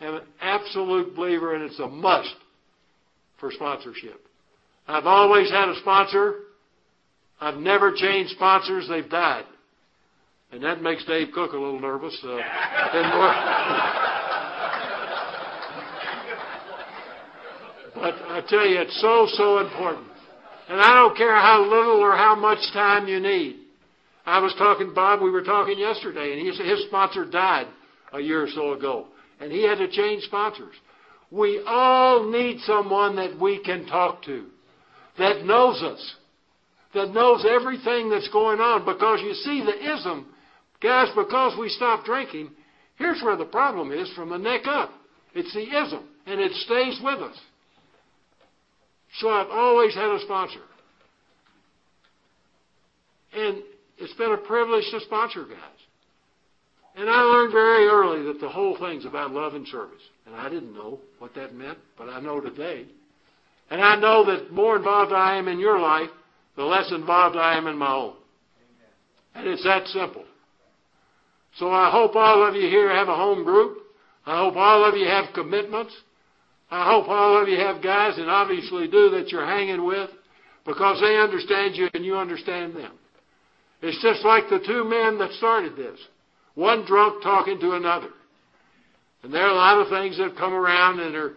am 0.00 0.14
an 0.14 0.22
absolute 0.40 1.14
believer, 1.16 1.54
and 1.54 1.64
it's 1.64 1.78
a 1.80 1.88
must 1.88 2.34
for 3.40 3.50
sponsorship. 3.52 4.20
I've 4.86 5.06
always 5.06 5.50
had 5.50 5.68
a 5.68 5.76
sponsor. 5.80 6.34
I've 7.40 7.58
never 7.58 7.92
changed 7.94 8.32
sponsors. 8.32 8.88
They've 8.88 9.08
died. 9.08 9.44
And 10.50 10.62
that 10.62 10.80
makes 10.82 11.04
Dave 11.04 11.28
Cook 11.34 11.52
a 11.52 11.58
little 11.58 11.78
nervous. 11.78 12.18
Uh, 12.24 12.28
but 17.94 18.14
I 18.14 18.42
tell 18.48 18.66
you, 18.66 18.80
it's 18.80 18.98
so, 19.00 19.26
so 19.32 19.58
important. 19.58 20.06
And 20.68 20.80
I 20.80 20.94
don't 20.94 21.16
care 21.16 21.34
how 21.34 21.62
little 21.62 22.00
or 22.00 22.16
how 22.16 22.34
much 22.34 22.58
time 22.72 23.08
you 23.08 23.20
need. 23.20 23.56
I 24.24 24.40
was 24.40 24.54
talking, 24.58 24.92
Bob, 24.94 25.20
we 25.22 25.30
were 25.30 25.42
talking 25.42 25.78
yesterday, 25.78 26.32
and 26.32 26.40
he 26.40 26.52
said 26.54 26.66
his 26.66 26.84
sponsor 26.86 27.24
died 27.24 27.66
a 28.12 28.20
year 28.20 28.42
or 28.42 28.48
so 28.48 28.72
ago. 28.72 29.06
And 29.40 29.52
he 29.52 29.62
had 29.62 29.78
to 29.78 29.88
change 29.88 30.24
sponsors. 30.24 30.74
We 31.30 31.62
all 31.66 32.30
need 32.30 32.60
someone 32.60 33.16
that 33.16 33.38
we 33.38 33.62
can 33.62 33.86
talk 33.86 34.22
to 34.24 34.46
that 35.18 35.44
knows 35.44 35.82
us, 35.82 36.14
that 36.94 37.12
knows 37.12 37.44
everything 37.48 38.08
that's 38.10 38.28
going 38.28 38.60
on. 38.60 38.84
Because 38.84 39.20
you 39.20 39.34
see, 39.34 39.62
the 39.64 39.94
ism, 39.94 40.26
guys, 40.80 41.08
because 41.14 41.58
we 41.58 41.68
stop 41.68 42.04
drinking, 42.04 42.50
here's 42.96 43.22
where 43.22 43.36
the 43.36 43.44
problem 43.44 43.92
is 43.92 44.10
from 44.14 44.30
the 44.30 44.38
neck 44.38 44.62
up. 44.66 44.90
It's 45.34 45.52
the 45.52 45.62
ism, 45.62 46.08
and 46.26 46.40
it 46.40 46.52
stays 46.52 46.98
with 47.02 47.20
us. 47.20 47.36
So 49.20 49.28
I've 49.28 49.50
always 49.50 49.94
had 49.94 50.10
a 50.10 50.20
sponsor. 50.20 50.60
And 53.32 53.62
it's 53.98 54.14
been 54.14 54.32
a 54.32 54.38
privilege 54.38 54.84
to 54.92 55.00
sponsor 55.00 55.44
guys. 55.44 55.77
And 56.98 57.08
I 57.08 57.22
learned 57.22 57.52
very 57.52 57.86
early 57.86 58.24
that 58.24 58.40
the 58.40 58.48
whole 58.48 58.76
thing's 58.76 59.04
about 59.04 59.30
love 59.30 59.54
and 59.54 59.64
service. 59.68 60.02
And 60.26 60.34
I 60.34 60.48
didn't 60.48 60.74
know 60.74 60.98
what 61.20 61.32
that 61.36 61.54
meant, 61.54 61.78
but 61.96 62.08
I 62.08 62.18
know 62.18 62.40
today. 62.40 62.86
And 63.70 63.80
I 63.80 63.94
know 63.94 64.24
that 64.26 64.52
more 64.52 64.76
involved 64.76 65.12
I 65.12 65.36
am 65.36 65.46
in 65.46 65.60
your 65.60 65.78
life, 65.78 66.10
the 66.56 66.64
less 66.64 66.90
involved 66.90 67.36
I 67.36 67.56
am 67.56 67.68
in 67.68 67.78
my 67.78 67.92
own. 67.92 68.14
And 69.36 69.46
it's 69.46 69.62
that 69.62 69.86
simple. 69.86 70.24
So 71.58 71.70
I 71.70 71.88
hope 71.92 72.16
all 72.16 72.44
of 72.44 72.56
you 72.56 72.68
here 72.68 72.92
have 72.92 73.08
a 73.08 73.14
home 73.14 73.44
group. 73.44 73.78
I 74.26 74.38
hope 74.38 74.56
all 74.56 74.84
of 74.84 74.96
you 74.96 75.06
have 75.06 75.32
commitments. 75.34 75.94
I 76.68 76.90
hope 76.90 77.08
all 77.08 77.40
of 77.40 77.48
you 77.48 77.58
have 77.58 77.80
guys, 77.80 78.18
and 78.18 78.28
obviously 78.28 78.88
do, 78.88 79.10
that 79.10 79.28
you're 79.28 79.46
hanging 79.46 79.84
with 79.86 80.10
because 80.66 81.00
they 81.00 81.16
understand 81.16 81.76
you 81.76 81.88
and 81.94 82.04
you 82.04 82.16
understand 82.16 82.74
them. 82.74 82.98
It's 83.82 84.02
just 84.02 84.24
like 84.24 84.50
the 84.50 84.58
two 84.66 84.82
men 84.82 85.16
that 85.20 85.30
started 85.38 85.76
this. 85.76 85.98
One 86.58 86.84
drunk 86.84 87.22
talking 87.22 87.60
to 87.60 87.74
another. 87.74 88.08
And 89.22 89.32
there 89.32 89.42
are 89.42 89.52
a 89.52 89.54
lot 89.54 89.80
of 89.80 89.90
things 89.90 90.18
that 90.18 90.30
have 90.30 90.36
come 90.36 90.52
around 90.52 90.98
and 90.98 91.14
are 91.14 91.34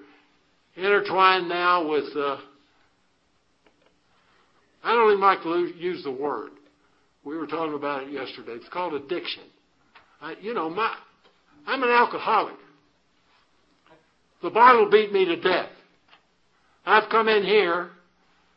intertwined 0.75 1.47
now 1.47 1.87
with, 1.87 2.05
uh, 2.15 2.37
I 4.83 4.95
don't 4.95 5.11
even 5.11 5.21
like 5.21 5.43
to 5.43 5.73
use 5.77 6.03
the 6.03 6.11
word. 6.11 6.49
We 7.23 7.37
were 7.37 7.45
talking 7.45 7.75
about 7.75 8.01
it 8.01 8.11
yesterday. 8.11 8.53
It's 8.53 8.67
called 8.69 8.95
addiction. 8.95 9.43
I, 10.21 10.37
you 10.41 10.55
know, 10.55 10.71
my, 10.71 10.91
I'm 11.67 11.83
an 11.83 11.89
alcoholic. 11.89 12.55
The 14.41 14.49
bottle 14.49 14.89
beat 14.89 15.13
me 15.13 15.25
to 15.25 15.39
death. 15.39 15.69
I've 16.83 17.11
come 17.11 17.27
in 17.27 17.43
here, 17.43 17.91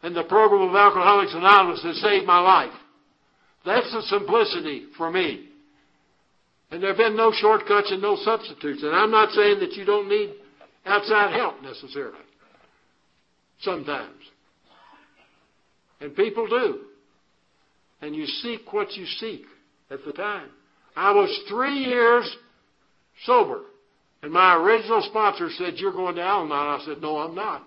and 0.03 0.17
the 0.17 0.25
program 0.25 0.71
of 0.71 0.75
Alcoholics 0.75 1.35
Anonymous 1.35 1.83
has 1.83 2.01
saved 2.01 2.25
my 2.25 2.41
life. 2.41 2.73
That's 3.67 3.93
the 3.93 4.01
simplicity 4.09 4.87
for 4.97 5.11
me. 5.11 5.51
And 6.75 6.83
there 6.83 6.91
have 6.91 6.99
been 6.99 7.17
no 7.17 7.31
shortcuts 7.31 7.93
and 7.93 8.03
no 8.03 8.17
substitutes. 8.17 8.83
And 8.83 8.97
I'm 8.97 9.13
not 9.13 9.31
saying 9.31 9.61
that 9.61 9.75
you 9.75 9.85
don't 9.85 10.09
need 10.09 10.35
outside 10.85 11.33
help 11.33 11.63
necessarily. 11.63 12.19
Sometimes. 13.61 14.21
And 16.01 16.17
people 16.17 16.49
do. 16.49 16.81
And 18.01 18.13
you 18.17 18.27
seek 18.27 18.73
what 18.73 18.93
you 18.95 19.07
seek 19.07 19.43
at 19.89 20.01
the 20.05 20.11
time. 20.11 20.49
I 20.97 21.13
was 21.13 21.31
three 21.49 21.79
years 21.79 22.29
sober. 23.25 23.61
And 24.25 24.33
my 24.33 24.57
original 24.57 25.07
sponsor 25.09 25.51
said, 25.57 25.75
You're 25.77 25.93
going 25.93 26.17
to 26.17 26.23
Al 26.23 26.43
Anon. 26.43 26.51
I 26.51 26.83
said, 26.85 27.01
No, 27.01 27.19
I'm 27.19 27.37
not. 27.37 27.63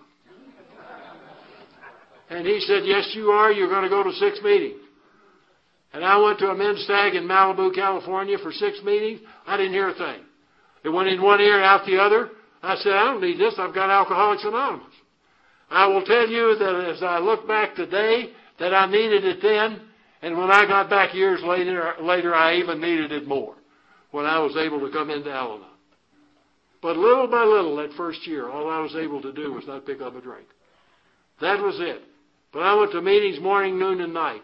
And 2.28 2.46
he 2.46 2.60
said, 2.60 2.82
Yes, 2.84 3.10
you 3.14 3.30
are. 3.30 3.50
You're 3.52 3.70
going 3.70 3.84
to 3.84 3.88
go 3.88 4.02
to 4.02 4.12
six 4.12 4.38
meetings. 4.44 4.82
And 5.92 6.04
I 6.04 6.18
went 6.18 6.38
to 6.40 6.50
a 6.50 6.54
men's 6.56 6.82
stag 6.84 7.14
in 7.14 7.24
Malibu, 7.24 7.74
California 7.74 8.36
for 8.42 8.52
six 8.52 8.80
meetings. 8.84 9.20
I 9.46 9.56
didn't 9.56 9.72
hear 9.72 9.88
a 9.88 9.94
thing. 9.94 10.20
It 10.84 10.90
went 10.90 11.08
in 11.08 11.22
one 11.22 11.40
ear, 11.40 11.62
out 11.62 11.86
the 11.86 11.98
other. 11.98 12.30
I 12.62 12.76
said, 12.76 12.92
I 12.92 13.06
don't 13.06 13.22
need 13.22 13.38
this. 13.38 13.54
I've 13.58 13.74
got 13.74 13.90
Alcoholics 13.90 14.44
Anonymous. 14.44 14.94
I 15.70 15.86
will 15.86 16.04
tell 16.04 16.28
you 16.28 16.56
that 16.58 16.94
as 16.94 17.02
I 17.02 17.18
look 17.18 17.46
back 17.46 17.74
today, 17.74 18.30
that 18.58 18.74
I 18.74 18.90
needed 18.90 19.24
it 19.24 19.38
then, 19.42 19.80
and 20.22 20.36
when 20.36 20.50
I 20.50 20.66
got 20.66 20.90
back 20.90 21.14
years 21.14 21.40
later, 21.44 21.94
later 22.00 22.34
I 22.34 22.56
even 22.56 22.80
needed 22.80 23.12
it 23.12 23.26
more 23.26 23.54
when 24.10 24.24
I 24.24 24.40
was 24.40 24.56
able 24.56 24.80
to 24.80 24.92
come 24.92 25.10
into 25.10 25.30
Al 25.30 25.60
But 26.82 26.96
little 26.96 27.28
by 27.28 27.44
little, 27.44 27.76
that 27.76 27.92
first 27.96 28.26
year, 28.26 28.48
all 28.48 28.68
I 28.68 28.80
was 28.80 28.96
able 28.96 29.22
to 29.22 29.32
do 29.32 29.52
was 29.52 29.64
not 29.66 29.86
pick 29.86 30.00
up 30.00 30.16
a 30.16 30.20
drink. 30.20 30.46
That 31.40 31.62
was 31.62 31.76
it. 31.78 32.02
But 32.52 32.60
I 32.60 32.74
went 32.74 32.92
to 32.92 33.02
meetings 33.02 33.40
morning, 33.40 33.78
noon, 33.78 34.00
and 34.00 34.14
night. 34.14 34.42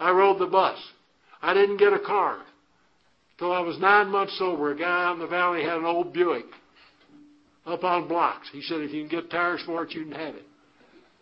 I 0.00 0.10
rode 0.10 0.40
the 0.40 0.46
bus. 0.46 0.78
I 1.42 1.54
didn't 1.54 1.76
get 1.76 1.92
a 1.92 1.98
car. 2.00 2.38
Till 3.38 3.52
I 3.52 3.60
was 3.60 3.78
nine 3.78 4.08
months 4.08 4.36
sober, 4.38 4.72
a 4.72 4.76
guy 4.76 5.04
out 5.04 5.14
in 5.14 5.20
the 5.20 5.26
valley 5.26 5.62
had 5.62 5.78
an 5.78 5.84
old 5.84 6.12
Buick 6.12 6.46
up 7.66 7.84
on 7.84 8.08
blocks. 8.08 8.48
He 8.52 8.62
said, 8.62 8.80
if 8.80 8.92
you 8.92 9.06
can 9.06 9.20
get 9.20 9.30
tires 9.30 9.62
for 9.64 9.84
it, 9.84 9.92
you 9.92 10.04
can 10.04 10.12
have 10.12 10.34
it. 10.34 10.44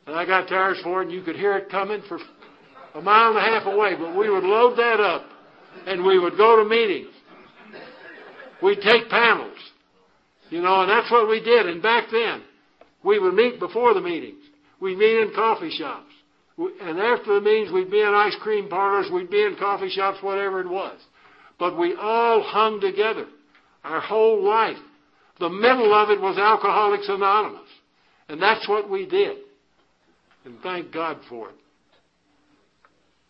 And 0.07 0.17
I 0.17 0.25
got 0.25 0.49
tires 0.49 0.79
for 0.83 1.03
it, 1.03 1.07
and 1.07 1.13
you 1.13 1.23
could 1.23 1.37
hear 1.37 1.57
it 1.57 1.69
coming 1.71 2.03
for 2.09 2.19
a 2.95 3.03
mile 3.03 3.31
and 3.31 3.39
a 3.39 3.41
half 3.41 3.67
away. 3.67 3.95
But 3.99 4.17
we 4.17 4.31
would 4.31 4.45
load 4.45 4.77
that 4.79 5.01
up, 5.01 5.27
and 5.87 6.05
we 6.05 6.19
would 6.19 6.37
go 6.37 6.63
to 6.63 6.69
meetings. 6.69 7.13
We'd 8.63 8.81
take 8.81 9.11
panels. 9.11 9.59
You 10.51 10.63
know, 10.63 10.81
and 10.81 10.91
that's 10.91 11.11
what 11.11 11.29
we 11.29 11.41
did. 11.41 11.67
And 11.67 11.83
back 11.83 12.07
then, 12.11 12.43
we 13.05 13.19
would 13.19 13.35
meet 13.35 13.61
before 13.61 13.93
the 13.93 14.01
meetings. 14.01 14.43
We'd 14.81 14.99
meet 14.99 15.21
in 15.21 15.33
coffee 15.35 15.71
shops. 15.71 16.08
And 16.59 16.99
after 16.99 17.35
the 17.35 17.41
meetings, 17.41 17.73
we'd 17.73 17.91
be 17.91 18.01
in 18.01 18.09
ice 18.09 18.37
cream 18.41 18.69
parlors, 18.69 19.11
we'd 19.13 19.31
be 19.31 19.43
in 19.43 19.57
coffee 19.57 19.91
shops, 19.91 20.19
whatever 20.23 20.61
it 20.61 20.69
was. 20.69 20.99
But 21.59 21.79
we 21.79 21.95
all 21.95 22.43
hung 22.43 22.81
together 22.81 23.27
our 23.85 24.01
whole 24.01 24.43
life. 24.45 24.77
The 25.39 25.49
middle 25.49 25.95
of 25.95 26.11
it 26.11 26.21
was 26.21 26.37
Alcoholics 26.37 27.09
Anonymous. 27.09 27.69
And 28.29 28.43
that's 28.43 28.69
what 28.69 28.91
we 28.91 29.07
did. 29.07 29.39
And 30.45 30.59
thank 30.63 30.93
God 30.93 31.19
for 31.29 31.51
it. 31.51 31.55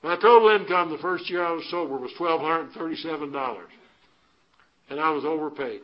My 0.02 0.14
total 0.16 0.48
income 0.50 0.90
the 0.90 0.98
first 0.98 1.28
year 1.28 1.44
I 1.44 1.52
was 1.52 1.68
sober 1.70 1.98
was 1.98 2.12
$1,237. 2.18 3.58
And 4.90 5.00
I 5.00 5.10
was 5.10 5.24
overpaid. 5.24 5.80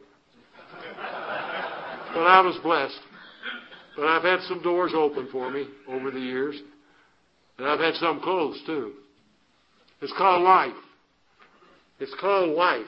but 2.14 2.20
I 2.20 2.40
was 2.40 2.58
blessed. 2.62 3.00
But 3.96 4.06
I've 4.06 4.22
had 4.22 4.40
some 4.48 4.62
doors 4.62 4.92
open 4.94 5.28
for 5.30 5.50
me 5.50 5.66
over 5.88 6.10
the 6.10 6.20
years. 6.20 6.56
And 7.58 7.66
I've 7.66 7.80
had 7.80 7.94
some 7.94 8.20
closed 8.20 8.66
too. 8.66 8.92
It's 10.00 10.12
called 10.16 10.42
life. 10.42 10.74
It's 12.00 12.14
called 12.20 12.50
life. 12.50 12.86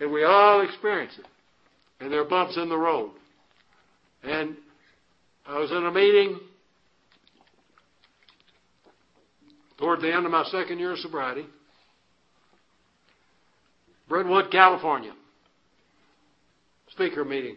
And 0.00 0.12
we 0.12 0.24
all 0.24 0.60
experience 0.60 1.14
it. 1.18 1.26
And 2.00 2.12
there 2.12 2.20
are 2.20 2.28
bumps 2.28 2.56
in 2.56 2.68
the 2.68 2.76
road. 2.76 3.12
And 4.22 4.56
I 5.46 5.58
was 5.58 5.70
in 5.70 5.84
a 5.84 5.90
meeting 5.90 6.38
toward 9.78 10.00
the 10.00 10.12
end 10.12 10.26
of 10.26 10.32
my 10.32 10.44
second 10.44 10.78
year 10.78 10.92
of 10.92 10.98
sobriety. 10.98 11.46
Brentwood, 14.08 14.50
California. 14.50 15.12
Speaker 16.90 17.24
meeting. 17.24 17.56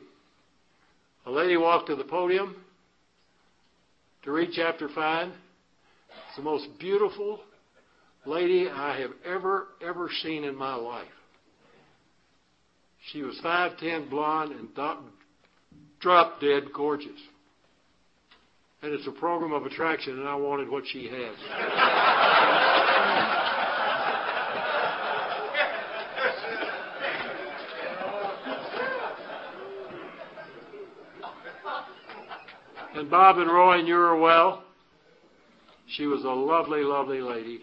A 1.26 1.32
lady 1.32 1.58
walked 1.58 1.88
to 1.88 1.95
the 1.95 2.06
podium 2.06 2.56
to 4.24 4.32
read 4.32 4.50
chapter 4.54 4.89
5 4.93 5.32
the 6.36 6.43
most 6.43 6.68
beautiful 6.80 7.39
lady 8.26 8.70
I 8.70 8.99
have 8.99 9.11
ever, 9.26 9.68
ever 9.86 10.09
seen 10.22 10.43
in 10.43 10.55
my 10.55 10.76
life. 10.76 11.07
She 13.11 13.22
was 13.22 13.39
5'10, 13.43 14.09
blonde, 14.09 14.51
and 14.51 14.68
drop 15.99 16.41
dead 16.41 16.63
gorgeous. 16.74 17.20
And 18.82 18.93
it's 18.93 19.07
a 19.07 19.11
program 19.11 19.53
of 19.53 19.65
attraction, 19.65 20.20
and 20.20 20.28
I 20.28 20.36
wanted 20.36 20.70
what 20.70 20.84
she 20.86 21.07
had. 21.07 21.34
and 32.97 33.09
Bob 33.09 33.38
and 33.38 33.49
Roy 33.49 33.80
and 33.80 33.88
you 33.88 33.95
are 33.95 34.18
well. 34.18 34.63
She 35.95 36.05
was 36.05 36.23
a 36.23 36.29
lovely, 36.29 36.81
lovely 36.81 37.21
lady. 37.21 37.61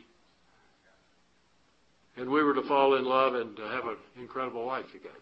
And 2.17 2.31
we 2.31 2.43
were 2.43 2.55
to 2.55 2.63
fall 2.63 2.97
in 2.97 3.05
love 3.05 3.35
and 3.35 3.57
to 3.57 3.63
have 3.63 3.85
an 3.85 3.97
incredible 4.19 4.65
life 4.65 4.87
together. 4.93 5.15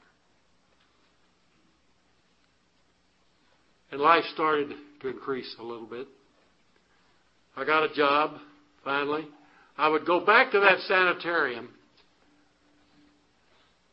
And 3.90 4.00
life 4.00 4.24
started 4.32 4.72
to 5.00 5.08
increase 5.08 5.54
a 5.58 5.62
little 5.62 5.86
bit. 5.86 6.06
I 7.56 7.64
got 7.64 7.90
a 7.90 7.94
job, 7.94 8.36
finally. 8.84 9.26
I 9.76 9.88
would 9.88 10.06
go 10.06 10.24
back 10.24 10.52
to 10.52 10.60
that 10.60 10.78
sanitarium 10.86 11.70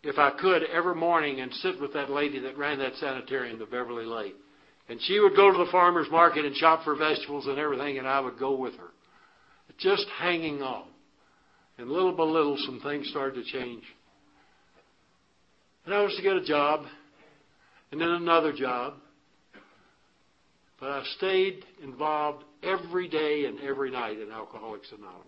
if 0.04 0.18
I 0.18 0.32
could 0.32 0.64
every 0.64 0.96
morning 0.96 1.42
and 1.42 1.54
sit 1.56 1.82
with 1.82 1.94
that 1.94 2.10
lady 2.10 2.40
that 2.40 2.58
ran 2.58 2.80
that 2.80 2.96
sanitarium, 2.96 3.60
the 3.60 3.66
Beverly 3.66 4.06
Lake. 4.06 4.36
And 4.88 5.00
she 5.02 5.20
would 5.20 5.36
go 5.36 5.52
to 5.52 5.58
the 5.58 5.72
farmer's 5.72 6.10
market 6.10 6.46
and 6.46 6.56
shop 6.56 6.84
for 6.84 6.96
vegetables 6.96 7.48
and 7.48 7.58
everything, 7.58 7.98
and 7.98 8.08
I 8.08 8.20
would 8.20 8.40
go 8.40 8.56
with 8.56 8.76
her 8.76 8.89
just 9.78 10.06
hanging 10.20 10.62
on. 10.62 10.86
And 11.78 11.90
little 11.90 12.12
by 12.12 12.24
little, 12.24 12.58
some 12.66 12.82
things 12.82 13.08
started 13.10 13.44
to 13.44 13.52
change. 13.52 13.84
And 15.86 15.94
I 15.94 16.02
was 16.04 16.16
to 16.18 16.22
get 16.22 16.36
a 16.36 16.44
job, 16.44 16.86
and 17.92 18.02
then 18.02 18.10
another 18.10 18.54
job. 18.54 18.96
But 20.80 20.90
I 20.90 21.04
stayed 21.18 21.66
involved 21.84 22.44
every 22.64 23.08
day 23.08 23.46
and 23.46 23.60
every 23.62 23.92
night 23.92 24.20
in 24.20 24.32
Alcoholics 24.32 24.90
Anonymous. 24.92 25.26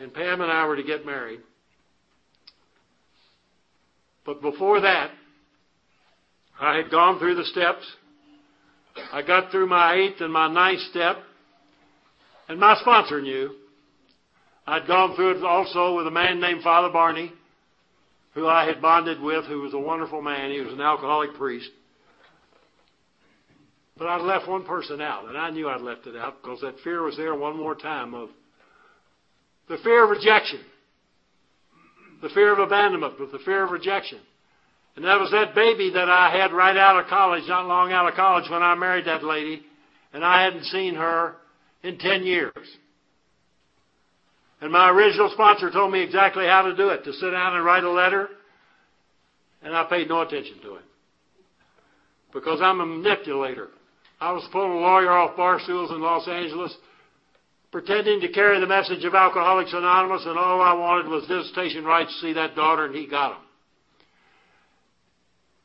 And 0.00 0.12
Pam 0.12 0.40
and 0.40 0.52
I 0.52 0.66
were 0.66 0.76
to 0.76 0.82
get 0.82 1.06
married. 1.06 1.40
But 4.24 4.42
before 4.42 4.80
that, 4.80 5.10
I 6.60 6.76
had 6.76 6.90
gone 6.90 7.18
through 7.18 7.36
the 7.36 7.44
steps 7.44 7.84
I 9.12 9.22
got 9.22 9.50
through 9.50 9.68
my 9.68 9.94
eighth 9.94 10.20
and 10.20 10.32
my 10.32 10.48
ninth 10.48 10.80
step, 10.90 11.16
and 12.48 12.58
my 12.58 12.76
sponsor 12.80 13.20
knew. 13.20 13.50
I'd 14.66 14.86
gone 14.86 15.14
through 15.14 15.38
it 15.38 15.44
also 15.44 15.96
with 15.96 16.06
a 16.06 16.10
man 16.10 16.40
named 16.40 16.62
Father 16.62 16.92
Barney, 16.92 17.32
who 18.34 18.46
I 18.46 18.66
had 18.66 18.82
bonded 18.82 19.20
with, 19.20 19.44
who 19.46 19.60
was 19.62 19.74
a 19.74 19.78
wonderful 19.78 20.20
man. 20.20 20.50
He 20.50 20.60
was 20.60 20.72
an 20.72 20.80
alcoholic 20.80 21.34
priest. 21.34 21.70
But 23.96 24.08
I'd 24.08 24.22
left 24.22 24.48
one 24.48 24.64
person 24.64 25.00
out, 25.00 25.28
and 25.28 25.38
I 25.38 25.50
knew 25.50 25.68
I'd 25.68 25.80
left 25.80 26.06
it 26.06 26.16
out 26.16 26.42
because 26.42 26.60
that 26.60 26.78
fear 26.84 27.02
was 27.02 27.16
there 27.16 27.34
one 27.34 27.56
more 27.56 27.74
time 27.74 28.12
of 28.12 28.28
the 29.68 29.78
fear 29.82 30.04
of 30.04 30.10
rejection, 30.10 30.60
the 32.22 32.28
fear 32.30 32.52
of 32.52 32.58
abandonment, 32.58 33.14
but 33.18 33.32
the 33.32 33.38
fear 33.38 33.64
of 33.64 33.70
rejection. 33.70 34.18
And 34.96 35.04
that 35.04 35.20
was 35.20 35.30
that 35.30 35.54
baby 35.54 35.90
that 35.94 36.08
I 36.08 36.30
had 36.30 36.52
right 36.52 36.76
out 36.76 36.98
of 36.98 37.06
college, 37.08 37.44
not 37.46 37.66
long 37.66 37.92
out 37.92 38.08
of 38.08 38.14
college 38.14 38.50
when 38.50 38.62
I 38.62 38.74
married 38.74 39.06
that 39.06 39.22
lady. 39.22 39.62
And 40.14 40.24
I 40.24 40.42
hadn't 40.42 40.64
seen 40.64 40.94
her 40.94 41.34
in 41.82 41.98
10 41.98 42.22
years. 42.24 42.52
And 44.62 44.72
my 44.72 44.88
original 44.88 45.30
sponsor 45.34 45.70
told 45.70 45.92
me 45.92 46.02
exactly 46.02 46.46
how 46.46 46.62
to 46.62 46.74
do 46.74 46.88
it, 46.88 47.04
to 47.04 47.12
sit 47.12 47.30
down 47.30 47.56
and 47.56 47.64
write 47.64 47.84
a 47.84 47.90
letter. 47.90 48.28
And 49.62 49.76
I 49.76 49.84
paid 49.84 50.08
no 50.08 50.22
attention 50.22 50.60
to 50.62 50.76
it. 50.76 50.82
because 52.32 52.60
I'm 52.62 52.80
a 52.80 52.86
manipulator. 52.86 53.68
I 54.20 54.32
was 54.32 54.46
pulling 54.52 54.72
a 54.72 54.80
lawyer 54.80 55.10
off 55.10 55.36
bar 55.36 55.58
stools 55.60 55.90
in 55.90 56.00
Los 56.00 56.28
Angeles, 56.28 56.74
pretending 57.72 58.20
to 58.20 58.28
carry 58.28 58.60
the 58.60 58.66
message 58.66 59.04
of 59.04 59.14
Alcoholics 59.14 59.72
Anonymous, 59.72 60.22
and 60.26 60.38
all 60.38 60.60
I 60.60 60.74
wanted 60.74 61.10
was 61.10 61.26
visitation 61.26 61.84
rights 61.84 62.14
to 62.14 62.26
see 62.26 62.32
that 62.34 62.54
daughter, 62.54 62.86
and 62.86 62.94
he 62.94 63.06
got 63.06 63.30
them. 63.30 63.45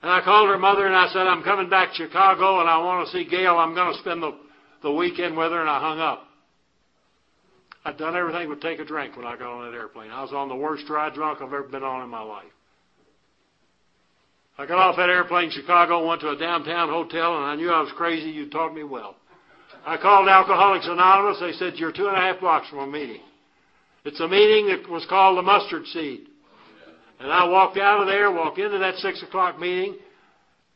And 0.02 0.10
I 0.12 0.22
called 0.22 0.50
her 0.50 0.58
mother 0.58 0.88
and 0.88 0.96
I 0.96 1.08
said, 1.10 1.28
I'm 1.28 1.44
coming 1.44 1.70
back 1.70 1.90
to 1.90 1.96
Chicago 1.96 2.60
and 2.60 2.70
I 2.70 2.78
want 2.80 3.08
to 3.08 3.12
see 3.12 3.30
Gail. 3.30 3.58
I'm 3.58 3.76
going 3.76 3.94
to 3.94 4.00
spend 4.00 4.24
the, 4.24 4.36
the 4.82 4.92
weekend 4.92 5.38
with 5.38 5.52
her, 5.52 5.62
and 5.62 5.70
I 5.70 5.80
hung 5.80 6.00
up. 6.00 6.24
I'd 7.86 7.98
done 7.98 8.16
everything 8.16 8.50
but 8.50 8.62
take 8.62 8.80
a 8.80 8.86
drink 8.86 9.16
when 9.16 9.26
I 9.26 9.38
got 9.38 9.52
on 9.52 9.72
that 9.72 9.78
airplane. 9.78 10.12
I 10.12 10.22
was 10.22 10.34
on 10.34 10.50
the 10.50 10.56
worst 10.56 10.86
dry 10.88 11.14
drunk 11.14 11.40
I've 11.42 11.48
ever 11.48 11.64
been 11.64 11.84
on 11.84 12.04
in 12.04 12.10
my 12.10 12.22
life. 12.22 12.46
I 14.58 14.66
got 14.66 14.78
off 14.78 14.98
that 14.98 15.10
airplane 15.10 15.46
in 15.46 15.52
Chicago, 15.52 16.08
went 16.08 16.22
to 16.22 16.30
a 16.30 16.38
downtown 16.38 16.90
hotel, 16.90 17.38
and 17.38 17.46
I 17.46 17.56
knew 17.56 17.72
I 17.72 17.82
was 17.82 17.92
crazy. 17.96 18.30
You 18.30 18.50
taught 18.50 18.76
me 18.76 18.84
well. 18.84 19.16
I 19.86 19.98
called 19.98 20.28
Alcoholics 20.28 20.86
Anonymous. 20.88 21.40
They 21.40 21.54
said, 21.54 21.80
You're 21.80 21.92
two 21.92 22.08
and 22.08 22.16
a 22.16 22.20
half 22.20 22.40
blocks 22.40 22.70
from 22.70 22.80
a 22.80 22.88
meeting. 22.88 23.22
It's 24.06 24.20
a 24.20 24.28
meeting 24.28 24.68
that 24.68 24.90
was 24.90 25.06
called 25.10 25.38
the 25.38 25.42
Mustard 25.42 25.86
Seed. 25.88 26.28
And 27.22 27.32
I 27.32 27.46
walked 27.46 27.78
out 27.78 28.02
of 28.02 28.08
there, 28.08 28.32
walked 28.32 28.58
into 28.58 28.80
that 28.80 28.96
6 28.96 29.24
o'clock 29.24 29.60
meeting, 29.60 29.96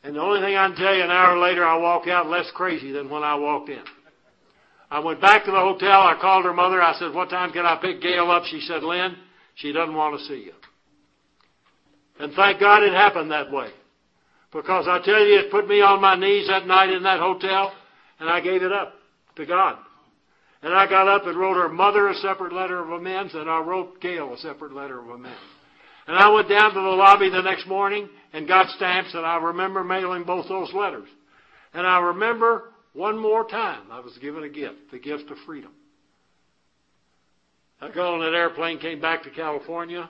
and 0.04 0.16
the 0.16 0.22
only 0.22 0.42
thing 0.42 0.56
I 0.56 0.68
can 0.68 0.78
tell 0.78 0.94
you, 0.94 1.02
an 1.02 1.10
hour 1.10 1.40
later, 1.40 1.66
I 1.66 1.78
walked 1.78 2.08
out 2.08 2.28
less 2.28 2.46
crazy 2.54 2.92
than 2.92 3.10
when 3.10 3.24
I 3.24 3.34
walked 3.34 3.70
in. 3.70 3.82
I 4.92 5.00
went 5.00 5.20
back 5.20 5.46
to 5.46 5.52
the 5.52 5.60
hotel. 5.60 6.02
I 6.02 6.16
called 6.22 6.46
her 6.46 6.54
mother. 6.54 6.80
I 6.80 6.94
said, 7.00 7.12
What 7.12 7.32
time 7.32 7.52
can 7.52 7.66
I 7.66 7.78
pick 7.82 8.00
Gail 8.00 8.30
up? 8.30 8.44
She 8.46 8.60
said, 8.62 8.84
Lynn, 8.84 9.16
she 9.56 9.72
doesn't 9.72 9.96
want 9.96 10.20
to 10.20 10.26
see 10.28 10.44
you. 10.44 10.54
And 12.20 12.34
thank 12.34 12.60
God 12.60 12.84
it 12.84 12.94
happened 12.94 13.32
that 13.32 13.52
way. 13.52 13.70
Because 14.54 14.86
I 14.88 15.04
tell 15.04 15.20
you, 15.20 15.40
it 15.40 15.52
put 15.52 15.68
me 15.68 15.82
on 15.82 16.00
my 16.00 16.16
knees 16.16 16.48
that 16.48 16.68
night 16.68 16.92
in 16.92 17.02
that 17.02 17.20
hotel, 17.20 17.74
and 18.20 18.30
I 18.30 18.40
gave 18.42 18.62
it 18.62 18.72
up 18.72 18.94
to 19.38 19.46
God. 19.48 19.80
And 20.62 20.72
I 20.72 20.88
got 20.88 21.08
up 21.08 21.26
and 21.26 21.36
wrote 21.36 21.56
her 21.56 21.70
mother 21.70 22.10
a 22.10 22.16
separate 22.16 22.54
letter 22.54 22.80
of 22.80 22.92
amends, 22.92 23.34
and 23.34 23.50
I 23.50 23.60
wrote 23.60 24.00
Gail 24.00 24.34
a 24.34 24.38
separate 24.38 24.74
letter 24.74 25.00
of 25.00 25.10
amends. 25.10 25.55
And 26.08 26.18
I 26.18 26.30
went 26.30 26.50
down 26.50 26.74
to 26.74 26.80
the 26.80 26.88
lobby 26.88 27.30
the 27.30 27.42
next 27.42 27.68
morning 27.68 28.10
and 28.32 28.48
got 28.48 28.70
stamps, 28.76 29.14
and 29.14 29.26
I 29.26 29.38
remember 29.38 29.84
mailing 29.84 30.24
both 30.24 30.48
those 30.48 30.72
letters. 30.74 31.08
And 31.74 31.86
I 31.88 32.00
remember 32.00 32.72
one 32.94 33.18
more 33.18 33.48
time 33.48 33.92
I 33.92 34.00
was 34.00 34.18
given 34.20 34.44
a 34.44 34.50
gift, 34.50 34.92
the 34.92 35.00
gift 35.00 35.30
of 35.32 35.38
freedom. 35.46 35.72
I 37.82 37.90
got 37.90 38.14
on 38.14 38.20
that 38.20 38.38
airplane, 38.38 38.80
came 38.80 39.02
back 39.02 39.24
to 39.24 39.30
California. 39.32 40.10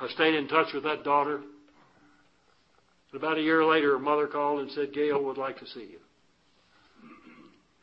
I 0.00 0.08
stayed 0.08 0.34
in 0.34 0.48
touch 0.48 0.72
with 0.72 0.84
that 0.84 1.04
daughter. 1.04 1.36
And 1.36 3.22
about 3.22 3.38
a 3.38 3.42
year 3.42 3.64
later, 3.64 3.92
her 3.92 3.98
mother 3.98 4.26
called 4.26 4.60
and 4.60 4.70
said, 4.72 4.92
Gail 4.92 5.22
would 5.22 5.36
like 5.36 5.58
to 5.58 5.66
see 5.66 5.80
you. 5.80 5.98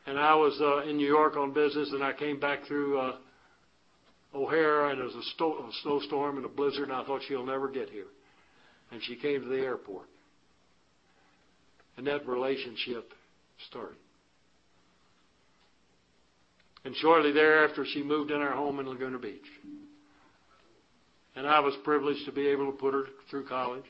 And 0.06 0.18
I 0.18 0.34
was 0.34 0.58
uh, 0.60 0.88
in 0.88 0.96
New 0.96 1.06
York 1.06 1.36
on 1.36 1.52
business, 1.52 1.90
and 1.92 2.02
I 2.02 2.12
came 2.12 2.40
back 2.40 2.66
through 2.66 2.98
uh, 2.98 3.16
O'Hare, 4.34 4.88
and 4.88 5.02
was 5.02 5.14
a, 5.14 5.22
sto- 5.34 5.58
a 5.58 5.70
snowstorm 5.82 6.36
and 6.36 6.46
a 6.46 6.48
blizzard, 6.48 6.88
and 6.88 6.92
I 6.92 7.04
thought 7.04 7.22
she'll 7.28 7.44
never 7.44 7.68
get 7.68 7.90
here. 7.90 8.06
And 8.90 9.02
she 9.04 9.16
came 9.16 9.42
to 9.42 9.48
the 9.48 9.58
airport. 9.58 10.06
And 11.96 12.06
that 12.06 12.26
relationship 12.26 13.12
started. 13.68 13.96
And 16.84 16.96
shortly 16.96 17.32
thereafter, 17.32 17.84
she 17.92 18.02
moved 18.02 18.30
in 18.30 18.40
our 18.40 18.52
home 18.52 18.80
in 18.80 18.88
Laguna 18.88 19.18
Beach. 19.18 19.40
And 21.36 21.46
I 21.46 21.60
was 21.60 21.74
privileged 21.84 22.26
to 22.26 22.32
be 22.32 22.48
able 22.48 22.66
to 22.66 22.76
put 22.76 22.94
her 22.94 23.04
through 23.30 23.46
college. 23.46 23.84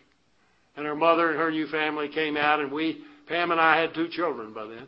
And 0.76 0.86
her 0.86 0.94
mother 0.94 1.30
and 1.30 1.38
her 1.38 1.50
new 1.50 1.66
family 1.68 2.08
came 2.08 2.36
out, 2.36 2.60
and 2.60 2.70
we, 2.70 3.02
Pam 3.28 3.50
and 3.50 3.60
I, 3.60 3.80
had 3.80 3.94
two 3.94 4.08
children 4.08 4.52
by 4.52 4.66
then 4.66 4.86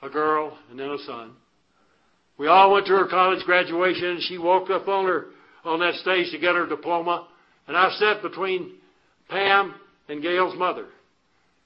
a 0.00 0.08
girl 0.08 0.56
and 0.70 0.78
then 0.78 0.90
a 0.90 0.98
son. 0.98 1.32
We 2.38 2.46
all 2.46 2.72
went 2.72 2.86
to 2.86 2.92
her 2.92 3.08
college 3.08 3.44
graduation, 3.44 4.04
and 4.04 4.22
she 4.22 4.38
walked 4.38 4.70
up 4.70 4.86
on 4.86 5.06
her 5.06 5.26
on 5.64 5.80
that 5.80 5.94
stage 5.94 6.30
to 6.30 6.38
get 6.38 6.54
her 6.54 6.66
diploma. 6.66 7.26
And 7.66 7.76
I 7.76 7.90
sat 7.98 8.22
between 8.22 8.74
Pam 9.28 9.74
and 10.08 10.22
Gail's 10.22 10.56
mother. 10.56 10.86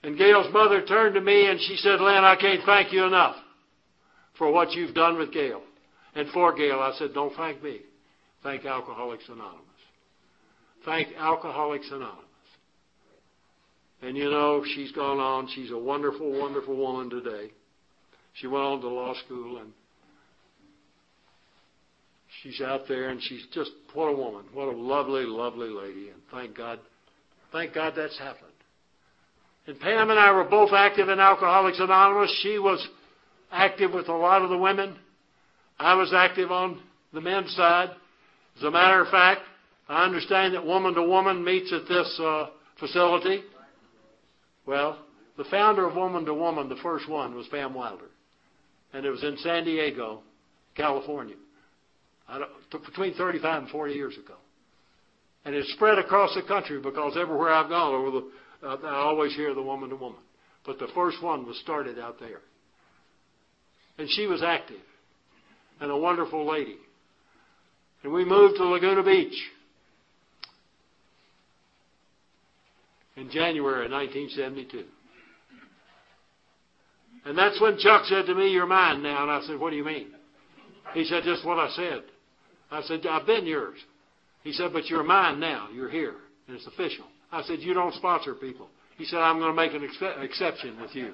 And 0.03 0.19
Gail's 0.19 0.53
mother 0.53 0.85
turned 0.85 1.15
to 1.15 1.21
me 1.21 1.47
and 1.47 1.61
she 1.61 1.77
said, 1.77 2.01
Len, 2.01 2.25
I 2.25 2.37
can't 2.37 2.63
thank 2.67 2.93
you 2.93 3.05
enough 3.05 3.37
for 4.37 4.51
what 4.51 4.73
you've 4.73 4.95
done 4.95 5.17
with 5.17 5.33
Gail. 5.33 5.63
And 6.15 6.29
for 6.31 6.53
Gail, 6.55 6.81
I 6.81 6.93
said, 6.99 7.15
don't 7.15 7.35
thank 7.37 7.63
me. 7.63 7.81
Thank 8.43 8.65
Alcoholics 8.65 9.25
Anonymous. 9.29 9.61
Thank 10.85 11.09
Alcoholics 11.17 11.87
Anonymous. 11.91 12.19
And 14.03 14.17
you 14.17 14.29
know, 14.29 14.65
she's 14.75 14.91
gone 14.91 15.21
on. 15.21 15.49
She's 15.55 15.71
a 15.71 15.79
wonderful, 15.79 16.37
wonderful 16.41 16.77
woman 16.77 17.09
today. 17.09 17.53
She 18.35 18.49
went 18.49 18.65
on 18.65 18.81
to 18.81 18.89
law 18.89 19.15
school 19.25 19.59
and 19.59 19.73
she's 22.43 22.61
out 22.61 22.83
there 22.89 23.09
and 23.09 23.21
she's 23.23 23.47
just, 23.53 23.71
what 23.95 24.07
a 24.07 24.17
woman. 24.17 24.45
What 24.53 24.69
a 24.69 24.77
lovely, 24.77 25.25
lovely 25.25 25.69
lady. 25.69 26.11
And 26.11 26.21
thank 26.31 26.57
God, 26.57 26.81
thank 27.53 27.75
God 27.75 27.95
that's 27.97 28.19
happened. 28.19 28.53
And 29.67 29.79
Pam 29.79 30.11
and 30.11 30.19
I 30.19 30.33
were 30.33 30.45
both 30.45 30.73
active 30.73 31.09
in 31.09 31.21
Alcoholics 31.21 31.79
Anonymous. 31.79 32.37
She 32.43 32.59
was 32.59 32.87
active 33.51 33.93
with 33.93 34.09
a 34.09 34.13
lot 34.13 34.43
of 34.43 34.51
the 34.51 34.59
women. 34.59 34.97
I 35.79 35.95
was 35.95 36.13
active 36.15 36.51
on 36.51 36.81
the 37.13 37.21
men's 37.21 37.55
side. 37.55 37.91
As 38.57 38.65
a 38.65 38.71
matter 38.71 39.03
of 39.03 39.09
fact, 39.11 39.43
I 39.89 40.05
understand 40.05 40.55
that 40.55 40.65
woman 40.65 40.95
to 40.95 41.03
woman 41.03 41.45
meets 41.45 41.73
at 41.73 41.89
this 41.89 42.21
uh, 42.21 42.47
facility. 42.79 43.43
Well, 44.67 44.99
the 45.37 45.45
founder 45.45 45.87
of 45.87 45.97
Woman 45.97 46.25
to 46.27 46.35
Woman, 46.35 46.69
the 46.69 46.77
first 46.77 47.09
one, 47.09 47.35
was 47.35 47.47
Pam 47.49 47.75
Wilder. 47.75 48.11
And 48.93 49.07
it 49.07 49.11
was 49.11 49.25
in 49.25 49.37
San 49.39 49.65
Diego, 49.65 50.21
California, 50.77 51.37
between 52.71 53.15
35 53.15 53.63
and 53.63 53.71
40 53.71 53.95
years 53.95 54.15
ago. 54.15 54.35
And 55.45 55.55
it 55.55 55.67
spread 55.69 55.99
across 55.99 56.35
the 56.35 56.43
country 56.43 56.81
because 56.81 57.17
everywhere 57.21 57.51
I've 57.51 57.69
gone, 57.69 57.95
over 57.95 58.11
the, 58.11 58.67
uh, 58.67 58.77
I 58.87 59.05
always 59.05 59.35
hear 59.35 59.55
the 59.55 59.63
woman 59.63 59.91
to 59.91 59.97
woman. 59.97 60.21
But 60.65 60.79
the 60.79 60.89
first 60.95 61.23
one 61.23 61.47
was 61.47 61.59
started 61.59 61.99
out 61.99 62.21
there. 62.21 62.41
And 63.99 64.09
she 64.11 64.27
was 64.27 64.43
active 64.43 64.81
and 65.81 65.91
a 65.91 65.97
wonderful 65.97 66.49
lady. 66.49 66.77
And 68.03 68.13
we 68.13 68.25
moved 68.25 68.57
to 68.57 68.65
Laguna 68.65 69.03
Beach 69.03 69.35
in 73.17 73.31
January 73.31 73.87
of 73.87 73.93
1972. 73.93 74.85
And 77.25 77.39
that's 77.39 77.61
when 77.61 77.79
Chuck 77.79 78.05
said 78.07 78.27
to 78.27 78.35
me, 78.35 78.51
You're 78.51 78.67
mine 78.67 79.03
now. 79.03 79.23
And 79.23 79.31
I 79.31 79.41
said, 79.47 79.59
What 79.59 79.71
do 79.71 79.77
you 79.77 79.85
mean? 79.85 80.09
He 80.95 81.05
said, 81.05 81.23
Just 81.25 81.45
what 81.45 81.59
I 81.59 81.69
said. 81.71 82.03
I 82.73 82.83
said, 82.83 83.07
I've 83.07 83.27
been 83.27 83.47
yours. 83.47 83.79
He 84.43 84.53
said, 84.53 84.73
But 84.73 84.87
you're 84.87 85.03
mine 85.03 85.39
now. 85.39 85.69
You're 85.73 85.91
here. 85.91 86.15
And 86.49 86.57
it's 86.57 86.67
official. 86.67 87.05
I 87.31 87.43
said, 87.43 87.61
You 87.61 87.75
don't 87.75 87.95
sponsor 87.95 88.35
people. 88.35 88.69
He 88.97 89.05
said, 89.05 89.19
I'm 89.19 89.39
going 89.39 89.51
to 89.51 89.57
make 89.57 89.73
an 89.75 89.85
ex- 89.85 90.19
exception 90.23 90.81
with 90.81 90.95
you. 90.95 91.13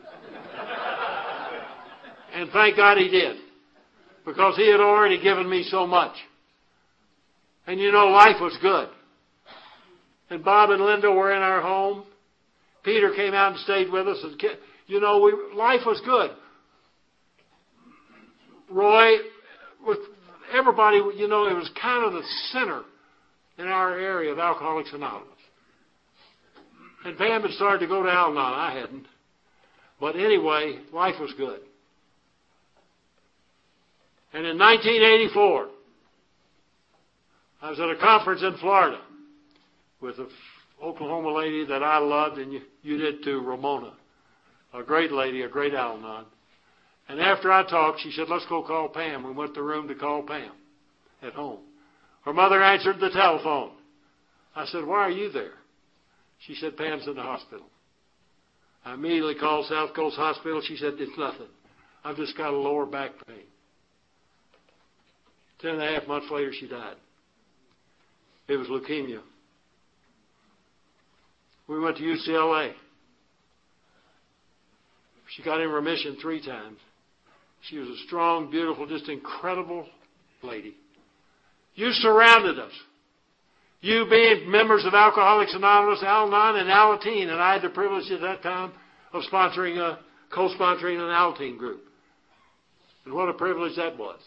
and 2.35 2.51
thank 2.51 2.77
God 2.77 2.99
he 2.99 3.09
did. 3.09 3.37
Because 4.25 4.57
he 4.57 4.71
had 4.71 4.81
already 4.81 5.21
given 5.21 5.49
me 5.49 5.67
so 5.71 5.87
much. 5.87 6.15
And 7.67 7.81
you 7.81 7.93
know, 7.93 8.07
life 8.07 8.37
was 8.41 8.57
good. 8.63 8.89
And 10.31 10.45
Bob 10.45 10.71
and 10.71 10.83
Linda 10.83 11.11
were 11.11 11.33
in 11.33 11.43
our 11.43 11.61
home. 11.61 12.05
Peter 12.83 13.13
came 13.15 13.35
out 13.35 13.53
and 13.53 13.61
stayed 13.61 13.91
with 13.91 14.07
us. 14.07 14.19
And, 14.23 14.41
you 14.87 15.01
know, 15.01 15.21
we, 15.21 15.57
life 15.57 15.81
was 15.87 16.01
good. 16.05 16.31
Roy, 18.71 19.17
with 19.87 19.99
everybody, 20.53 20.97
you 21.17 21.29
know, 21.29 21.47
it 21.47 21.55
was 21.55 21.71
kind 21.81 22.05
of 22.05 22.13
the 22.13 22.23
center 22.53 22.83
in 23.59 23.67
our 23.67 23.99
area 23.99 24.33
of 24.33 24.39
Alcoholics 24.39 24.91
Anonymous. 24.93 25.29
And 27.05 27.17
Pam 27.17 27.43
had 27.43 27.51
started 27.53 27.81
to 27.81 27.87
go 27.87 28.03
to 28.03 28.11
Al 28.11 28.31
Anon. 28.31 28.39
I 28.39 28.79
hadn't. 28.79 29.07
But 30.01 30.17
anyway, 30.17 30.79
life 30.93 31.15
was 31.21 31.33
good. 31.37 31.61
And 34.33 34.47
in 34.47 34.59
1984, 34.59 35.69
I 37.63 37.71
was 37.71 37.81
at 37.81 37.91
a 37.91 37.97
conference 37.97 38.43
in 38.43 38.57
Florida 38.59 39.01
with 40.01 40.19
an 40.19 40.29
Oklahoma 40.83 41.33
lady 41.33 41.65
that 41.67 41.83
I 41.83 41.99
loved, 41.99 42.39
and 42.39 42.53
you, 42.53 42.61
you 42.83 42.99
did 42.99 43.25
too, 43.25 43.41
Ramona. 43.41 43.95
A 44.75 44.83
great 44.83 45.11
lady, 45.11 45.43
a 45.43 45.49
great 45.49 45.75
Al 45.75 45.97
Anon. 45.97 46.27
And 47.09 47.21
after 47.21 47.51
I 47.51 47.69
talked, 47.69 48.01
she 48.01 48.11
said, 48.11 48.27
let's 48.29 48.47
go 48.47 48.63
call 48.63 48.89
Pam. 48.89 49.25
We 49.25 49.33
went 49.33 49.55
to 49.55 49.61
the 49.61 49.67
room 49.67 49.89
to 49.89 49.95
call 49.95 50.23
Pam 50.23 50.53
at 51.23 51.33
home. 51.33 51.61
Her 52.25 52.33
mother 52.33 52.63
answered 52.63 53.01
the 53.01 53.11
telephone. 53.11 53.71
I 54.55 54.67
said, 54.67 54.85
why 54.85 54.99
are 54.99 55.11
you 55.11 55.31
there? 55.31 55.53
She 56.41 56.55
said, 56.55 56.77
Pam's 56.77 57.07
in 57.07 57.15
the 57.15 57.23
hospital. 57.23 57.67
I 58.85 58.95
immediately 58.95 59.35
called 59.35 59.67
South 59.67 59.95
Coast 59.95 60.17
Hospital. 60.17 60.63
She 60.67 60.77
said, 60.77 60.95
it's 60.99 61.19
nothing. 61.19 61.49
I've 62.05 62.17
just 62.17 62.37
got 62.37 62.53
a 62.53 62.57
lower 62.57 62.87
back 62.87 63.13
pain. 63.27 63.45
Ten 65.61 65.73
and 65.73 65.83
a 65.83 65.87
half 65.87 66.07
months 66.07 66.29
later, 66.31 66.53
she 66.53 66.69
died. 66.69 66.97
It 68.47 68.57
was 68.57 68.69
leukemia. 68.69 69.21
We 71.67 71.81
went 71.81 71.97
to 71.99 72.03
UCLA. 72.03 72.73
She 75.37 75.43
got 75.43 75.61
in 75.61 75.69
remission 75.69 76.17
three 76.21 76.45
times. 76.45 76.79
She 77.63 77.79
was 77.79 77.89
a 77.89 78.07
strong, 78.07 78.51
beautiful, 78.51 78.87
just 78.87 79.09
incredible 79.09 79.87
lady. 80.43 80.75
You 81.75 81.91
surrounded 81.93 82.59
us. 82.59 82.73
You 83.81 84.07
being 84.11 84.51
members 84.51 84.85
of 84.85 84.95
Alcoholics 84.95 85.55
Anonymous, 85.55 86.03
Al-Anon, 86.03 86.57
and 86.57 86.69
Alateen, 86.69 87.31
and 87.31 87.41
I 87.41 87.53
had 87.55 87.63
the 87.63 87.69
privilege 87.69 88.11
at 88.11 88.21
that 88.23 88.43
time 88.43 88.73
of 89.13 89.23
sponsoring 89.33 89.79
a, 89.79 89.99
co-sponsoring 90.35 90.97
an 90.97 91.11
Alateen 91.11 91.57
group. 91.57 91.83
And 93.05 93.15
what 93.15 93.29
a 93.29 93.35
privilege 93.35 93.77
that 93.77 93.97
was. 93.97 94.19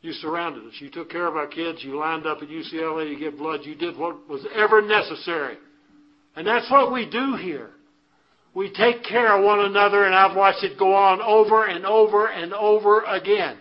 You 0.00 0.12
surrounded 0.12 0.64
us. 0.66 0.74
You 0.78 0.90
took 0.90 1.10
care 1.10 1.26
of 1.26 1.36
our 1.36 1.46
kids. 1.48 1.80
You 1.82 1.98
lined 1.98 2.26
up 2.26 2.38
at 2.40 2.48
UCLA 2.48 3.12
to 3.12 3.20
give 3.20 3.38
blood. 3.38 3.60
You 3.64 3.74
did 3.74 3.98
what 3.98 4.28
was 4.28 4.46
ever 4.54 4.80
necessary. 4.80 5.56
And 6.36 6.46
that's 6.46 6.70
what 6.70 6.92
we 6.92 7.08
do 7.10 7.36
here. 7.40 7.70
We 8.56 8.72
take 8.72 9.04
care 9.04 9.36
of 9.36 9.44
one 9.44 9.60
another, 9.60 10.04
and 10.04 10.14
I've 10.14 10.34
watched 10.34 10.64
it 10.64 10.78
go 10.78 10.94
on 10.94 11.20
over 11.20 11.66
and 11.66 11.84
over 11.84 12.28
and 12.28 12.54
over 12.54 13.02
again. 13.02 13.58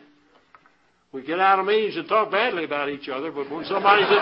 We 1.11 1.21
get 1.21 1.37
out 1.37 1.59
of 1.59 1.65
meetings 1.65 1.97
and 1.97 2.07
talk 2.07 2.31
badly 2.31 2.63
about 2.63 2.87
each 2.87 3.09
other, 3.09 3.29
but 3.29 3.51
when 3.51 3.65
somebody's 3.65 4.07
in. 4.07 4.17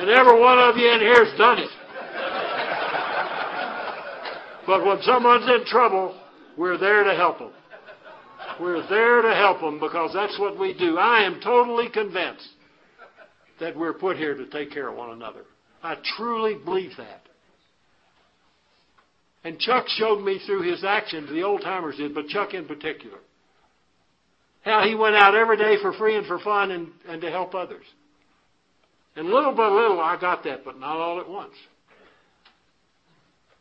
and 0.00 0.08
every 0.08 0.40
one 0.40 0.58
of 0.58 0.78
you 0.78 0.90
in 0.92 1.00
here 1.00 1.26
has 1.26 1.36
done 1.36 1.58
it. 1.58 1.68
But 4.66 4.86
when 4.86 5.02
someone's 5.02 5.44
in 5.44 5.66
trouble, 5.66 6.18
we're 6.56 6.78
there 6.78 7.04
to 7.04 7.14
help 7.14 7.38
them. 7.38 7.52
We're 8.58 8.88
there 8.88 9.20
to 9.20 9.34
help 9.34 9.60
them 9.60 9.78
because 9.78 10.14
that's 10.14 10.38
what 10.38 10.58
we 10.58 10.72
do. 10.72 10.96
I 10.96 11.24
am 11.26 11.38
totally 11.44 11.90
convinced 11.90 12.48
that 13.60 13.76
we're 13.76 13.92
put 13.92 14.16
here 14.16 14.34
to 14.34 14.46
take 14.46 14.72
care 14.72 14.88
of 14.88 14.96
one 14.96 15.10
another. 15.10 15.42
I 15.82 15.96
truly 16.16 16.54
believe 16.54 16.92
that. 16.98 17.22
And 19.42 19.58
Chuck 19.58 19.86
showed 19.88 20.22
me 20.22 20.38
through 20.44 20.70
his 20.70 20.84
actions, 20.84 21.30
the 21.30 21.42
old 21.42 21.62
timers 21.62 21.96
did, 21.96 22.14
but 22.14 22.28
Chuck 22.28 22.52
in 22.52 22.66
particular, 22.66 23.18
how 24.62 24.86
he 24.86 24.94
went 24.94 25.16
out 25.16 25.34
every 25.34 25.56
day 25.56 25.76
for 25.80 25.94
free 25.94 26.16
and 26.16 26.26
for 26.26 26.38
fun 26.38 26.70
and, 26.70 26.88
and 27.08 27.22
to 27.22 27.30
help 27.30 27.54
others. 27.54 27.84
And 29.16 29.28
little 29.28 29.54
by 29.54 29.68
little, 29.68 30.00
I 30.00 30.18
got 30.20 30.44
that, 30.44 30.64
but 30.64 30.78
not 30.78 30.96
all 30.96 31.20
at 31.20 31.28
once. 31.28 31.54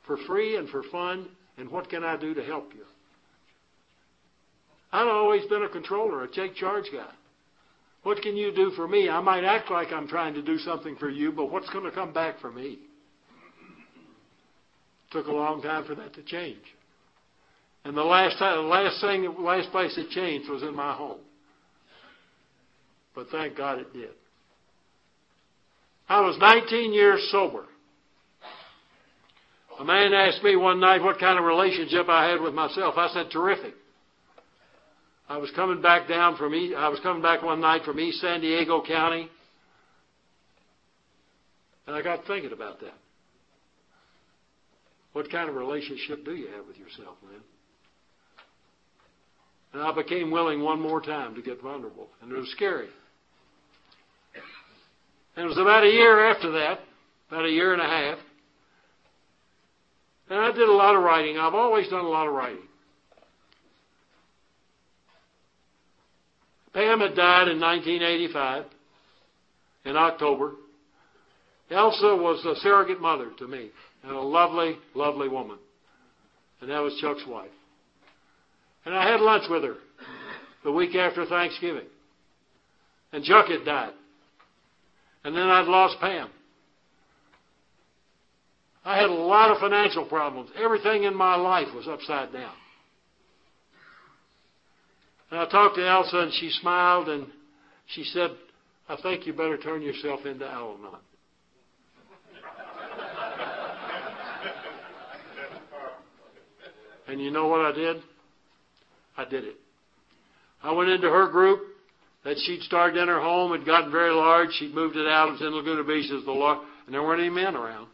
For 0.06 0.18
free 0.28 0.58
and 0.58 0.70
for 0.70 0.84
fun, 0.92 1.30
and 1.58 1.70
what 1.70 1.90
can 1.90 2.04
I 2.04 2.18
do 2.18 2.34
to 2.34 2.44
help 2.44 2.74
you? 2.74 2.84
I've 4.92 5.08
always 5.08 5.46
been 5.46 5.64
a 5.64 5.70
controller, 5.70 6.24
a 6.24 6.28
take 6.28 6.56
charge 6.56 6.86
guy. 6.92 7.10
What 8.04 8.22
can 8.22 8.38
you 8.38 8.54
do 8.54 8.72
for 8.72 8.88
me? 8.88 9.10
I 9.10 9.20
might 9.20 9.44
act 9.44 9.70
like 9.70 9.92
I'm 9.92 10.08
trying 10.08 10.34
to 10.36 10.42
do 10.42 10.58
something 10.60 10.96
for 10.96 11.10
you, 11.10 11.32
but 11.32 11.52
what's 11.52 11.70
going 11.70 11.84
to 11.84 11.92
come 11.92 12.14
back 12.14 12.40
for 12.40 12.52
me? 12.52 12.80
Took 15.12 15.28
a 15.28 15.32
long 15.32 15.62
time 15.62 15.86
for 15.86 15.96
that 15.96 16.14
to 16.14 16.24
change. 16.24 16.62
And 17.84 17.98
the 17.98 18.04
last 18.04 18.38
time, 18.38 18.64
the 18.64 18.70
last 18.70 19.02
thing, 19.02 19.24
the 19.24 19.42
last 19.42 19.72
place 19.72 19.98
it 19.98 20.10
changed 20.10 20.50
was 20.50 20.62
in 20.64 20.76
my 20.76 20.94
home. 20.94 21.20
But 23.16 23.28
thank 23.30 23.58
God 23.58 23.80
it 23.80 23.92
did. 23.92 24.12
I 26.08 26.22
was 26.22 26.38
19 26.40 26.94
years 26.94 27.28
sober. 27.32 27.66
A 29.80 29.84
man 29.84 30.14
asked 30.14 30.44
me 30.44 30.56
one 30.56 30.80
night 30.80 31.02
what 31.02 31.20
kind 31.20 31.40
of 31.40 31.46
relationship 31.46 32.10
I 32.10 32.30
had 32.30 32.42
with 32.42 32.54
myself. 32.54 32.96
I 32.98 33.10
said, 33.14 33.32
terrific. 33.32 33.74
I 35.30 35.38
was 35.38 35.52
coming 35.56 35.80
back 35.80 36.08
down 36.08 36.38
from 36.38 36.56
East, 36.56 36.76
I 36.76 36.90
was 36.90 37.00
coming 37.02 37.22
back 37.22 37.44
one 37.44 37.62
night 37.62 37.84
from 37.86 38.00
East 38.00 38.20
San 38.20 38.42
Diego 38.42 38.82
County, 38.82 39.30
and 41.86 41.96
I 41.96 42.02
got 42.02 42.26
thinking 42.26 42.52
about 42.52 42.80
that. 42.80 42.96
What 45.14 45.32
kind 45.32 45.48
of 45.48 45.56
relationship 45.56 46.26
do 46.26 46.34
you 46.34 46.48
have 46.48 46.66
with 46.66 46.78
yourself, 46.78 47.16
man? 47.22 47.42
And 49.74 49.84
I 49.84 49.94
became 49.94 50.32
willing 50.32 50.64
one 50.64 50.82
more 50.82 51.00
time 51.00 51.36
to 51.36 51.44
get 51.44 51.62
vulnerable, 51.62 52.08
and 52.24 52.32
it 52.32 52.36
was 52.36 52.50
scary. 52.52 52.88
And 55.36 55.46
it 55.46 55.48
was 55.48 55.60
about 55.60 55.84
a 55.84 55.90
year 55.90 56.32
after 56.32 56.52
that, 56.54 56.80
about 57.30 57.46
a 57.46 57.50
year 57.50 57.74
and 57.74 57.82
a 57.82 57.86
half, 57.86 58.18
and 60.32 60.40
I 60.40 60.52
did 60.52 60.68
a 60.68 60.74
lot 60.74 60.96
of 60.96 61.04
writing. 61.04 61.38
I've 61.38 61.54
always 61.54 61.88
done 61.88 62.06
a 62.06 62.10
lot 62.10 62.28
of 62.28 62.34
writing. 62.34 62.69
Pam 66.74 67.00
had 67.00 67.16
died 67.16 67.48
in 67.48 67.60
1985, 67.60 68.66
in 69.86 69.98
October. 69.98 70.54
Elsa 71.72 72.16
was 72.16 72.44
a 72.46 72.60
surrogate 72.62 73.02
mother 73.02 73.32
to 73.38 73.48
me, 73.48 73.70
and 74.04 74.12
a 74.12 74.22
lovely, 74.22 74.78
lovely 74.96 75.28
woman. 75.28 75.58
And 76.62 76.70
that 76.70 76.80
was 76.80 76.98
Chuck's 77.02 77.26
wife. 77.28 77.52
And 78.86 78.96
I 78.96 79.10
had 79.10 79.22
lunch 79.22 79.44
with 79.50 79.64
her 79.64 79.76
the 80.64 80.72
week 80.72 80.96
after 80.96 81.26
Thanksgiving. 81.26 81.88
And 83.12 83.24
Chuck 83.24 83.48
had 83.48 83.66
died. 83.66 83.94
And 85.24 85.36
then 85.36 85.48
I'd 85.48 85.68
lost 85.68 86.00
Pam. 86.00 86.30
I 88.86 88.98
had 88.98 89.10
a 89.10 89.14
lot 89.14 89.52
of 89.52 89.60
financial 89.60 90.06
problems. 90.06 90.50
Everything 90.62 91.04
in 91.04 91.16
my 91.16 91.36
life 91.36 91.68
was 91.76 91.88
upside 91.88 92.32
down. 92.32 92.54
And 95.32 95.40
I 95.40 95.46
talked 95.48 95.76
to 95.76 95.88
Elsa, 95.88 96.18
and 96.18 96.34
she 96.34 96.50
smiled, 96.62 97.08
and 97.10 97.28
she 97.88 98.04
said, 98.04 98.32
I 98.88 98.96
think 99.02 99.28
you 99.28 99.34
better 99.34 99.58
turn 99.58 99.82
yourself 99.82 100.26
into 100.26 100.48
Al 100.48 100.78
Anon. 100.80 100.96
and 107.08 107.22
you 107.22 107.32
know 107.32 107.48
what 107.48 107.62
I 107.62 107.72
did? 107.72 107.98
I 109.18 109.26
did 109.26 109.44
it. 109.44 109.56
I 110.64 110.72
went 110.72 110.90
into 110.90 111.10
her 111.10 111.30
group 111.30 111.62
that 112.24 112.38
she'd 112.46 112.62
started 112.62 113.02
in 113.02 113.08
her 113.08 113.20
home, 113.20 113.52
had 113.52 113.66
gotten 113.66 113.92
very 113.92 114.14
large. 114.14 114.50
She'd 114.54 114.74
moved 114.74 114.96
it 114.96 115.08
out. 115.08 115.30
It 115.30 115.46
in 115.46 115.54
Laguna 115.54 115.84
Beach 115.84 116.12
as 116.12 116.26
the 116.26 116.32
Lord, 116.32 116.60
and 116.86 116.94
there 116.94 117.04
weren't 117.04 117.22
any 117.22 117.30
men 117.30 117.56
around. 117.56 117.88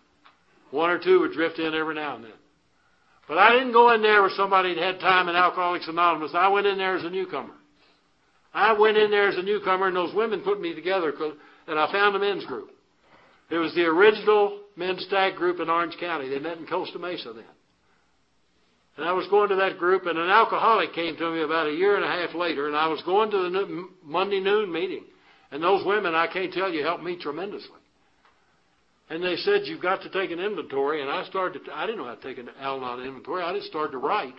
One 0.71 0.89
or 0.89 0.99
two 0.99 1.19
would 1.19 1.33
drift 1.33 1.59
in 1.59 1.73
every 1.73 1.95
now 1.95 2.15
and 2.15 2.23
then. 2.23 2.31
But 3.27 3.37
I 3.37 3.53
didn't 3.53 3.73
go 3.73 3.93
in 3.93 4.01
there 4.01 4.21
with 4.21 4.33
somebody 4.33 4.75
that 4.75 4.83
had 4.83 4.99
time 4.99 5.29
in 5.29 5.35
Alcoholics 5.35 5.87
Anonymous. 5.87 6.31
I 6.35 6.47
went 6.49 6.67
in 6.67 6.77
there 6.77 6.95
as 6.95 7.03
a 7.03 7.09
newcomer. 7.09 7.53
I 8.53 8.73
went 8.73 8.97
in 8.97 9.11
there 9.11 9.29
as 9.29 9.37
a 9.37 9.41
newcomer, 9.41 9.87
and 9.87 9.95
those 9.95 10.13
women 10.13 10.41
put 10.41 10.61
me 10.61 10.73
together, 10.73 11.11
and 11.67 11.79
I 11.79 11.91
found 11.91 12.15
a 12.15 12.19
men's 12.19 12.45
group. 12.45 12.69
It 13.49 13.57
was 13.57 13.73
the 13.75 13.85
original 13.85 14.61
men's 14.75 15.03
stag 15.05 15.35
group 15.35 15.59
in 15.59 15.69
Orange 15.69 15.97
County. 15.99 16.29
They 16.29 16.39
met 16.39 16.57
in 16.57 16.67
Costa 16.67 16.99
Mesa 16.99 17.33
then. 17.33 17.43
And 18.97 19.05
I 19.05 19.11
was 19.11 19.27
going 19.27 19.49
to 19.49 19.55
that 19.55 19.77
group, 19.77 20.05
and 20.05 20.17
an 20.17 20.29
alcoholic 20.29 20.93
came 20.93 21.17
to 21.17 21.31
me 21.31 21.41
about 21.41 21.67
a 21.67 21.73
year 21.73 21.95
and 21.95 22.05
a 22.05 22.07
half 22.07 22.33
later, 22.33 22.67
and 22.67 22.77
I 22.77 22.87
was 22.87 23.01
going 23.03 23.29
to 23.31 23.37
the 23.37 23.87
Monday 24.03 24.39
noon 24.39 24.71
meeting. 24.71 25.03
And 25.51 25.61
those 25.61 25.85
women, 25.85 26.15
I 26.15 26.27
can't 26.27 26.53
tell 26.53 26.71
you, 26.71 26.81
helped 26.83 27.03
me 27.03 27.17
tremendously. 27.19 27.79
And 29.09 29.23
they 29.23 29.35
said, 29.37 29.61
You've 29.65 29.81
got 29.81 30.01
to 30.01 30.09
take 30.09 30.31
an 30.31 30.39
inventory. 30.39 31.01
And 31.01 31.09
I 31.09 31.25
started, 31.25 31.65
to, 31.65 31.73
I 31.73 31.85
didn't 31.85 31.99
know 31.99 32.07
how 32.07 32.15
to 32.15 32.21
take 32.21 32.37
an 32.37 32.49
Al 32.59 32.77
Anon 32.77 33.05
inventory. 33.05 33.43
I 33.43 33.53
just 33.53 33.67
started 33.67 33.91
to 33.91 33.97
write. 33.99 34.33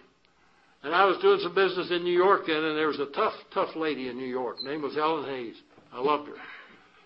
And 0.82 0.94
I 0.94 1.04
was 1.04 1.18
doing 1.22 1.40
some 1.42 1.54
business 1.54 1.90
in 1.90 2.04
New 2.04 2.12
York 2.12 2.42
then, 2.46 2.62
and 2.62 2.76
there 2.76 2.88
was 2.88 3.00
a 3.00 3.06
tough, 3.06 3.34
tough 3.52 3.74
lady 3.74 4.08
in 4.08 4.16
New 4.16 4.26
York. 4.26 4.58
Her 4.62 4.70
name 4.70 4.82
was 4.82 4.96
Ellen 4.96 5.24
Hayes. 5.24 5.56
I 5.92 6.00
loved 6.00 6.28
her. 6.28 6.34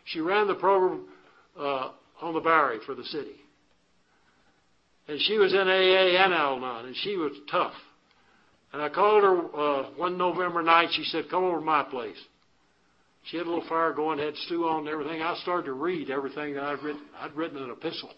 She 0.04 0.20
ran 0.20 0.48
the 0.48 0.54
program 0.54 1.06
uh, 1.58 1.90
on 2.20 2.34
the 2.34 2.40
Bowery 2.40 2.78
for 2.84 2.94
the 2.94 3.04
city. 3.04 3.36
And 5.08 5.20
she 5.22 5.38
was 5.38 5.52
in 5.52 5.60
AA 5.60 6.24
and 6.24 6.34
Al 6.34 6.56
Anon, 6.56 6.86
and 6.86 6.96
she 6.96 7.16
was 7.16 7.32
tough. 7.50 7.74
And 8.72 8.82
I 8.82 8.88
called 8.88 9.22
her 9.22 9.38
uh, 9.56 9.90
one 9.96 10.16
November 10.16 10.62
night. 10.62 10.88
She 10.92 11.04
said, 11.04 11.24
Come 11.30 11.44
over 11.44 11.58
to 11.58 11.64
my 11.64 11.82
place. 11.82 12.18
She 13.24 13.36
had 13.36 13.46
a 13.46 13.50
little 13.50 13.68
fire 13.68 13.92
going, 13.92 14.18
had 14.18 14.36
stew 14.36 14.66
on 14.66 14.80
and 14.80 14.88
everything. 14.88 15.22
I 15.22 15.34
started 15.42 15.66
to 15.66 15.72
read 15.74 16.10
everything 16.10 16.54
that 16.54 16.64
I'd 16.64 16.82
written. 16.82 17.02
I'd 17.20 17.34
written 17.34 17.62
an 17.62 17.70
epistle. 17.70 18.10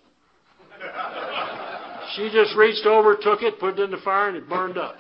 she 2.17 2.31
just 2.33 2.57
reached 2.57 2.87
over, 2.87 3.17
took 3.17 3.43
it, 3.43 3.59
put 3.59 3.79
it 3.79 3.83
in 3.83 3.91
the 3.91 3.99
fire, 3.99 4.29
and 4.29 4.37
it 4.37 4.49
burned 4.49 4.79
up. 4.79 4.97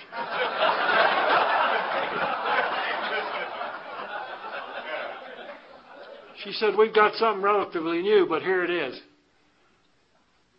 she 6.44 6.52
said, 6.52 6.74
We've 6.76 6.94
got 6.94 7.14
something 7.14 7.42
relatively 7.42 8.02
new, 8.02 8.26
but 8.28 8.42
here 8.42 8.64
it 8.64 8.70
is. 8.70 9.00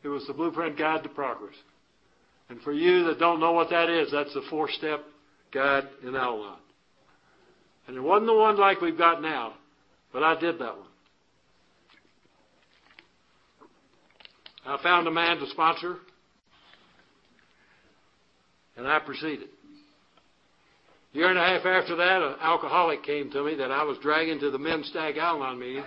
It 0.04 0.08
was 0.08 0.26
the 0.28 0.34
Blueprint 0.34 0.78
Guide 0.78 1.04
to 1.04 1.10
Progress. 1.10 1.56
And 2.50 2.62
for 2.62 2.74
you 2.74 3.06
that 3.06 3.20
don't 3.20 3.40
know 3.40 3.54
what 3.54 3.70
that 3.70 3.90
is, 3.90 4.12
that's 4.12 4.34
the 4.34 4.44
four 4.50 4.70
step 4.70 5.02
guide 5.54 5.88
in 6.06 6.16
Al 6.16 6.36
Anon. 6.36 6.58
And 7.88 7.98
it 7.98 8.02
wasn't 8.02 8.28
the 8.28 8.34
one 8.34 8.58
like 8.58 8.82
we've 8.82 8.98
got 8.98 9.22
now, 9.22 9.54
but 10.12 10.24
I 10.24 10.40
did 10.40 10.60
that 10.60 10.78
one. 10.78 10.88
I 14.66 14.82
found 14.82 15.08
a 15.08 15.12
man 15.12 15.38
to 15.38 15.50
sponsor, 15.50 15.98
and 18.78 18.88
I 18.88 19.00
proceeded. 19.00 19.50
A 21.14 21.18
year 21.18 21.30
and 21.30 21.38
a 21.38 21.42
half 21.42 21.66
after 21.66 21.98
that, 21.98 22.22
an 22.22 22.36
alcoholic 22.42 23.04
came 23.04 23.30
to 23.32 23.44
me 23.44 23.56
that 23.56 23.72
I 23.72 23.84
was 23.84 23.98
dragging 24.02 24.40
to 24.40 24.50
the 24.50 24.58
men's 24.58 24.88
stag 24.88 25.18
Al-Anon 25.18 25.60
meeting 25.60 25.84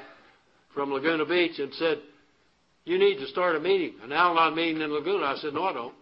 from 0.74 0.92
Laguna 0.92 1.24
Beach 1.24 1.59
and 1.59 1.72
said, 1.74 1.99
you 2.84 2.99
need 2.99 3.16
to 3.16 3.26
start 3.26 3.57
a 3.57 3.61
meeting, 3.61 3.94
an 4.03 4.12
Al-Anon 4.12 4.55
meeting 4.55 4.82
in 4.82 4.92
Laguna. 4.92 5.24
I 5.24 5.36
said, 5.36 5.55
no, 5.55 5.64
I 5.64 5.72
don't. 5.72 5.94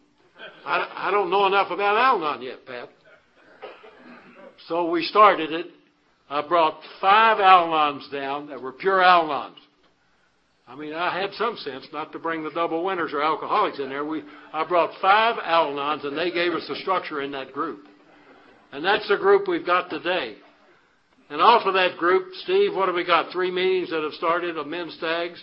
I, 0.66 1.08
I 1.08 1.10
don't 1.10 1.30
know 1.30 1.46
enough 1.46 1.70
about 1.70 1.96
Al-Anon 1.96 2.42
yet, 2.42 2.66
Pat. 2.66 2.90
So 4.68 4.90
we 4.90 5.04
started 5.04 5.52
it. 5.52 5.66
I 6.34 6.42
brought 6.42 6.80
five 7.00 7.38
Al-Anons 7.38 8.10
down 8.10 8.48
that 8.48 8.60
were 8.60 8.72
pure 8.72 9.00
Al-Anons. 9.00 9.54
I 10.66 10.74
mean, 10.74 10.92
I 10.92 11.16
had 11.16 11.32
some 11.34 11.56
sense 11.58 11.86
not 11.92 12.10
to 12.10 12.18
bring 12.18 12.42
the 12.42 12.50
double 12.50 12.84
winners 12.84 13.12
or 13.12 13.22
alcoholics 13.22 13.78
in 13.78 13.88
there. 13.88 14.04
We, 14.04 14.24
I 14.52 14.66
brought 14.66 14.90
five 15.00 15.36
Al-Anons, 15.40 16.04
and 16.04 16.18
they 16.18 16.32
gave 16.32 16.52
us 16.52 16.66
the 16.68 16.74
structure 16.74 17.22
in 17.22 17.30
that 17.30 17.52
group. 17.52 17.84
And 18.72 18.84
that's 18.84 19.06
the 19.08 19.16
group 19.16 19.46
we've 19.46 19.64
got 19.64 19.90
today. 19.90 20.34
And 21.30 21.40
off 21.40 21.66
of 21.66 21.74
that 21.74 21.98
group, 21.98 22.34
Steve, 22.42 22.74
what 22.74 22.88
have 22.88 22.96
we 22.96 23.06
got? 23.06 23.30
Three 23.30 23.52
meetings 23.52 23.90
that 23.90 24.02
have 24.02 24.14
started 24.14 24.58
of 24.58 24.66
men's 24.66 24.94
stags. 24.94 25.40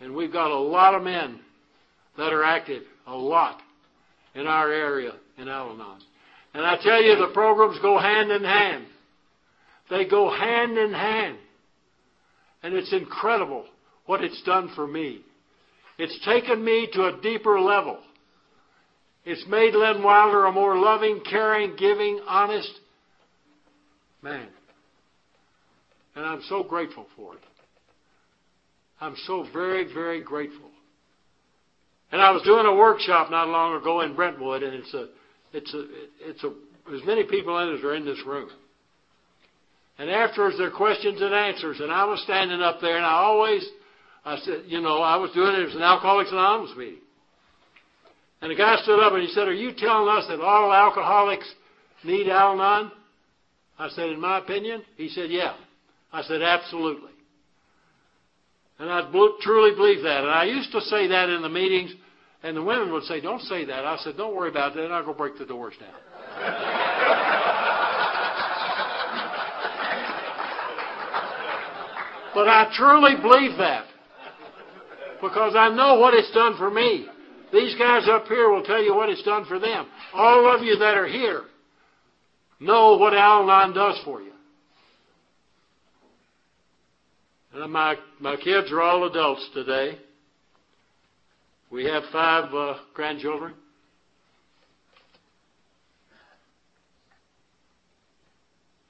And 0.00 0.12
we've 0.12 0.32
got 0.32 0.50
a 0.50 0.58
lot 0.58 0.96
of 0.96 1.04
men 1.04 1.38
that 2.16 2.32
are 2.32 2.42
active, 2.42 2.82
a 3.06 3.14
lot, 3.14 3.60
in 4.34 4.48
our 4.48 4.72
area 4.72 5.12
in 5.36 5.46
Al 5.46 5.70
Anon. 5.70 6.00
And 6.52 6.66
I 6.66 6.78
tell 6.82 7.00
you, 7.00 7.14
the 7.14 7.32
programs 7.32 7.78
go 7.80 7.96
hand 7.96 8.32
in 8.32 8.42
hand. 8.42 8.86
They 9.90 10.06
go 10.06 10.30
hand 10.30 10.76
in 10.76 10.92
hand. 10.92 11.38
And 12.62 12.74
it's 12.74 12.92
incredible 12.92 13.64
what 14.06 14.22
it's 14.22 14.42
done 14.42 14.70
for 14.74 14.86
me. 14.86 15.20
It's 15.98 16.18
taken 16.24 16.64
me 16.64 16.88
to 16.92 17.06
a 17.06 17.20
deeper 17.22 17.60
level. 17.60 17.98
It's 19.24 19.44
made 19.48 19.74
Len 19.74 20.02
Wilder 20.02 20.46
a 20.46 20.52
more 20.52 20.76
loving, 20.76 21.20
caring, 21.28 21.76
giving, 21.76 22.20
honest 22.26 22.70
man. 24.22 24.48
And 26.16 26.24
I'm 26.24 26.42
so 26.48 26.62
grateful 26.62 27.06
for 27.16 27.34
it. 27.34 27.40
I'm 29.00 29.14
so 29.26 29.46
very, 29.52 29.92
very 29.92 30.22
grateful. 30.22 30.70
And 32.10 32.20
I 32.20 32.30
was 32.30 32.42
doing 32.42 32.66
a 32.66 32.74
workshop 32.74 33.30
not 33.30 33.48
long 33.48 33.80
ago 33.80 34.00
in 34.00 34.16
Brentwood, 34.16 34.62
and 34.62 34.74
it's 34.74 34.94
a, 34.94 35.08
it's 35.52 35.74
a, 35.74 35.84
it's 36.20 36.42
a, 36.42 36.48
as 36.94 37.06
many 37.06 37.24
people 37.24 37.58
in 37.58 37.76
as 37.76 37.84
are 37.84 37.94
in 37.94 38.04
this 38.04 38.18
room. 38.26 38.48
And 39.98 40.08
afterwards, 40.10 40.56
there 40.56 40.68
are 40.68 40.70
questions 40.70 41.20
and 41.20 41.34
answers, 41.34 41.80
and 41.80 41.90
I 41.90 42.04
was 42.04 42.22
standing 42.22 42.60
up 42.60 42.80
there, 42.80 42.96
and 42.96 43.04
I 43.04 43.14
always, 43.14 43.66
I 44.24 44.38
said, 44.38 44.62
you 44.66 44.80
know, 44.80 45.02
I 45.02 45.16
was 45.16 45.32
doing 45.32 45.54
it, 45.54 45.58
it 45.60 45.64
was 45.66 45.74
an 45.74 45.82
Alcoholics 45.82 46.30
Anonymous 46.30 46.76
meeting. 46.76 47.00
And 48.40 48.50
the 48.50 48.54
guy 48.54 48.76
stood 48.82 49.00
up 49.00 49.12
and 49.12 49.22
he 49.22 49.28
said, 49.28 49.48
Are 49.48 49.54
you 49.54 49.72
telling 49.76 50.08
us 50.08 50.26
that 50.28 50.40
all 50.40 50.72
alcoholics 50.72 51.52
need 52.04 52.28
Al 52.28 52.52
Anon? 52.52 52.92
I 53.78 53.88
said, 53.88 54.10
In 54.10 54.20
my 54.20 54.38
opinion? 54.38 54.82
He 54.96 55.08
said, 55.08 55.30
Yeah. 55.30 55.54
I 56.12 56.22
said, 56.22 56.42
Absolutely. 56.42 57.10
And 58.78 58.90
I 58.90 59.10
truly 59.40 59.74
believe 59.74 60.04
that. 60.04 60.20
And 60.20 60.30
I 60.30 60.44
used 60.44 60.70
to 60.70 60.80
say 60.82 61.08
that 61.08 61.28
in 61.28 61.42
the 61.42 61.48
meetings, 61.48 61.92
and 62.44 62.56
the 62.56 62.62
women 62.62 62.92
would 62.92 63.02
say, 63.04 63.20
Don't 63.20 63.42
say 63.42 63.64
that. 63.64 63.84
I 63.84 63.96
said, 63.98 64.16
Don't 64.16 64.36
worry 64.36 64.50
about 64.50 64.74
that. 64.74 64.92
I'll 64.92 65.04
go 65.04 65.14
break 65.14 65.36
the 65.36 65.46
doors 65.46 65.74
down. 65.80 67.34
but 72.38 72.46
I 72.46 72.72
truly 72.72 73.16
believe 73.20 73.58
that 73.58 73.84
because 75.20 75.56
I 75.56 75.74
know 75.74 75.98
what 75.98 76.14
it's 76.14 76.30
done 76.30 76.56
for 76.56 76.70
me. 76.70 77.04
These 77.52 77.76
guys 77.76 78.06
up 78.08 78.26
here 78.28 78.48
will 78.48 78.62
tell 78.62 78.80
you 78.80 78.94
what 78.94 79.08
it's 79.08 79.24
done 79.24 79.44
for 79.46 79.58
them. 79.58 79.88
All 80.14 80.54
of 80.54 80.62
you 80.62 80.76
that 80.76 80.96
are 80.96 81.08
here 81.08 81.42
know 82.60 82.96
what 82.96 83.12
Al 83.12 83.42
Anon 83.50 83.74
does 83.74 84.00
for 84.04 84.22
you. 84.22 84.30
And 87.54 87.72
my, 87.72 87.96
my 88.20 88.36
kids 88.36 88.70
are 88.70 88.82
all 88.82 89.08
adults 89.08 89.44
today. 89.52 89.98
We 91.72 91.86
have 91.86 92.04
five 92.12 92.54
uh, 92.54 92.76
grandchildren. 92.94 93.54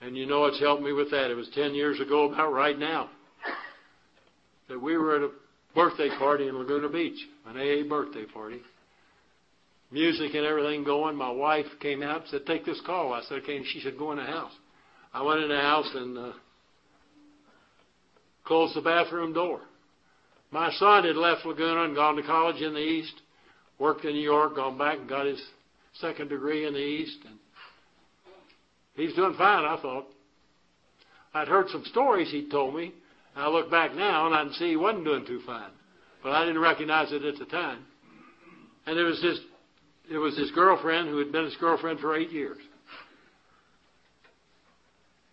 And 0.02 0.18
you 0.18 0.26
know 0.26 0.44
it's 0.44 0.60
helped 0.60 0.82
me 0.82 0.92
with 0.92 1.10
that. 1.12 1.30
It 1.30 1.34
was 1.34 1.48
10 1.54 1.74
years 1.74 1.98
ago, 1.98 2.30
about 2.30 2.52
right 2.52 2.78
now, 2.78 3.08
that 4.68 4.80
we 4.80 4.96
were 4.96 5.16
at 5.16 5.22
a 5.22 5.30
birthday 5.74 6.08
party 6.18 6.48
in 6.48 6.56
Laguna 6.56 6.88
Beach, 6.88 7.18
an 7.46 7.56
AA 7.56 7.88
birthday 7.88 8.24
party. 8.24 8.60
Music 9.90 10.34
and 10.34 10.44
everything 10.44 10.84
going. 10.84 11.16
My 11.16 11.30
wife 11.30 11.66
came 11.80 12.02
out 12.02 12.22
and 12.22 12.30
said, 12.30 12.46
Take 12.46 12.66
this 12.66 12.80
call. 12.84 13.12
I 13.12 13.22
said, 13.22 13.38
Okay. 13.38 13.56
And 13.56 13.66
she 13.66 13.80
said, 13.80 13.96
Go 13.96 14.12
in 14.12 14.18
the 14.18 14.24
house. 14.24 14.52
I 15.14 15.22
went 15.22 15.40
in 15.40 15.48
the 15.48 15.60
house 15.60 15.90
and 15.94 16.18
uh, 16.18 16.32
closed 18.44 18.76
the 18.76 18.82
bathroom 18.82 19.32
door. 19.32 19.60
My 20.50 20.70
son 20.72 21.04
had 21.04 21.16
left 21.16 21.46
Laguna 21.46 21.84
and 21.84 21.94
gone 21.94 22.16
to 22.16 22.22
college 22.22 22.60
in 22.60 22.74
the 22.74 22.80
East, 22.80 23.14
worked 23.78 24.04
in 24.04 24.12
New 24.12 24.20
York, 24.20 24.56
gone 24.56 24.76
back 24.76 24.98
and 24.98 25.08
got 25.08 25.26
his 25.26 25.42
second 26.00 26.28
degree 26.28 26.66
in 26.66 26.74
the 26.74 26.78
East. 26.78 27.18
And 27.26 27.38
he's 28.94 29.14
doing 29.14 29.34
fine, 29.38 29.64
I 29.64 29.80
thought. 29.80 30.06
I'd 31.32 31.48
heard 31.48 31.68
some 31.70 31.84
stories 31.86 32.30
he'd 32.30 32.50
told 32.50 32.74
me 32.74 32.92
I 33.40 33.48
look 33.48 33.70
back 33.70 33.94
now 33.94 34.26
and 34.26 34.34
I 34.34 34.42
can 34.44 34.52
see 34.54 34.70
he 34.70 34.76
wasn't 34.76 35.04
doing 35.04 35.26
too 35.26 35.40
fine. 35.46 35.70
But 36.22 36.32
I 36.32 36.44
didn't 36.44 36.60
recognize 36.60 37.12
it 37.12 37.22
at 37.22 37.38
the 37.38 37.44
time. 37.46 37.84
And 38.86 38.98
it 38.98 39.04
was 39.04 39.22
his 39.22 39.40
it 40.10 40.16
was 40.16 40.36
his 40.36 40.50
girlfriend 40.52 41.08
who 41.08 41.18
had 41.18 41.30
been 41.30 41.44
his 41.44 41.56
girlfriend 41.56 42.00
for 42.00 42.16
eight 42.16 42.30
years. 42.30 42.58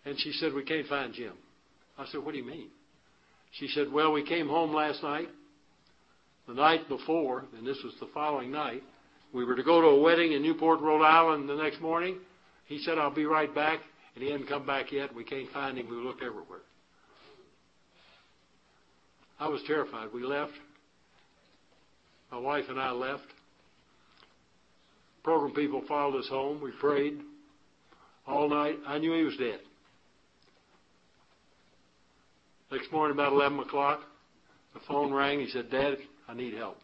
And 0.04 0.18
she 0.20 0.32
said, 0.32 0.52
We 0.54 0.62
can't 0.62 0.86
find 0.86 1.12
Jim. 1.12 1.32
I 1.98 2.06
said, 2.06 2.22
What 2.22 2.32
do 2.32 2.38
you 2.38 2.46
mean? 2.46 2.68
She 3.52 3.68
said, 3.68 3.90
Well, 3.90 4.12
we 4.12 4.22
came 4.22 4.48
home 4.48 4.74
last 4.74 5.02
night. 5.02 5.28
The 6.46 6.54
night 6.54 6.88
before, 6.88 7.44
and 7.58 7.66
this 7.66 7.78
was 7.82 7.94
the 7.98 8.08
following 8.14 8.52
night, 8.52 8.82
we 9.34 9.44
were 9.44 9.56
to 9.56 9.64
go 9.64 9.80
to 9.80 9.88
a 9.88 10.00
wedding 10.00 10.32
in 10.32 10.42
Newport, 10.42 10.80
Rhode 10.80 11.02
Island 11.02 11.48
the 11.48 11.56
next 11.56 11.80
morning. 11.80 12.18
He 12.66 12.78
said, 12.78 12.98
I'll 12.98 13.12
be 13.12 13.24
right 13.24 13.52
back. 13.52 13.80
And 14.14 14.22
he 14.22 14.30
hadn't 14.30 14.46
come 14.46 14.64
back 14.64 14.92
yet. 14.92 15.14
We 15.14 15.24
can't 15.24 15.50
find 15.50 15.76
him. 15.76 15.90
We 15.90 15.96
looked 15.96 16.22
everywhere. 16.22 16.60
I 19.38 19.48
was 19.48 19.60
terrified. 19.66 20.08
We 20.12 20.22
left. 20.22 20.52
My 22.30 22.38
wife 22.38 22.64
and 22.68 22.80
I 22.80 22.90
left. 22.90 23.26
Program 25.22 25.52
people 25.52 25.82
followed 25.86 26.18
us 26.18 26.28
home. 26.28 26.60
We 26.60 26.70
prayed 26.72 27.20
all 28.26 28.48
night. 28.48 28.78
I 28.86 28.98
knew 28.98 29.12
he 29.12 29.24
was 29.24 29.36
dead. 29.36 29.60
Next 32.70 32.90
morning, 32.90 33.16
about 33.16 33.32
11 33.32 33.60
o'clock, 33.60 34.00
the 34.74 34.80
phone 34.88 35.12
rang. 35.12 35.40
He 35.40 35.48
said, 35.50 35.70
Dad, 35.70 35.98
I 36.28 36.34
need 36.34 36.54
help. 36.54 36.78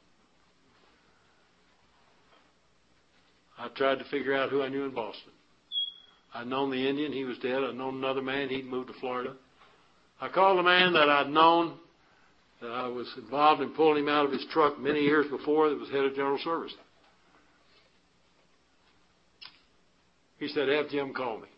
I 3.59 3.69
tried 3.69 3.99
to 3.99 4.05
figure 4.05 4.35
out 4.35 4.51
who 4.51 4.63
I 4.63 4.69
knew 4.69 4.85
in 4.85 4.95
Boston. 4.95 5.33
I'd 6.35 6.47
known 6.47 6.71
the 6.71 6.89
Indian. 6.89 7.13
He 7.13 7.25
was 7.25 7.39
dead. 7.39 7.63
I'd 7.63 7.75
known 7.75 7.97
another 7.97 8.23
man. 8.23 8.49
He'd 8.49 8.67
moved 8.67 8.89
to 8.89 8.95
Florida. 9.01 9.35
I 10.21 10.29
called 10.29 10.59
the 10.59 10.63
man 10.63 10.93
that 10.95 11.09
I'd 11.09 11.29
known 11.29 11.79
I 12.71 12.87
was 12.87 13.13
involved 13.17 13.61
in 13.61 13.71
pulling 13.71 14.05
him 14.05 14.09
out 14.09 14.27
of 14.27 14.33
his 14.33 14.45
truck 14.53 14.79
many 14.79 15.01
years 15.01 15.27
before 15.31 15.69
that 15.69 15.79
was 15.79 15.91
head 15.91 16.05
of 16.05 16.15
General 16.15 16.39
Service. 16.45 16.75
He 20.39 20.49
said, 20.49 20.69
have 20.69 20.89
Jim 20.89 21.13
call 21.13 21.39
me. 21.39 21.49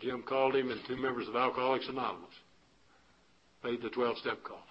Jim 0.00 0.22
called 0.28 0.54
him 0.54 0.70
and 0.70 0.80
two 0.86 0.96
members 0.96 1.28
of 1.28 1.34
Alcoholics 1.34 1.88
Anonymous 1.88 2.30
made 3.64 3.82
the 3.82 3.90
12 3.90 4.18
step 4.18 4.42
call. 4.44 4.62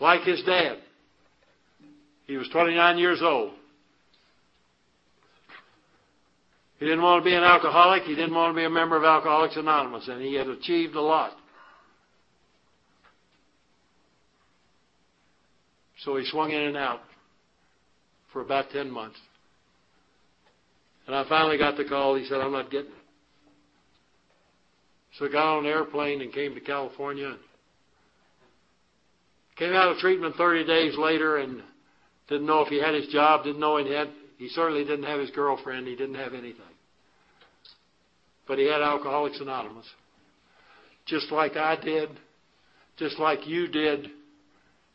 Like 0.00 0.22
his 0.22 0.42
dad, 0.42 0.78
he 2.26 2.36
was 2.36 2.48
29 2.48 2.98
years 2.98 3.20
old. 3.22 3.52
He 6.78 6.86
didn't 6.86 7.02
want 7.02 7.22
to 7.22 7.28
be 7.28 7.34
an 7.34 7.42
alcoholic. 7.42 8.04
He 8.04 8.14
didn't 8.14 8.34
want 8.34 8.54
to 8.54 8.56
be 8.56 8.64
a 8.64 8.70
member 8.70 8.96
of 8.96 9.04
Alcoholics 9.04 9.56
Anonymous, 9.56 10.08
and 10.08 10.22
he 10.22 10.34
had 10.34 10.48
achieved 10.48 10.94
a 10.94 11.00
lot. 11.00 11.32
So 16.04 16.16
he 16.16 16.24
swung 16.26 16.50
in 16.50 16.62
and 16.62 16.76
out 16.76 17.00
for 18.32 18.40
about 18.40 18.70
10 18.70 18.90
months. 18.90 19.18
And 21.06 21.14
I 21.14 21.28
finally 21.28 21.58
got 21.58 21.76
the 21.76 21.84
call. 21.84 22.14
He 22.14 22.24
said, 22.26 22.40
I'm 22.40 22.52
not 22.52 22.70
getting 22.70 22.86
it. 22.86 22.94
So 25.18 25.26
I 25.26 25.32
got 25.32 25.58
on 25.58 25.66
an 25.66 25.70
airplane 25.70 26.20
and 26.20 26.32
came 26.32 26.54
to 26.54 26.60
California. 26.60 27.36
Came 29.56 29.72
out 29.72 29.90
of 29.90 29.98
treatment 29.98 30.36
30 30.36 30.66
days 30.66 30.96
later 30.96 31.38
and 31.38 31.62
didn't 32.28 32.46
know 32.46 32.60
if 32.60 32.68
he 32.68 32.80
had 32.80 32.94
his 32.94 33.08
job, 33.08 33.44
didn't 33.44 33.60
know 33.60 33.76
he 33.76 33.92
had, 33.92 34.08
he 34.38 34.48
certainly 34.48 34.84
didn't 34.84 35.04
have 35.04 35.18
his 35.18 35.30
girlfriend, 35.30 35.86
he 35.86 35.96
didn't 35.96 36.14
have 36.14 36.32
anything. 36.32 36.62
But 38.46 38.58
he 38.58 38.66
had 38.66 38.80
Alcoholics 38.80 39.40
Anonymous. 39.40 39.86
Just 41.06 41.32
like 41.32 41.56
I 41.56 41.76
did, 41.76 42.08
just 42.96 43.18
like 43.18 43.46
you 43.46 43.66
did, 43.66 44.10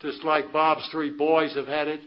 just 0.00 0.22
like 0.24 0.52
Bob's 0.52 0.88
three 0.90 1.10
boys 1.10 1.54
have 1.54 1.66
had 1.66 1.88
it. 1.88 2.00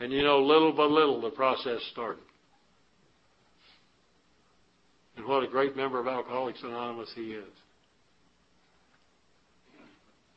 And 0.00 0.12
you 0.12 0.22
know, 0.22 0.40
little 0.40 0.72
by 0.72 0.84
little, 0.84 1.20
the 1.20 1.30
process 1.30 1.80
started. 1.92 2.22
and 5.16 5.26
what 5.26 5.44
a 5.44 5.46
great 5.46 5.76
member 5.76 6.00
of 6.00 6.08
Alcoholics 6.08 6.60
Anonymous 6.62 7.10
he 7.14 7.32
is. 7.32 7.44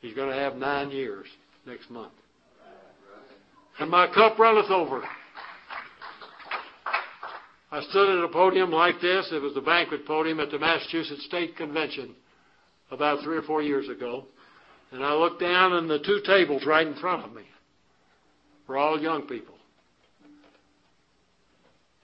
He's 0.02 0.14
going 0.14 0.30
to 0.30 0.36
have 0.36 0.56
nine 0.56 0.92
years 0.92 1.26
next 1.66 1.90
month. 1.90 2.14
And 3.80 3.90
my 3.90 4.08
cup 4.14 4.38
runneth 4.38 4.70
over. 4.70 5.02
I 7.72 7.82
stood 7.90 8.20
at 8.20 8.24
a 8.24 8.28
podium 8.32 8.72
like 8.72 9.02
this. 9.02 9.28
It 9.32 9.42
was 9.42 9.54
the 9.56 9.62
banquet 9.62 10.06
podium 10.06 10.40
at 10.40 10.52
the 10.52 10.60
Massachusetts 10.60 11.26
State 11.26 11.58
Convention 11.58 12.16
about 12.92 13.24
three 13.24 13.38
or 13.38 13.42
four 13.42 13.64
years 13.64 13.90
ago. 13.90 14.26
And 14.96 15.04
I 15.04 15.14
looked 15.14 15.42
down, 15.42 15.74
and 15.74 15.90
the 15.90 16.00
two 16.00 16.22
tables 16.26 16.66
right 16.66 16.88
in 16.88 16.96
front 16.96 17.26
of 17.26 17.34
me 17.34 17.44
were 18.66 18.78
all 18.78 18.98
young 18.98 19.24
people. 19.24 19.56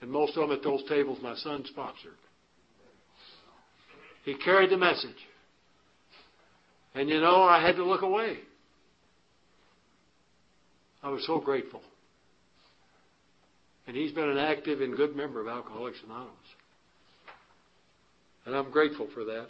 And 0.02 0.10
most 0.10 0.36
of 0.36 0.46
them 0.46 0.54
at 0.54 0.62
those 0.62 0.82
tables 0.90 1.18
my 1.22 1.34
son 1.36 1.64
sponsored. 1.66 2.12
He 4.26 4.34
carried 4.34 4.68
the 4.68 4.76
message. 4.76 5.16
And 6.94 7.08
you 7.08 7.18
know, 7.18 7.42
I 7.42 7.66
had 7.66 7.76
to 7.76 7.84
look 7.84 8.02
away. 8.02 8.40
I 11.02 11.08
was 11.08 11.26
so 11.26 11.40
grateful. 11.40 11.80
And 13.86 13.96
he's 13.96 14.12
been 14.12 14.28
an 14.28 14.36
active 14.36 14.82
and 14.82 14.94
good 14.94 15.16
member 15.16 15.40
of 15.40 15.48
Alcoholics 15.48 15.98
Anonymous. 16.04 16.34
And 18.44 18.54
I'm 18.54 18.70
grateful 18.70 19.08
for 19.14 19.24
that. 19.24 19.46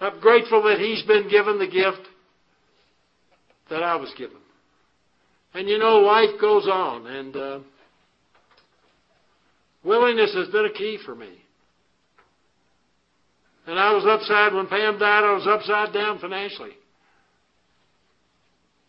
I'm 0.00 0.20
grateful 0.20 0.62
that 0.62 0.78
he's 0.78 1.02
been 1.02 1.28
given 1.28 1.58
the 1.58 1.66
gift 1.66 2.08
that 3.70 3.82
I 3.82 3.96
was 3.96 4.12
given. 4.16 4.38
And 5.54 5.68
you 5.68 5.78
know, 5.78 5.98
life 5.98 6.40
goes 6.40 6.66
on, 6.66 7.06
and 7.06 7.36
uh, 7.36 7.58
willingness 9.84 10.34
has 10.34 10.48
been 10.48 10.66
a 10.66 10.72
key 10.72 10.98
for 11.04 11.14
me. 11.14 11.30
And 13.66 13.78
I 13.78 13.92
was 13.92 14.04
upside, 14.06 14.54
when 14.54 14.68
Pam 14.68 14.98
died, 14.98 15.24
I 15.24 15.32
was 15.32 15.46
upside 15.46 15.92
down 15.92 16.18
financially. 16.18 16.72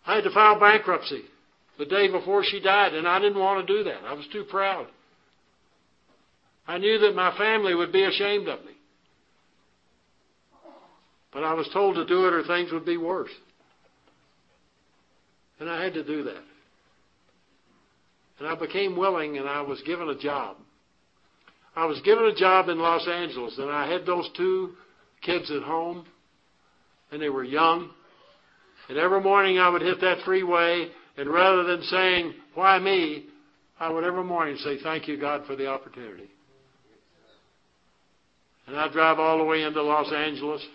I 0.06 0.16
had 0.16 0.24
to 0.24 0.32
file 0.32 0.60
bankruptcy 0.60 1.24
the 1.80 1.86
day 1.86 2.12
before 2.12 2.44
she 2.44 2.60
died, 2.60 2.94
and 2.94 3.08
I 3.08 3.20
didn't 3.20 3.40
want 3.40 3.66
to 3.66 3.74
do 3.74 3.84
that. 3.86 4.04
I 4.06 4.14
was 4.14 4.26
too 4.32 4.44
proud. 4.44 4.88
I 6.68 6.78
knew 6.78 7.00
that 7.00 7.16
my 7.16 7.36
family 7.38 7.74
would 7.74 7.92
be 7.92 8.04
ashamed 8.04 8.48
of 8.48 8.64
me. 8.66 8.72
But 11.34 11.44
I 11.44 11.54
was 11.54 11.70
told 11.74 11.96
to 11.96 12.06
do 12.06 12.26
it 12.26 12.34
or 12.34 12.44
things 12.44 12.72
would 12.72 12.86
be 12.86 12.98
worse. 12.98 13.32
And 15.60 15.70
I 15.70 15.84
had 15.84 15.94
to 15.96 16.04
do 16.04 16.24
that. 16.24 16.44
And 18.40 18.48
I 18.48 18.56
became 18.56 18.96
willing 18.96 19.38
and 19.38 19.48
I 19.48 19.62
was 19.62 19.82
given 19.82 20.10
a 20.10 20.18
job. 20.18 20.58
I 21.76 21.86
was 21.86 22.00
given 22.02 22.26
a 22.26 22.36
job 22.36 22.70
in 22.70 22.80
Los 22.80 23.08
Angeles 23.08 23.58
and 23.58 23.70
I 23.70 23.92
had 23.92 24.06
those 24.06 24.30
two 24.36 24.74
kids 25.22 25.52
at 25.52 25.64
home 25.64 26.06
and 27.12 27.22
they 27.22 27.30
were 27.30 27.44
young. 27.44 27.90
And 28.90 28.98
every 28.98 29.22
morning 29.22 29.58
I 29.58 29.70
would 29.70 29.82
hit 29.82 30.02
that 30.02 30.20
freeway 30.24 30.90
and 31.18 31.30
rather 31.30 31.64
than 31.64 31.82
saying, 31.84 32.34
why 32.54 32.78
me, 32.80 33.26
I 33.80 33.90
would 33.90 34.04
every 34.04 34.24
morning 34.24 34.58
say, 34.58 34.78
thank 34.82 35.08
you 35.08 35.20
God 35.20 35.46
for 35.46 35.56
the 35.56 35.68
opportunity. 35.68 36.30
And 38.68 38.76
I'd 38.76 38.92
drive 38.92 39.18
all 39.18 39.38
the 39.38 39.44
way 39.44 39.64
into 39.64 39.82
Los 39.82 40.12
Angeles 40.12 40.66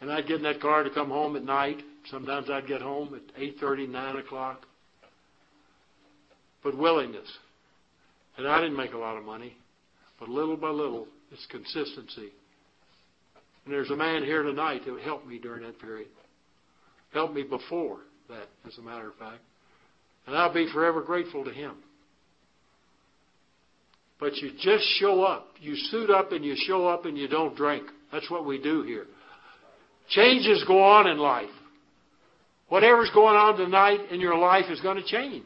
and 0.00 0.10
I'd 0.10 0.26
get 0.26 0.38
in 0.38 0.42
that 0.44 0.60
car 0.60 0.82
to 0.82 0.90
come 0.90 1.10
home 1.10 1.36
at 1.36 1.44
night. 1.44 1.78
Sometimes 2.08 2.48
I'd 2.50 2.66
get 2.66 2.82
home 2.82 3.14
at 3.14 3.40
8.30, 3.40 3.88
9 3.88 4.16
o'clock. 4.16 4.66
But 6.62 6.76
willingness. 6.76 7.28
And 8.36 8.46
I 8.46 8.60
didn't 8.60 8.76
make 8.76 8.92
a 8.92 8.98
lot 8.98 9.16
of 9.16 9.24
money. 9.24 9.56
But 10.18 10.28
little 10.28 10.56
by 10.56 10.70
little, 10.70 11.06
it's 11.30 11.46
consistency. 11.46 12.30
And 13.64 13.74
there's 13.74 13.90
a 13.90 13.96
man 13.96 14.22
here 14.24 14.42
tonight 14.42 14.82
that 14.86 15.00
helped 15.02 15.26
me 15.26 15.38
during 15.38 15.62
that 15.64 15.78
period. 15.78 16.08
Helped 17.12 17.34
me 17.34 17.42
before 17.42 17.98
that, 18.28 18.48
as 18.66 18.78
a 18.78 18.82
matter 18.82 19.08
of 19.08 19.14
fact. 19.16 19.40
And 20.26 20.36
I'll 20.36 20.52
be 20.52 20.70
forever 20.72 21.02
grateful 21.02 21.44
to 21.44 21.50
him. 21.50 21.76
But 24.18 24.36
you 24.36 24.50
just 24.60 24.84
show 24.98 25.22
up. 25.24 25.48
You 25.60 25.74
suit 25.74 26.10
up 26.10 26.32
and 26.32 26.44
you 26.44 26.54
show 26.66 26.86
up 26.86 27.06
and 27.06 27.16
you 27.16 27.26
don't 27.26 27.56
drink. 27.56 27.84
That's 28.12 28.30
what 28.30 28.44
we 28.44 28.60
do 28.60 28.82
here. 28.82 29.06
Changes 30.10 30.62
go 30.66 30.82
on 30.82 31.06
in 31.06 31.18
life. 31.18 31.48
Whatever's 32.70 33.10
going 33.12 33.36
on 33.36 33.58
tonight 33.58 34.10
in 34.10 34.20
your 34.20 34.38
life 34.38 34.70
is 34.70 34.80
going 34.80 34.96
to 34.96 35.04
change. 35.04 35.44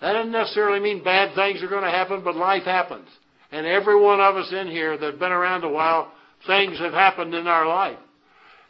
That 0.00 0.12
doesn't 0.12 0.32
necessarily 0.32 0.78
mean 0.78 1.02
bad 1.02 1.34
things 1.34 1.62
are 1.62 1.68
going 1.68 1.84
to 1.84 1.90
happen, 1.90 2.22
but 2.22 2.36
life 2.36 2.64
happens. 2.64 3.08
And 3.50 3.66
every 3.66 4.00
one 4.00 4.20
of 4.20 4.36
us 4.36 4.52
in 4.52 4.68
here 4.68 4.96
that 4.96 5.10
have 5.12 5.18
been 5.18 5.32
around 5.32 5.64
a 5.64 5.68
while, 5.68 6.12
things 6.46 6.78
have 6.78 6.92
happened 6.92 7.34
in 7.34 7.46
our 7.46 7.66
life. 7.66 7.98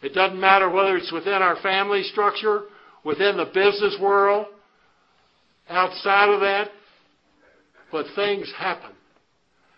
It 0.02 0.14
doesn't 0.14 0.40
matter 0.40 0.70
whether 0.70 0.96
it's 0.96 1.12
within 1.12 1.34
our 1.34 1.56
family 1.60 2.02
structure, 2.04 2.62
within 3.04 3.36
the 3.36 3.46
business 3.46 3.96
world, 4.00 4.46
outside 5.68 6.28
of 6.28 6.40
that, 6.40 6.70
but 7.90 8.06
things 8.14 8.52
happen. 8.56 8.90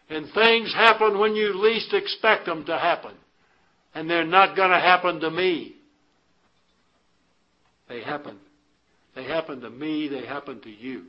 And 0.08 0.26
things 0.34 0.72
happen 0.72 1.18
when 1.18 1.34
you 1.34 1.54
least 1.54 1.92
expect 1.92 2.46
them 2.46 2.64
to 2.66 2.78
happen 2.78 3.12
and 3.96 4.10
they're 4.10 4.26
not 4.26 4.54
going 4.54 4.70
to 4.70 4.78
happen 4.78 5.20
to 5.20 5.30
me. 5.30 5.74
They 7.88 8.02
happen. 8.02 8.38
They 9.14 9.24
happen 9.24 9.60
to 9.60 9.70
me, 9.70 10.08
they 10.08 10.26
happen 10.26 10.60
to 10.60 10.70
you. 10.70 11.04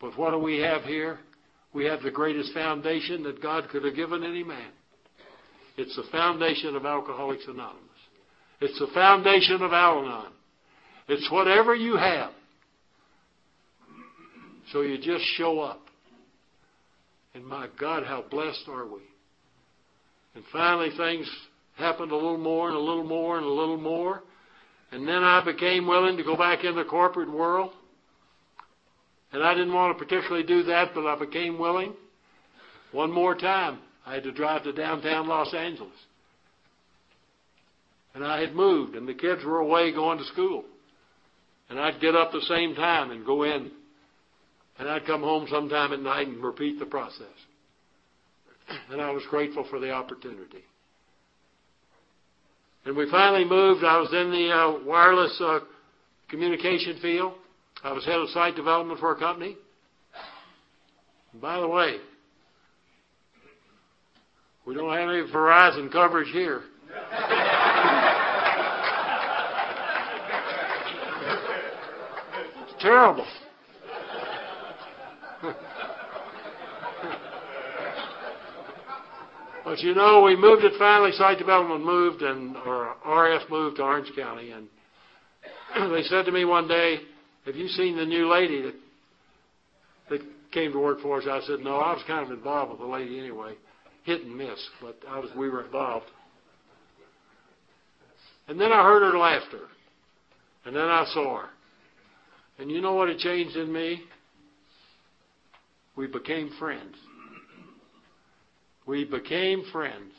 But 0.00 0.16
what 0.16 0.30
do 0.30 0.38
we 0.38 0.58
have 0.60 0.82
here? 0.82 1.18
We 1.74 1.84
have 1.86 2.02
the 2.02 2.10
greatest 2.10 2.54
foundation 2.54 3.22
that 3.24 3.42
God 3.42 3.68
could 3.70 3.84
have 3.84 3.96
given 3.96 4.22
any 4.22 4.44
man. 4.44 4.70
It's 5.76 5.94
the 5.96 6.04
foundation 6.10 6.76
of 6.76 6.86
Alcoholics 6.86 7.44
Anonymous. 7.46 7.82
It's 8.60 8.78
the 8.78 8.88
foundation 8.94 9.62
of 9.62 9.72
Al 9.72 10.00
Anon. 10.00 10.32
It's 11.08 11.30
whatever 11.30 11.74
you 11.74 11.96
have. 11.96 12.30
So 14.72 14.82
you 14.82 14.98
just 14.98 15.24
show 15.36 15.60
up. 15.60 15.80
And 17.34 17.46
my 17.46 17.68
God, 17.78 18.04
how 18.04 18.24
blessed 18.30 18.64
are 18.68 18.86
we? 18.86 19.00
And 20.34 20.44
finally, 20.52 20.90
things 20.96 21.28
happened 21.76 22.12
a 22.12 22.16
little 22.16 22.38
more 22.38 22.68
and 22.68 22.76
a 22.76 22.80
little 22.80 23.04
more 23.04 23.38
and 23.38 23.46
a 23.46 23.50
little 23.50 23.78
more. 23.78 24.22
And 24.90 25.06
then 25.06 25.22
I 25.22 25.44
became 25.44 25.86
willing 25.86 26.16
to 26.16 26.24
go 26.24 26.36
back 26.36 26.64
in 26.64 26.74
the 26.74 26.84
corporate 26.84 27.30
world. 27.30 27.72
And 29.32 29.42
I 29.42 29.52
didn't 29.52 29.74
want 29.74 29.96
to 29.96 30.04
particularly 30.04 30.46
do 30.46 30.62
that, 30.64 30.92
but 30.94 31.06
I 31.06 31.18
became 31.18 31.58
willing. 31.58 31.92
One 32.92 33.12
more 33.12 33.34
time, 33.34 33.80
I 34.06 34.14
had 34.14 34.22
to 34.22 34.32
drive 34.32 34.64
to 34.64 34.72
downtown 34.72 35.28
Los 35.28 35.52
Angeles. 35.52 35.92
And 38.14 38.24
I 38.24 38.40
had 38.40 38.54
moved, 38.54 38.94
and 38.94 39.06
the 39.06 39.14
kids 39.14 39.44
were 39.44 39.58
away 39.58 39.92
going 39.92 40.18
to 40.18 40.24
school. 40.24 40.64
And 41.68 41.78
I'd 41.78 42.00
get 42.00 42.14
up 42.14 42.32
the 42.32 42.40
same 42.48 42.74
time 42.74 43.10
and 43.10 43.26
go 43.26 43.42
in. 43.42 43.70
And 44.78 44.88
I'd 44.88 45.04
come 45.04 45.20
home 45.20 45.46
sometime 45.50 45.92
at 45.92 46.00
night 46.00 46.28
and 46.28 46.42
repeat 46.42 46.78
the 46.78 46.86
process 46.86 47.26
and 48.90 49.00
I 49.00 49.10
was 49.10 49.22
grateful 49.30 49.66
for 49.70 49.78
the 49.78 49.90
opportunity. 49.90 50.64
And 52.84 52.96
we 52.96 53.10
finally 53.10 53.44
moved. 53.44 53.84
I 53.84 53.98
was 53.98 54.12
in 54.12 54.30
the 54.30 54.50
uh, 54.50 54.84
wireless 54.86 55.38
uh, 55.40 55.60
communication 56.28 56.98
field. 57.00 57.34
I 57.84 57.92
was 57.92 58.04
head 58.04 58.16
of 58.16 58.28
site 58.30 58.56
development 58.56 58.98
for 58.98 59.12
a 59.12 59.18
company. 59.18 59.56
And 61.32 61.40
by 61.42 61.60
the 61.60 61.68
way, 61.68 61.98
we 64.66 64.74
don't 64.74 64.92
have 64.92 65.08
any 65.08 65.22
Verizon 65.32 65.90
coverage 65.90 66.30
here. 66.32 66.62
it's 72.66 72.74
terrible. 72.82 73.26
But 79.68 79.80
you 79.80 79.94
know, 79.94 80.22
we 80.22 80.34
moved 80.34 80.64
it 80.64 80.72
finally, 80.78 81.12
site 81.12 81.36
development 81.36 81.84
moved, 81.84 82.22
and 82.22 82.56
or 82.56 82.96
RF 83.06 83.50
moved 83.50 83.76
to 83.76 83.82
Orange 83.82 84.10
County, 84.16 84.50
and 84.50 84.66
they 85.92 86.02
said 86.04 86.24
to 86.24 86.32
me 86.32 86.46
one 86.46 86.66
day, 86.66 87.00
"Have 87.44 87.54
you 87.54 87.68
seen 87.68 87.94
the 87.94 88.06
new 88.06 88.32
lady 88.32 88.62
that 88.62 88.74
that 90.08 90.22
came 90.52 90.72
to 90.72 90.78
work 90.78 91.02
for 91.02 91.20
us?" 91.20 91.26
I 91.30 91.46
said, 91.46 91.60
"No, 91.60 91.76
I 91.76 91.92
was 91.92 92.02
kind 92.06 92.24
of 92.24 92.30
involved 92.30 92.70
with 92.70 92.80
the 92.80 92.86
lady 92.86 93.18
anyway, 93.18 93.56
hit 94.04 94.22
and 94.22 94.34
miss, 94.38 94.58
but 94.80 94.98
I 95.06 95.18
was 95.18 95.28
we 95.36 95.50
were 95.50 95.62
involved." 95.62 96.06
And 98.48 98.58
then 98.58 98.72
I 98.72 98.82
heard 98.82 99.02
her 99.02 99.18
laughter, 99.18 99.66
and 100.64 100.74
then 100.74 100.88
I 100.88 101.04
saw 101.12 101.42
her, 101.42 101.48
and 102.58 102.70
you 102.70 102.80
know 102.80 102.94
what 102.94 103.10
it 103.10 103.18
changed 103.18 103.54
in 103.54 103.70
me? 103.70 104.02
We 105.94 106.06
became 106.06 106.52
friends. 106.58 106.96
We 108.88 109.04
became 109.04 109.64
friends. 109.70 110.12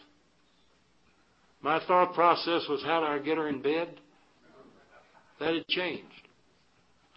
My 1.61 1.82
thought 1.88 2.13
process 2.13 2.67
was 2.70 2.84
how 2.86 2.99
do 2.99 3.07
I 3.07 3.17
get 3.17 3.38
her 3.38 3.49
in 3.49 3.63
bed? 3.63 3.89
That 5.39 5.55
had 5.55 5.67
changed. 5.67 6.05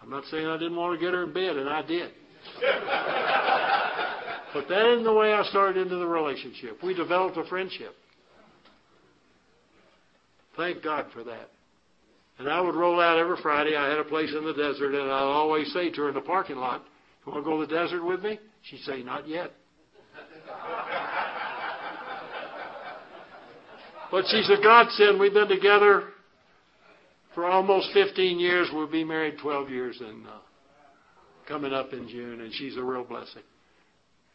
I'm 0.00 0.08
not 0.08 0.24
saying 0.30 0.46
I 0.46 0.56
didn't 0.56 0.76
want 0.76 0.98
to 0.98 1.04
get 1.04 1.12
her 1.12 1.24
in 1.24 1.32
bed, 1.34 1.56
and 1.56 1.68
I 1.68 1.82
did. 1.82 2.10
But 4.54 4.68
that 4.68 4.92
isn't 4.92 5.04
the 5.04 5.14
way 5.14 5.32
I 5.32 5.42
started 5.44 5.80
into 5.80 5.96
the 5.96 6.06
relationship. 6.06 6.82
We 6.82 6.92
developed 6.92 7.38
a 7.38 7.44
friendship. 7.44 7.94
Thank 10.58 10.82
God 10.82 11.06
for 11.14 11.24
that. 11.24 11.48
And 12.38 12.50
I 12.50 12.60
would 12.60 12.74
roll 12.74 13.00
out 13.00 13.16
every 13.16 13.38
Friday. 13.40 13.76
I 13.76 13.88
had 13.88 13.98
a 13.98 14.04
place 14.04 14.28
in 14.36 14.44
the 14.44 14.52
desert, 14.52 14.94
and 14.94 15.10
I'd 15.10 15.22
always 15.22 15.72
say 15.72 15.88
to 15.88 16.02
her 16.02 16.08
in 16.10 16.14
the 16.14 16.20
parking 16.20 16.56
lot, 16.56 16.84
You 17.24 17.32
want 17.32 17.42
to 17.42 17.50
go 17.50 17.58
to 17.62 17.66
the 17.66 17.74
desert 17.74 18.04
with 18.04 18.22
me? 18.22 18.38
She'd 18.64 18.80
say, 18.80 19.02
Not 19.02 19.26
yet. 19.26 19.52
But 24.12 24.26
she's 24.28 24.48
a 24.50 24.62
godsend. 24.62 25.18
We've 25.18 25.32
been 25.32 25.48
together 25.48 26.04
for 27.34 27.46
almost 27.46 27.88
15 27.94 28.38
years. 28.38 28.68
We'll 28.70 28.86
be 28.86 29.04
married 29.04 29.38
12 29.40 29.70
years 29.70 29.96
and 30.00 30.26
uh, 30.26 30.32
coming 31.48 31.72
up 31.72 31.94
in 31.94 32.06
June, 32.08 32.42
and 32.42 32.52
she's 32.52 32.76
a 32.76 32.82
real 32.82 33.04
blessing. 33.04 33.42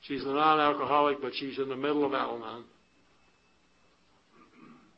She's 0.01 0.23
a 0.23 0.29
non-alcoholic, 0.29 1.21
but 1.21 1.31
she's 1.35 1.59
in 1.59 1.69
the 1.69 1.75
middle 1.75 2.03
of 2.03 2.13
Al-Anon. 2.13 2.63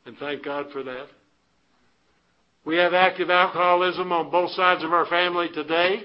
And 0.06 0.16
thank 0.16 0.42
God 0.42 0.66
for 0.72 0.82
that. 0.82 1.06
We 2.64 2.76
have 2.76 2.94
active 2.94 3.28
alcoholism 3.28 4.12
on 4.12 4.30
both 4.30 4.50
sides 4.52 4.82
of 4.82 4.92
our 4.92 5.06
family 5.06 5.48
today. 5.52 6.04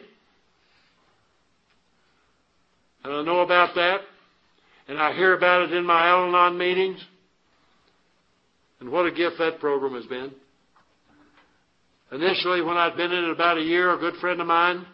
And 3.06 3.14
I 3.14 3.24
know 3.24 3.40
about 3.40 3.74
that. 3.76 4.02
And 4.90 5.00
I 5.00 5.14
hear 5.14 5.34
about 5.36 5.64
it 5.64 5.74
in 5.74 5.86
my 5.86 6.08
Al 6.08 6.28
Anon 6.28 6.58
meetings. 6.58 7.00
And 8.86 8.94
what 8.94 9.08
a 9.08 9.12
gift 9.12 9.38
that 9.40 9.60
program 9.60 9.96
has 9.96 10.06
been. 10.06 10.32
Initially, 12.12 12.62
when 12.62 12.78
I'd 12.78 12.96
been 12.96 13.12
in 13.12 13.24
it 13.24 13.32
about 13.32 13.58
a 13.58 13.62
year, 13.62 13.92
a 13.92 13.98
good 13.98 14.14
friend 14.22 14.40
of 14.40 14.46
mine, 14.46 14.86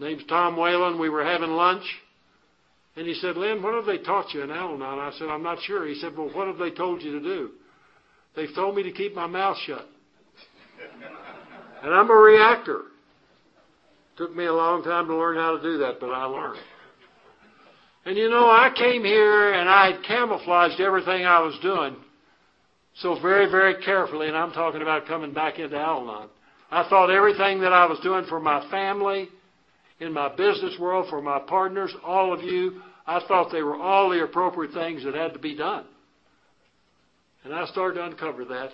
name's 0.00 0.24
Tom 0.28 0.56
Whalen, 0.56 0.98
we 0.98 1.08
were 1.08 1.22
having 1.24 1.50
lunch. 1.50 1.84
And 2.96 3.06
he 3.06 3.14
said, 3.14 3.36
Lynn, 3.36 3.62
what 3.62 3.74
have 3.74 3.86
they 3.86 3.98
taught 3.98 4.34
you 4.34 4.42
in 4.42 4.50
Al 4.50 4.74
Anon? 4.74 4.98
I 4.98 5.12
said, 5.16 5.28
I'm 5.28 5.44
not 5.44 5.58
sure. 5.62 5.86
He 5.86 5.94
said, 5.94 6.16
Well, 6.16 6.28
what 6.34 6.48
have 6.48 6.58
they 6.58 6.72
told 6.72 7.00
you 7.00 7.12
to 7.12 7.20
do? 7.20 7.50
They've 8.34 8.52
told 8.52 8.74
me 8.74 8.82
to 8.82 8.90
keep 8.90 9.14
my 9.14 9.28
mouth 9.28 9.58
shut. 9.64 9.86
And 11.84 11.94
I'm 11.94 12.10
a 12.10 12.14
reactor. 12.14 12.80
Took 14.16 14.34
me 14.34 14.46
a 14.46 14.52
long 14.52 14.82
time 14.82 15.06
to 15.06 15.14
learn 15.14 15.36
how 15.36 15.56
to 15.56 15.62
do 15.62 15.78
that, 15.78 16.00
but 16.00 16.10
I 16.10 16.24
learned. 16.24 16.58
And 18.06 18.16
you 18.16 18.28
know, 18.28 18.46
I 18.50 18.72
came 18.76 19.04
here 19.04 19.52
and 19.52 19.68
I 19.68 19.92
had 19.92 20.02
camouflaged 20.02 20.80
everything 20.80 21.24
I 21.24 21.38
was 21.38 21.56
doing 21.62 21.94
so 23.00 23.18
very, 23.20 23.50
very 23.50 23.82
carefully, 23.84 24.28
and 24.28 24.36
I'm 24.36 24.52
talking 24.52 24.82
about 24.82 25.06
coming 25.06 25.32
back 25.32 25.58
into 25.58 25.76
Al 25.76 26.30
I 26.70 26.88
thought 26.88 27.10
everything 27.10 27.60
that 27.60 27.72
I 27.72 27.86
was 27.86 27.98
doing 28.00 28.26
for 28.28 28.40
my 28.40 28.68
family, 28.70 29.28
in 30.00 30.12
my 30.12 30.28
business 30.34 30.76
world, 30.78 31.06
for 31.08 31.22
my 31.22 31.38
partners, 31.38 31.94
all 32.04 32.32
of 32.32 32.42
you, 32.42 32.82
I 33.06 33.20
thought 33.26 33.50
they 33.50 33.62
were 33.62 33.76
all 33.76 34.10
the 34.10 34.22
appropriate 34.22 34.74
things 34.74 35.04
that 35.04 35.14
had 35.14 35.32
to 35.32 35.38
be 35.38 35.56
done. 35.56 35.84
And 37.44 37.54
I 37.54 37.66
started 37.66 37.94
to 37.94 38.04
uncover 38.04 38.44
that 38.46 38.70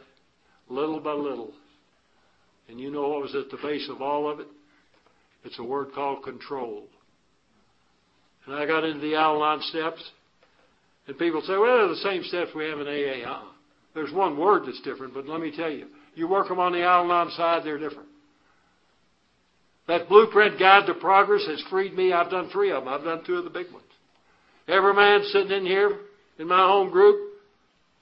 little 0.68 1.00
by 1.00 1.12
little. 1.12 1.52
And 2.68 2.80
you 2.80 2.90
know 2.90 3.08
what 3.08 3.22
was 3.22 3.34
at 3.34 3.50
the 3.50 3.58
base 3.62 3.88
of 3.88 4.02
all 4.02 4.28
of 4.28 4.40
it? 4.40 4.48
It's 5.44 5.58
a 5.58 5.62
word 5.62 5.88
called 5.94 6.24
control. 6.24 6.84
And 8.46 8.54
I 8.54 8.66
got 8.66 8.84
into 8.84 9.00
the 9.00 9.14
Al 9.14 9.42
Anon 9.42 9.62
steps, 9.62 10.02
and 11.06 11.18
people 11.18 11.42
say, 11.42 11.56
well, 11.56 11.78
they're 11.78 11.88
the 11.88 11.96
same 11.96 12.24
steps 12.24 12.50
we 12.54 12.64
have 12.64 12.80
in 12.80 12.86
AA. 12.86 13.28
Uh-uh. 13.28 13.53
There's 13.94 14.12
one 14.12 14.36
word 14.36 14.64
that's 14.66 14.80
different, 14.82 15.14
but 15.14 15.28
let 15.28 15.40
me 15.40 15.52
tell 15.56 15.70
you, 15.70 15.86
you 16.14 16.28
work 16.28 16.48
them 16.48 16.58
on 16.58 16.72
the 16.72 16.82
Al 16.82 17.30
side, 17.30 17.62
they're 17.64 17.78
different. 17.78 18.08
That 19.86 20.08
blueprint 20.08 20.58
guide 20.58 20.86
to 20.86 20.94
progress 20.94 21.46
has 21.46 21.62
freed 21.70 21.94
me. 21.94 22.12
I've 22.12 22.30
done 22.30 22.48
three 22.50 22.72
of 22.72 22.84
them. 22.84 22.92
I've 22.92 23.04
done 23.04 23.22
two 23.24 23.36
of 23.36 23.44
the 23.44 23.50
big 23.50 23.70
ones. 23.70 23.84
Every 24.66 24.94
man 24.94 25.22
sitting 25.24 25.52
in 25.52 25.66
here 25.66 25.98
in 26.38 26.48
my 26.48 26.66
home 26.66 26.90
group 26.90 27.34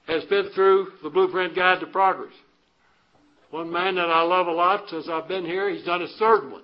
has 0.07 0.23
been 0.25 0.49
through 0.55 0.87
the 1.03 1.09
blueprint 1.09 1.55
guide 1.55 1.81
to 1.81 1.87
progress. 1.87 2.33
One 3.51 3.71
man 3.71 3.95
that 3.95 4.09
I 4.09 4.21
love 4.23 4.47
a 4.47 4.51
lot 4.51 4.85
since 4.89 5.07
I've 5.09 5.27
been 5.27 5.45
here, 5.45 5.69
he's 5.69 5.85
done 5.85 6.01
his 6.01 6.15
third 6.17 6.49
one. 6.49 6.63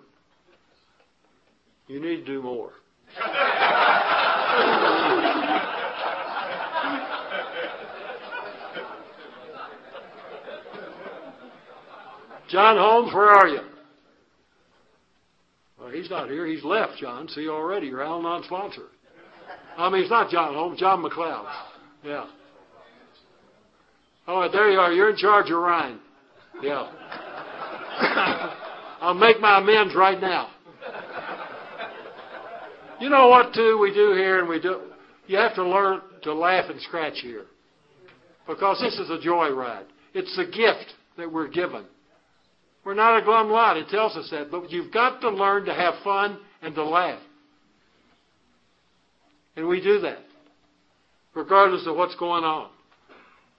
You 1.87 1.99
need 1.99 2.25
to 2.25 2.25
do 2.25 2.41
more. 2.41 2.71
John 12.49 12.77
Holmes, 12.77 13.13
where 13.13 13.29
are 13.29 13.47
you? 13.47 13.61
Well, 15.79 15.89
he's 15.89 16.09
not 16.09 16.29
here. 16.29 16.45
He's 16.45 16.63
left, 16.63 16.97
John. 16.99 17.27
See 17.29 17.47
already, 17.47 17.87
you're 17.87 18.03
Al 18.03 18.19
Anon 18.19 18.43
sponsor. 18.43 18.87
I 19.77 19.89
mean, 19.89 20.01
it's 20.01 20.09
not 20.09 20.29
John 20.29 20.53
Holmes, 20.53 20.79
John 20.79 21.03
McLeod. 21.03 21.45
Yeah. 22.03 22.25
Oh, 24.27 24.49
there 24.51 24.69
you 24.69 24.79
are. 24.79 24.91
You're 24.91 25.11
in 25.11 25.17
charge 25.17 25.49
of 25.49 25.57
Ryan. 25.57 25.99
Yeah. 26.61 26.91
I'll 29.01 29.13
make 29.13 29.39
my 29.39 29.59
amends 29.59 29.95
right 29.95 30.19
now. 30.19 30.49
You 32.99 33.09
know 33.09 33.29
what, 33.29 33.53
too, 33.53 33.77
we 33.81 33.93
do 33.93 34.11
here, 34.13 34.39
and 34.39 34.49
we 34.49 34.59
do. 34.59 34.81
You 35.27 35.37
have 35.37 35.55
to 35.55 35.63
learn 35.63 36.01
to 36.23 36.33
laugh 36.33 36.69
and 36.69 36.81
scratch 36.81 37.19
here. 37.21 37.45
Because 38.45 38.81
this 38.81 38.99
is 38.99 39.09
a 39.09 39.19
joy 39.21 39.51
ride. 39.51 39.85
It's 40.13 40.37
a 40.37 40.45
gift 40.45 40.93
that 41.17 41.31
we're 41.31 41.47
given. 41.47 41.85
We're 42.89 42.95
not 42.95 43.21
a 43.21 43.23
glum 43.23 43.51
lot. 43.51 43.77
It 43.77 43.87
tells 43.89 44.17
us 44.17 44.27
that. 44.31 44.49
But 44.49 44.71
you've 44.71 44.91
got 44.91 45.21
to 45.21 45.29
learn 45.29 45.65
to 45.65 45.73
have 45.75 45.93
fun 46.03 46.39
and 46.63 46.73
to 46.73 46.83
laugh. 46.83 47.21
And 49.55 49.67
we 49.67 49.79
do 49.79 49.99
that, 49.99 50.17
regardless 51.35 51.85
of 51.85 51.95
what's 51.95 52.15
going 52.15 52.43
on. 52.43 52.71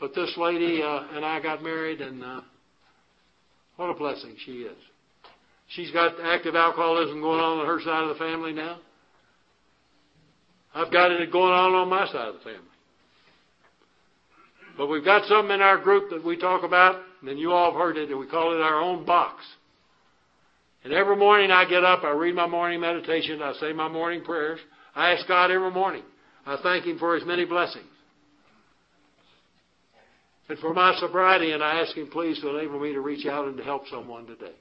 But 0.00 0.16
this 0.16 0.34
lady 0.36 0.82
uh, 0.82 1.04
and 1.14 1.24
I 1.24 1.40
got 1.40 1.62
married, 1.62 2.00
and 2.00 2.24
uh, 2.24 2.40
what 3.76 3.90
a 3.90 3.94
blessing 3.94 4.34
she 4.44 4.62
is. 4.62 4.76
She's 5.68 5.92
got 5.92 6.14
active 6.20 6.56
alcoholism 6.56 7.20
going 7.20 7.38
on 7.38 7.60
on 7.60 7.66
her 7.66 7.80
side 7.82 8.02
of 8.02 8.08
the 8.08 8.16
family 8.16 8.52
now. 8.52 8.80
I've 10.74 10.92
got 10.92 11.12
it 11.12 11.30
going 11.30 11.52
on 11.52 11.72
on 11.74 11.88
my 11.88 12.04
side 12.06 12.26
of 12.26 12.34
the 12.34 12.40
family. 12.40 12.69
But 14.80 14.86
we've 14.86 15.04
got 15.04 15.26
something 15.26 15.54
in 15.54 15.60
our 15.60 15.76
group 15.76 16.08
that 16.08 16.24
we 16.24 16.38
talk 16.38 16.64
about, 16.64 17.02
and 17.20 17.38
you 17.38 17.52
all 17.52 17.70
have 17.70 17.78
heard 17.78 17.98
it, 17.98 18.08
and 18.08 18.18
we 18.18 18.26
call 18.26 18.54
it 18.54 18.62
our 18.62 18.80
own 18.80 19.04
box. 19.04 19.44
And 20.84 20.94
every 20.94 21.16
morning 21.16 21.50
I 21.50 21.68
get 21.68 21.84
up, 21.84 22.02
I 22.02 22.12
read 22.12 22.34
my 22.34 22.46
morning 22.46 22.80
meditation, 22.80 23.42
I 23.42 23.52
say 23.60 23.74
my 23.74 23.88
morning 23.88 24.24
prayers. 24.24 24.58
I 24.94 25.10
ask 25.10 25.28
God 25.28 25.50
every 25.50 25.70
morning. 25.70 26.02
I 26.46 26.56
thank 26.62 26.86
Him 26.86 26.98
for 26.98 27.14
His 27.14 27.26
many 27.26 27.44
blessings 27.44 27.84
and 30.48 30.58
for 30.60 30.72
my 30.72 30.96
sobriety, 30.98 31.52
and 31.52 31.62
I 31.62 31.82
ask 31.82 31.94
Him 31.94 32.08
please 32.10 32.40
to 32.40 32.48
enable 32.48 32.80
me 32.80 32.94
to 32.94 33.00
reach 33.02 33.26
out 33.26 33.48
and 33.48 33.58
to 33.58 33.62
help 33.62 33.82
someone 33.90 34.24
today. 34.24 34.54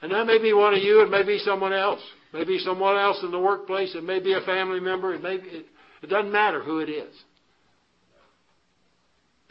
And 0.00 0.10
that 0.10 0.24
may 0.24 0.38
be 0.38 0.54
one 0.54 0.72
of 0.72 0.82
you, 0.82 1.02
it 1.02 1.10
may 1.10 1.22
be 1.22 1.38
someone 1.40 1.74
else. 1.74 2.00
Maybe 2.32 2.58
someone 2.60 2.96
else 2.96 3.18
in 3.22 3.30
the 3.30 3.38
workplace, 3.38 3.94
it 3.94 4.04
may 4.04 4.20
be 4.20 4.32
a 4.32 4.40
family 4.40 4.80
member, 4.80 5.12
it 5.12 5.22
may 5.22 5.36
be, 5.36 5.48
it, 5.48 5.66
it 6.02 6.06
doesn't 6.06 6.32
matter 6.32 6.62
who 6.62 6.78
it 6.78 6.88
is. 6.88 7.12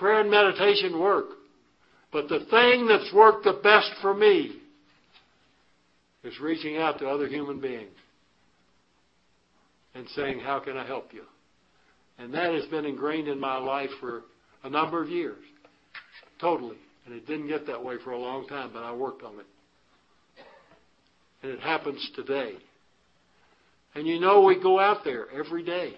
Prayer 0.02 0.22
and 0.22 0.32
meditation 0.32 1.00
work. 1.00 1.28
But 2.12 2.28
the 2.28 2.40
thing 2.50 2.88
that's 2.88 3.14
worked 3.14 3.44
the 3.44 3.60
best 3.64 3.92
for 4.02 4.16
me 4.16 4.60
is 6.24 6.40
reaching 6.42 6.78
out 6.78 6.98
to 7.00 7.08
other 7.08 7.28
human 7.28 7.62
beings 7.62 7.92
and 9.94 10.08
saying, 10.16 10.40
How 10.40 10.60
can 10.60 10.76
I 10.76 10.88
help 10.88 11.14
you? 11.14 11.22
And 12.18 12.34
that 12.34 12.52
has 12.52 12.66
been 12.66 12.86
ingrained 12.86 13.28
in 13.28 13.40
my 13.40 13.58
life 13.58 13.92
for 14.00 14.24
a 14.64 14.72
number 14.72 15.04
of 15.04 15.10
years. 15.10 15.38
Totally. 16.40 16.78
And 17.06 17.14
it 17.14 17.28
didn't 17.28 17.48
get 17.48 17.68
that 17.68 17.84
way 17.84 17.98
for 18.04 18.10
a 18.10 18.20
long 18.20 18.48
time, 18.48 18.72
but 18.74 18.82
I 18.82 18.92
worked 18.94 19.22
on 19.22 19.36
it. 19.36 19.46
And 21.44 21.52
it 21.52 21.60
happens 21.60 22.10
today. 22.16 22.54
And 23.94 24.08
you 24.08 24.20
know 24.20 24.42
we 24.42 24.60
go 24.60 24.80
out 24.80 25.04
there 25.04 25.28
every 25.32 25.64
day. 25.64 25.94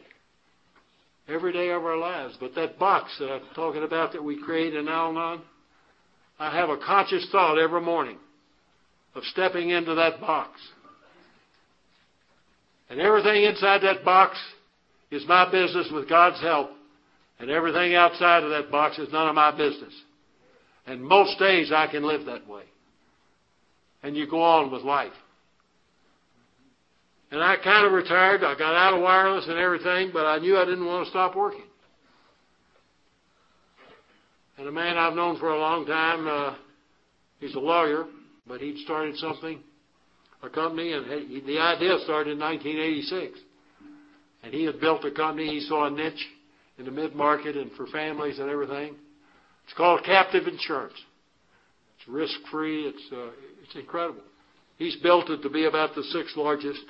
Every 1.27 1.53
day 1.53 1.69
of 1.69 1.83
our 1.83 1.97
lives. 1.97 2.35
But 2.39 2.55
that 2.55 2.77
box 2.77 3.15
that 3.19 3.31
I'm 3.31 3.41
talking 3.55 3.83
about 3.83 4.13
that 4.13 4.23
we 4.23 4.41
create 4.43 4.75
in 4.75 4.87
Al 4.87 5.11
Anon, 5.11 5.41
I 6.37 6.55
have 6.55 6.69
a 6.69 6.77
conscious 6.77 7.27
thought 7.31 7.57
every 7.57 7.81
morning 7.81 8.17
of 9.15 9.23
stepping 9.25 9.69
into 9.69 9.95
that 9.95 10.19
box. 10.19 10.59
And 12.89 12.99
everything 12.99 13.43
inside 13.43 13.81
that 13.83 14.03
box 14.03 14.37
is 15.11 15.23
my 15.27 15.49
business 15.49 15.89
with 15.93 16.09
God's 16.09 16.41
help. 16.41 16.71
And 17.39 17.49
everything 17.49 17.95
outside 17.95 18.43
of 18.43 18.49
that 18.49 18.69
box 18.69 18.99
is 18.99 19.11
none 19.11 19.27
of 19.27 19.35
my 19.35 19.51
business. 19.51 19.93
And 20.85 21.01
most 21.01 21.39
days 21.39 21.71
I 21.73 21.87
can 21.87 22.03
live 22.03 22.25
that 22.25 22.47
way. 22.47 22.63
And 24.01 24.17
you 24.17 24.29
go 24.29 24.41
on 24.41 24.71
with 24.71 24.81
life. 24.81 25.13
And 27.33 27.41
I 27.41 27.55
kind 27.63 27.83
of 27.87 27.93
retired. 27.93 28.43
I 28.43 28.53
got 28.53 28.75
out 28.75 28.93
of 28.93 29.01
wireless 29.01 29.45
and 29.47 29.57
everything, 29.57 30.11
but 30.13 30.27
I 30.27 30.37
knew 30.37 30.55
I 30.55 30.65
didn't 30.65 30.85
want 30.85 31.05
to 31.05 31.09
stop 31.09 31.35
working. 31.35 31.63
And 34.59 34.67
a 34.67 34.71
man 34.71 34.99
I've 34.99 35.15
known 35.15 35.39
for 35.39 35.49
a 35.49 35.57
long 35.57 35.87
time, 35.87 36.27
uh, 36.27 36.55
he's 37.39 37.55
a 37.55 37.59
lawyer, 37.59 38.05
but 38.45 38.61
he'd 38.61 38.77
started 38.85 39.17
something, 39.17 39.59
a 40.43 40.49
company, 40.51 40.93
and 40.93 41.07
he, 41.07 41.41
the 41.43 41.57
idea 41.57 41.97
started 42.03 42.33
in 42.33 42.39
1986. 42.39 43.39
and 44.43 44.53
he 44.53 44.63
had 44.65 44.79
built 44.79 45.03
a 45.03 45.09
company. 45.09 45.47
He 45.47 45.61
saw 45.61 45.87
a 45.87 45.89
niche 45.89 46.27
in 46.77 46.85
the 46.85 46.91
mid 46.91 47.15
market 47.15 47.57
and 47.57 47.71
for 47.71 47.87
families 47.87 48.37
and 48.37 48.47
everything. 48.47 48.93
It's 49.63 49.73
called 49.75 50.01
captive 50.05 50.45
insurance. 50.45 50.93
It's 51.97 52.07
risk 52.07 52.35
free. 52.51 52.83
It's 52.85 53.11
uh, 53.11 53.31
it's 53.63 53.73
incredible. 53.73 54.21
He's 54.77 54.97
built 54.97 55.31
it 55.31 55.41
to 55.41 55.49
be 55.49 55.65
about 55.65 55.95
the 55.95 56.03
sixth 56.03 56.37
largest 56.37 56.83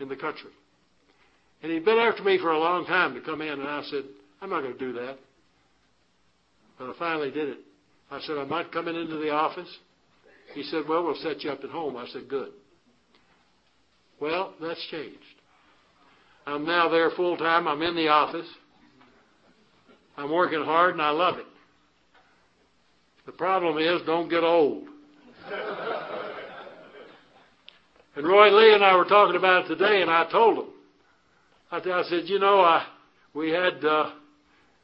in 0.00 0.08
the 0.08 0.16
country. 0.16 0.50
And 1.62 1.72
he'd 1.72 1.84
been 1.84 1.98
after 1.98 2.22
me 2.22 2.38
for 2.38 2.50
a 2.50 2.58
long 2.58 2.84
time 2.84 3.14
to 3.14 3.20
come 3.20 3.40
in, 3.40 3.48
and 3.48 3.62
I 3.62 3.82
said, 3.90 4.04
I'm 4.40 4.50
not 4.50 4.60
going 4.60 4.74
to 4.74 4.78
do 4.78 4.92
that. 4.94 5.16
But 6.78 6.90
I 6.90 6.92
finally 6.98 7.30
did 7.30 7.48
it. 7.48 7.58
I 8.10 8.20
said, 8.20 8.36
I'm 8.36 8.48
not 8.48 8.72
coming 8.72 8.94
into 8.94 9.16
the 9.16 9.30
office. 9.30 9.68
He 10.54 10.62
said, 10.64 10.82
Well, 10.88 11.04
we'll 11.04 11.16
set 11.16 11.42
you 11.42 11.50
up 11.50 11.64
at 11.64 11.70
home. 11.70 11.96
I 11.96 12.06
said, 12.12 12.28
Good. 12.28 12.50
Well, 14.20 14.54
that's 14.60 14.84
changed. 14.90 15.18
I'm 16.46 16.64
now 16.64 16.88
there 16.88 17.10
full 17.10 17.36
time. 17.36 17.66
I'm 17.66 17.82
in 17.82 17.96
the 17.96 18.08
office. 18.08 18.46
I'm 20.16 20.30
working 20.30 20.62
hard 20.62 20.92
and 20.92 21.02
I 21.02 21.10
love 21.10 21.38
it. 21.38 21.46
The 23.26 23.32
problem 23.32 23.78
is, 23.78 24.02
don't 24.06 24.28
get 24.28 24.44
old. 24.44 24.84
And 28.16 28.26
Roy 28.26 28.50
Lee 28.50 28.74
and 28.74 28.84
I 28.84 28.96
were 28.96 29.04
talking 29.04 29.36
about 29.36 29.64
it 29.64 29.68
today, 29.68 30.02
and 30.02 30.10
I 30.10 30.30
told 30.30 30.58
him. 30.58 30.66
I, 31.70 31.78
I 31.78 32.02
said, 32.08 32.24
you 32.26 32.38
know, 32.38 32.60
I, 32.60 32.86
we 33.34 33.50
had 33.50 33.84
uh, 33.84 34.12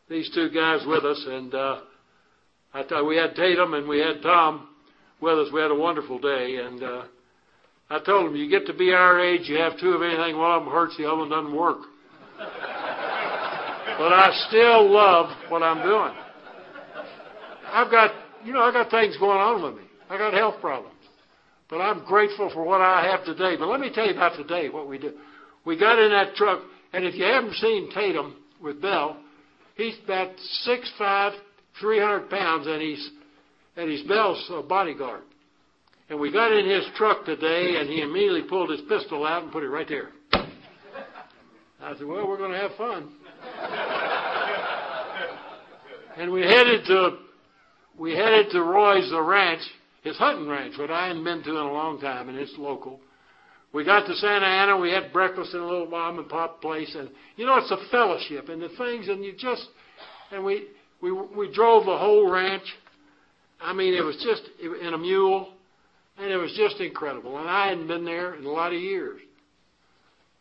these 0.08 0.30
two 0.34 0.50
guys 0.50 0.80
with 0.86 1.04
us, 1.04 1.24
and 1.28 1.54
uh, 1.54 1.80
I 2.74 2.82
thought 2.82 3.06
we 3.06 3.16
had 3.16 3.34
Tatum 3.34 3.74
and 3.74 3.88
we 3.88 4.00
had 4.00 4.22
Tom 4.22 4.68
with 5.20 5.38
us. 5.38 5.48
We 5.52 5.60
had 5.60 5.70
a 5.70 5.76
wonderful 5.76 6.18
day, 6.18 6.56
and 6.56 6.82
uh, 6.82 7.02
I 7.90 8.00
told 8.00 8.26
them, 8.26 8.36
you 8.36 8.50
get 8.50 8.66
to 8.66 8.74
be 8.74 8.92
our 8.92 9.20
age, 9.20 9.42
you 9.44 9.56
have 9.58 9.78
two 9.78 9.90
of 9.90 10.02
anything, 10.02 10.36
one 10.36 10.52
of 10.52 10.64
them 10.64 10.72
hurts, 10.72 10.96
the 10.96 11.06
other 11.06 11.18
one 11.18 11.30
doesn't 11.30 11.54
work. 11.54 11.78
but 12.38 14.12
I 14.12 14.30
still 14.48 14.90
love 14.90 15.30
what 15.48 15.62
I'm 15.62 15.82
doing. 15.86 16.14
I've 17.72 17.90
got, 17.90 18.12
you 18.44 18.52
know, 18.52 18.62
I 18.62 18.72
got 18.72 18.90
things 18.90 19.16
going 19.18 19.38
on 19.38 19.62
with 19.62 19.74
me. 19.74 19.88
I 20.08 20.18
got 20.18 20.32
health 20.32 20.60
problems. 20.60 20.94
But 21.70 21.80
I'm 21.80 22.04
grateful 22.04 22.50
for 22.52 22.64
what 22.64 22.80
I 22.80 23.06
have 23.06 23.24
today. 23.24 23.56
But 23.56 23.68
let 23.68 23.80
me 23.80 23.90
tell 23.94 24.04
you 24.04 24.12
about 24.12 24.36
today, 24.36 24.68
what 24.68 24.88
we 24.88 24.98
did. 24.98 25.14
We 25.64 25.78
got 25.78 25.98
in 26.00 26.10
that 26.10 26.34
truck, 26.34 26.60
and 26.92 27.04
if 27.04 27.14
you 27.14 27.24
haven't 27.24 27.54
seen 27.54 27.90
Tatum 27.94 28.36
with 28.60 28.82
Bell, 28.82 29.16
he's 29.76 29.94
about 30.04 30.30
6'5", 30.66 31.32
300 31.80 32.28
pounds, 32.28 32.66
and 32.66 32.82
he's 32.82 33.10
and 33.76 33.88
he's 33.88 34.02
Bell's 34.02 34.50
uh, 34.52 34.62
bodyguard. 34.62 35.22
And 36.10 36.18
we 36.18 36.32
got 36.32 36.50
in 36.50 36.68
his 36.68 36.84
truck 36.96 37.24
today, 37.24 37.76
and 37.78 37.88
he 37.88 38.02
immediately 38.02 38.42
pulled 38.42 38.70
his 38.70 38.80
pistol 38.88 39.24
out 39.24 39.44
and 39.44 39.52
put 39.52 39.62
it 39.62 39.68
right 39.68 39.88
there. 39.88 40.08
I 41.82 41.96
said, 41.96 42.06
Well, 42.06 42.26
we're 42.26 42.36
going 42.36 42.50
to 42.50 42.58
have 42.58 42.72
fun. 42.76 43.12
and 46.16 46.32
we 46.32 46.42
headed 46.42 46.84
to 46.86 47.18
we 47.96 48.12
headed 48.12 48.50
to 48.52 48.62
Roy's 48.62 49.08
the 49.10 49.22
ranch, 49.22 49.60
his 50.02 50.16
hunting 50.16 50.48
ranch, 50.48 50.78
what 50.78 50.90
I 50.90 51.08
hadn't 51.08 51.24
been 51.24 51.42
to 51.42 51.50
in 51.50 51.56
a 51.56 51.72
long 51.72 52.00
time, 52.00 52.28
and 52.28 52.38
it's 52.38 52.54
local. 52.58 53.00
We 53.72 53.84
got 53.84 54.06
to 54.06 54.14
Santa 54.14 54.46
Ana. 54.46 54.78
We 54.78 54.90
had 54.90 55.12
breakfast 55.12 55.54
in 55.54 55.60
a 55.60 55.66
little 55.66 55.86
mom 55.86 56.18
and 56.18 56.28
pop 56.28 56.60
place, 56.60 56.94
and 56.98 57.08
you 57.36 57.46
know 57.46 57.56
it's 57.58 57.70
a 57.70 57.90
fellowship 57.90 58.48
and 58.48 58.60
the 58.60 58.70
things, 58.76 59.08
and 59.08 59.24
you 59.24 59.32
just 59.36 59.66
and 60.32 60.44
we 60.44 60.66
we 61.00 61.12
we 61.12 61.52
drove 61.52 61.84
the 61.86 61.96
whole 61.96 62.30
ranch. 62.30 62.64
I 63.60 63.72
mean, 63.72 63.94
it 63.94 64.02
was 64.02 64.16
just 64.16 64.42
in 64.60 64.94
a 64.94 64.98
mule. 64.98 65.52
And 66.20 66.30
it 66.30 66.36
was 66.36 66.52
just 66.54 66.80
incredible. 66.80 67.38
And 67.38 67.48
I 67.48 67.68
hadn't 67.68 67.86
been 67.86 68.04
there 68.04 68.34
in 68.34 68.44
a 68.44 68.50
lot 68.50 68.74
of 68.74 68.80
years. 68.80 69.20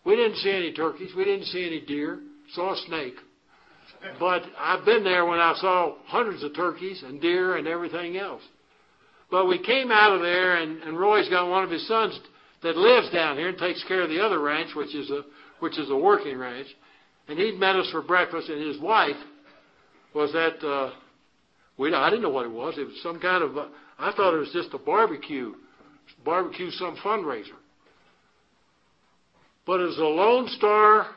We 0.04 0.16
didn't 0.16 0.38
see 0.38 0.52
any 0.52 0.74
turkeys. 0.74 1.12
We 1.16 1.24
didn't 1.24 1.46
see 1.46 1.66
any 1.66 1.80
deer. 1.80 2.20
Saw 2.54 2.74
a 2.74 2.78
snake. 2.88 3.16
But 4.20 4.44
I've 4.58 4.84
been 4.84 5.04
there 5.06 5.26
when 5.26 5.40
I 5.40 5.54
saw 5.56 5.96
hundreds 6.06 6.44
of 6.44 6.54
turkeys 6.54 7.02
and 7.04 7.22
deer 7.22 7.56
and 7.56 7.68
everything 7.68 8.18
else. 8.18 8.42
But 9.32 9.48
we 9.48 9.60
came 9.60 9.92
out 9.92 10.16
of 10.16 10.22
there, 10.22 10.56
and, 10.56 10.82
and 10.84 11.00
Roy's 11.00 11.30
got 11.30 11.50
one 11.50 11.64
of 11.64 11.70
his 11.70 11.88
sons 11.88 12.20
that 12.64 12.76
lives 12.76 13.10
down 13.12 13.38
here 13.38 13.50
and 13.50 13.58
takes 13.58 13.84
care 13.88 14.02
of 14.02 14.10
the 14.10 14.20
other 14.20 14.40
ranch, 14.40 14.76
which 14.76 14.96
is 14.96 15.10
a 15.12 15.22
which 15.60 15.78
is 15.78 15.90
a 15.90 15.96
working 15.96 16.38
ranch. 16.38 16.68
And 17.28 17.38
he'd 17.38 17.60
met 17.60 17.76
us 17.76 17.90
for 17.92 18.02
breakfast, 18.02 18.50
and 18.50 18.66
his 18.66 18.80
wife 18.82 19.18
was 20.16 20.34
at. 20.36 20.64
Uh, 20.66 20.92
we 21.78 21.94
I 21.94 22.10
didn't 22.10 22.24
know 22.24 22.30
what 22.30 22.46
it 22.46 22.52
was. 22.52 22.76
It 22.78 22.88
was 22.88 23.00
some 23.04 23.20
kind 23.20 23.44
of. 23.44 23.58
Uh, 23.58 23.68
I 24.00 24.12
thought 24.14 24.34
it 24.34 24.40
was 24.40 24.52
just 24.52 24.74
a 24.74 24.78
barbecue 24.78 25.54
barbecue 26.26 26.72
some 26.72 26.98
fundraiser. 26.98 27.58
But 29.66 29.82
it's 29.82 29.98
a 29.98 30.02
Lone 30.02 30.48
Star 30.58 31.08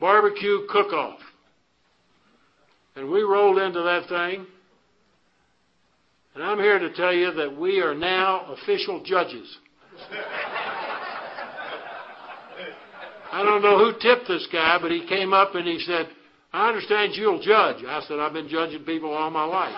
barbecue 0.00 0.66
cook-off. 0.68 1.20
And 2.96 3.10
we 3.10 3.22
rolled 3.22 3.58
into 3.58 3.82
that 3.82 4.08
thing. 4.08 4.46
And 6.34 6.42
I'm 6.42 6.58
here 6.58 6.78
to 6.80 6.92
tell 6.94 7.12
you 7.12 7.32
that 7.32 7.56
we 7.56 7.80
are 7.80 7.94
now 7.94 8.52
official 8.52 9.02
judges. 9.04 9.56
I 13.32 13.42
don't 13.42 13.62
know 13.62 13.78
who 13.78 13.92
tipped 14.00 14.26
this 14.26 14.46
guy, 14.52 14.78
but 14.80 14.90
he 14.90 15.06
came 15.06 15.32
up 15.32 15.54
and 15.54 15.66
he 15.66 15.78
said, 15.80 16.08
I 16.52 16.68
understand 16.68 17.12
you'll 17.14 17.40
judge. 17.40 17.84
I 17.86 18.02
said, 18.06 18.18
I've 18.18 18.32
been 18.32 18.48
judging 18.48 18.84
people 18.84 19.12
all 19.12 19.30
my 19.30 19.44
life. 19.44 19.74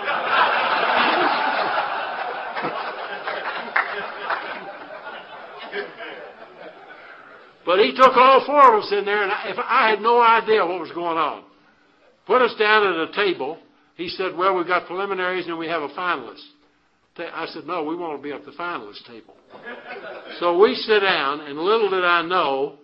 But 7.66 7.80
he 7.80 7.92
took 7.96 8.16
all 8.16 8.44
four 8.46 8.76
of 8.76 8.84
us 8.84 8.92
in 8.92 9.04
there, 9.04 9.24
and 9.24 9.32
I, 9.32 9.48
if 9.48 9.58
I 9.58 9.90
had 9.90 10.00
no 10.00 10.22
idea 10.22 10.64
what 10.64 10.80
was 10.80 10.92
going 10.92 11.18
on. 11.18 11.42
Put 12.24 12.40
us 12.40 12.54
down 12.58 12.86
at 12.86 13.08
a 13.08 13.12
table. 13.12 13.58
He 13.96 14.08
said, 14.08 14.36
"Well, 14.36 14.54
we've 14.54 14.66
got 14.66 14.86
preliminaries 14.86 15.46
and 15.46 15.58
we 15.58 15.68
have 15.68 15.82
a 15.82 15.88
finalist." 15.88 16.44
I 17.18 17.46
said, 17.46 17.66
"No, 17.66 17.82
we 17.82 17.96
want 17.96 18.18
to 18.18 18.22
be 18.22 18.32
at 18.32 18.44
the 18.44 18.52
finalist 18.52 19.04
table." 19.06 19.34
so 20.38 20.58
we 20.58 20.74
sit 20.74 21.00
down, 21.00 21.40
and 21.40 21.58
little 21.58 21.90
did 21.90 22.04
I 22.04 22.22
know 22.22 22.78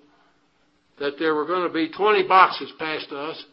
that 0.98 1.18
there 1.18 1.34
were 1.34 1.46
going 1.46 1.66
to 1.66 1.72
be 1.72 1.90
20 1.90 2.26
boxes 2.28 2.72
passed 2.78 3.08
to 3.10 3.18
us. 3.18 3.44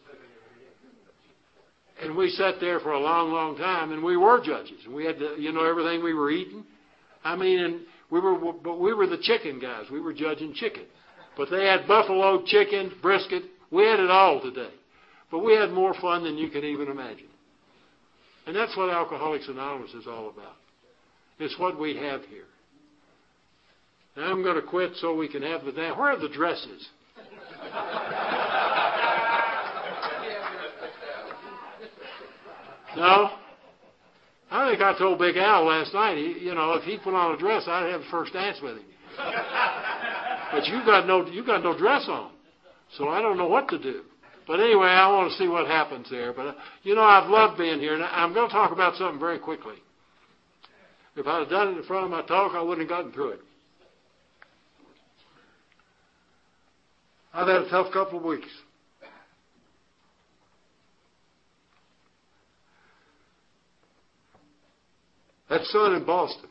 And 2.02 2.16
we 2.16 2.30
sat 2.30 2.54
there 2.60 2.80
for 2.80 2.92
a 2.92 2.98
long, 3.00 3.32
long 3.32 3.56
time, 3.56 3.92
and 3.92 4.02
we 4.02 4.16
were 4.16 4.40
judges. 4.42 4.78
And 4.86 4.94
we 4.94 5.04
had 5.04 5.18
to, 5.18 5.34
you 5.38 5.52
know, 5.52 5.64
everything 5.64 6.02
we 6.02 6.14
were 6.14 6.30
eating. 6.30 6.64
I 7.24 7.36
mean, 7.36 7.58
and 7.58 7.80
we 8.10 8.20
were, 8.20 8.52
but 8.52 8.80
we 8.80 8.94
were 8.94 9.06
the 9.06 9.18
chicken 9.20 9.58
guys. 9.60 9.84
We 9.90 10.00
were 10.00 10.14
judging 10.14 10.54
chicken. 10.54 10.84
But 11.36 11.50
they 11.50 11.66
had 11.66 11.86
buffalo 11.86 12.42
chicken, 12.46 12.92
brisket. 13.02 13.42
We 13.70 13.84
had 13.84 14.00
it 14.00 14.10
all 14.10 14.40
today. 14.40 14.72
But 15.30 15.40
we 15.40 15.54
had 15.54 15.70
more 15.70 15.94
fun 16.00 16.24
than 16.24 16.38
you 16.38 16.48
can 16.48 16.64
even 16.64 16.88
imagine. 16.88 17.28
And 18.46 18.56
that's 18.56 18.74
what 18.76 18.90
Alcoholics 18.90 19.48
Anonymous 19.48 19.92
is 19.92 20.06
all 20.06 20.30
about. 20.30 20.56
It's 21.38 21.58
what 21.58 21.78
we 21.78 21.96
have 21.96 22.24
here. 22.24 22.44
I'm 24.16 24.42
going 24.42 24.56
to 24.56 24.62
quit 24.62 24.92
so 24.96 25.14
we 25.14 25.28
can 25.28 25.42
have 25.42 25.64
the 25.64 25.72
dance. 25.72 25.96
Where 25.96 26.10
are 26.10 26.18
the 26.18 26.28
dresses? 26.28 26.88
no? 32.96 33.30
I 34.50 34.68
think 34.68 34.82
I 34.82 34.98
told 34.98 35.20
Big 35.20 35.36
Al 35.36 35.64
last 35.64 35.94
night, 35.94 36.16
he, 36.16 36.40
you 36.40 36.54
know, 36.54 36.72
if 36.72 36.82
he 36.82 36.98
put 36.98 37.14
on 37.14 37.34
a 37.34 37.38
dress, 37.38 37.62
I'd 37.68 37.92
have 37.92 38.00
the 38.00 38.06
first 38.10 38.32
dance 38.32 38.58
with 38.62 38.76
him. 38.76 38.84
But 40.52 40.66
you 40.66 40.84
got 40.84 41.06
no 41.06 41.24
you 41.26 41.46
got 41.46 41.62
no 41.62 41.78
dress 41.78 42.06
on, 42.08 42.32
so 42.96 43.08
I 43.08 43.22
don't 43.22 43.38
know 43.38 43.46
what 43.46 43.68
to 43.68 43.78
do. 43.78 44.02
But 44.50 44.58
anyway, 44.58 44.88
I 44.88 45.06
want 45.12 45.30
to 45.30 45.38
see 45.38 45.46
what 45.46 45.68
happens 45.68 46.08
there. 46.10 46.32
But 46.32 46.46
uh, 46.48 46.54
you 46.82 46.96
know, 46.96 47.04
I've 47.04 47.30
loved 47.30 47.56
being 47.56 47.78
here, 47.78 47.94
and 47.94 48.02
I'm 48.02 48.34
going 48.34 48.48
to 48.48 48.52
talk 48.52 48.72
about 48.72 48.96
something 48.96 49.20
very 49.20 49.38
quickly. 49.38 49.76
If 51.14 51.24
I'd 51.24 51.38
have 51.38 51.48
done 51.48 51.68
it 51.68 51.76
in 51.78 51.84
front 51.84 52.06
of 52.06 52.10
my 52.10 52.22
talk, 52.22 52.50
I 52.56 52.60
wouldn't 52.60 52.80
have 52.80 52.98
gotten 52.98 53.12
through 53.12 53.28
it. 53.28 53.40
I've 57.32 57.46
had 57.46 57.62
a 57.62 57.70
tough 57.70 57.92
couple 57.92 58.18
of 58.18 58.24
weeks. 58.24 58.48
That 65.48 65.62
son 65.66 65.94
in 65.94 66.04
Boston 66.04 66.50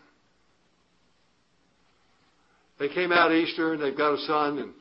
they 2.79 2.87
came 2.87 3.11
out 3.11 3.33
Easter 3.33 3.73
and 3.73 3.83
they've 3.83 3.97
got 3.97 4.13
a 4.13 4.21
son 4.25 4.59
and 4.59 4.71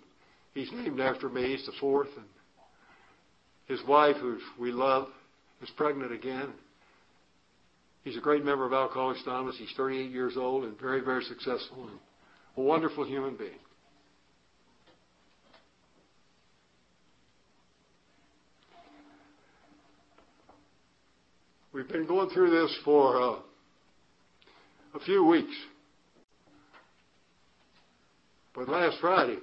he's 0.55 0.71
named 0.71 1.01
after 1.01 1.29
me. 1.29 1.57
He's 1.57 1.67
the 1.67 1.73
fourth. 1.81 2.09
And 2.17 2.27
his 3.69 3.81
wife, 3.87 4.17
who 4.17 4.39
we 4.59 4.73
love, 4.73 5.09
is 5.63 5.71
pregnant 5.77 6.13
again. 6.13 6.49
He's 8.03 8.17
a 8.17 8.21
great 8.21 8.45
member 8.45 8.65
of 8.65 8.73
Alcoholics 8.73 9.21
Anonymous. 9.27 9.57
He's 9.59 9.73
38 9.77 10.11
years 10.11 10.37
old 10.37 10.65
and 10.65 10.79
very, 10.81 11.01
very 11.01 11.23
successful 11.25 11.89
and 11.89 11.99
a 12.57 12.63
wonderful 12.63 13.05
human 13.05 13.37
being. 13.37 13.51
We've 21.73 21.89
been 21.89 22.07
going 22.07 22.31
through 22.31 22.51
this 22.51 22.77
for 22.85 23.21
uh, 23.21 23.37
a 24.95 25.01
few 25.05 25.25
weeks. 25.25 25.55
But 28.55 28.69
last 28.69 28.97
Friday, 29.01 29.39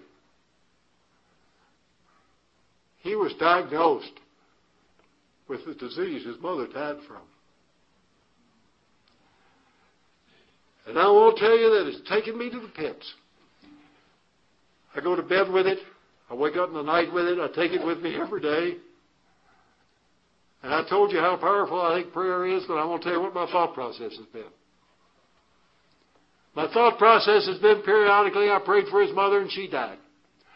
he 3.05 3.15
was 3.15 3.31
diagnosed 3.39 4.19
with 5.47 5.63
the 5.67 5.75
disease 5.75 6.25
his 6.25 6.41
mother 6.41 6.65
died 6.65 6.97
from. 7.07 7.21
And 10.87 10.97
I 10.97 11.07
will 11.07 11.33
tell 11.33 11.55
you 11.55 11.69
that 11.69 11.87
it's 11.87 12.09
taken 12.09 12.35
me 12.35 12.49
to 12.49 12.59
the 12.59 12.67
pits. 12.69 13.13
I 14.95 15.01
go 15.01 15.15
to 15.15 15.21
bed 15.21 15.51
with 15.51 15.67
it. 15.67 15.77
I 16.31 16.33
wake 16.33 16.57
up 16.57 16.69
in 16.69 16.73
the 16.73 16.81
night 16.81 17.13
with 17.13 17.25
it. 17.25 17.39
I 17.39 17.47
take 17.49 17.73
it 17.73 17.85
with 17.85 17.99
me 17.99 18.15
every 18.19 18.41
day. 18.41 18.77
And 20.63 20.73
I 20.73 20.83
told 20.89 21.11
you 21.11 21.19
how 21.19 21.37
powerful 21.37 21.79
I 21.79 22.01
think 22.01 22.11
prayer 22.11 22.47
is, 22.47 22.63
but 22.67 22.73
I 22.73 22.85
won't 22.85 23.03
tell 23.03 23.13
you 23.13 23.21
what 23.21 23.35
my 23.35 23.45
thought 23.51 23.75
process 23.75 24.17
has 24.17 24.25
been. 24.33 24.49
My 26.55 26.73
thought 26.73 26.97
process 26.97 27.45
has 27.45 27.59
been 27.59 27.83
periodically, 27.83 28.49
I 28.49 28.57
prayed 28.65 28.87
for 28.89 28.99
his 29.03 29.13
mother 29.13 29.41
and 29.41 29.51
she 29.51 29.67
died. 29.67 29.99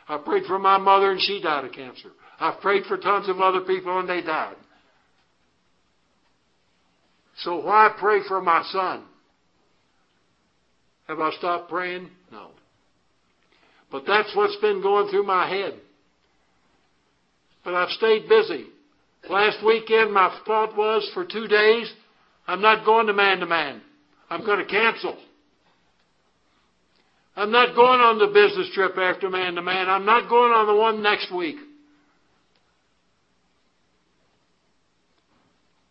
I 0.07 0.17
prayed 0.17 0.45
for 0.47 0.57
my 0.57 0.79
mother 0.79 1.11
and 1.11 1.21
she 1.21 1.39
died 1.39 1.65
of 1.65 1.73
cancer. 1.73 2.09
I've 2.39 2.61
prayed 2.61 2.85
for 2.85 2.97
tons 2.97 3.27
of 3.27 3.41
other 3.41 3.61
people 3.61 3.99
and 3.99 4.07
they 4.07 4.21
died. 4.21 4.55
So 7.39 7.57
why 7.57 7.93
pray 7.97 8.19
for 8.27 8.41
my 8.41 8.63
son? 8.71 9.03
Have 11.07 11.19
I 11.19 11.31
stopped 11.31 11.69
praying? 11.69 12.09
No. 12.31 12.51
But 13.91 14.03
that's 14.05 14.33
what's 14.35 14.55
been 14.57 14.81
going 14.81 15.09
through 15.09 15.25
my 15.25 15.49
head. 15.49 15.73
But 17.63 17.73
I've 17.73 17.89
stayed 17.89 18.29
busy. 18.29 18.67
Last 19.29 19.65
weekend, 19.65 20.13
my 20.13 20.37
thought 20.45 20.77
was 20.77 21.09
for 21.13 21.25
two 21.25 21.47
days, 21.47 21.91
I'm 22.47 22.61
not 22.61 22.85
going 22.85 23.07
to 23.07 23.13
man 23.13 23.39
to 23.39 23.45
man. 23.45 23.81
I'm 24.29 24.45
going 24.45 24.59
to 24.59 24.65
cancel. 24.65 25.17
I'm 27.35 27.51
not 27.51 27.75
going 27.75 27.99
on 27.99 28.19
the 28.19 28.27
business 28.27 28.69
trip 28.73 28.97
after 28.97 29.29
man 29.29 29.55
to 29.55 29.61
man. 29.61 29.89
I'm 29.89 30.05
not 30.05 30.29
going 30.29 30.51
on 30.51 30.67
the 30.67 30.75
one 30.75 31.01
next 31.01 31.33
week. 31.33 31.57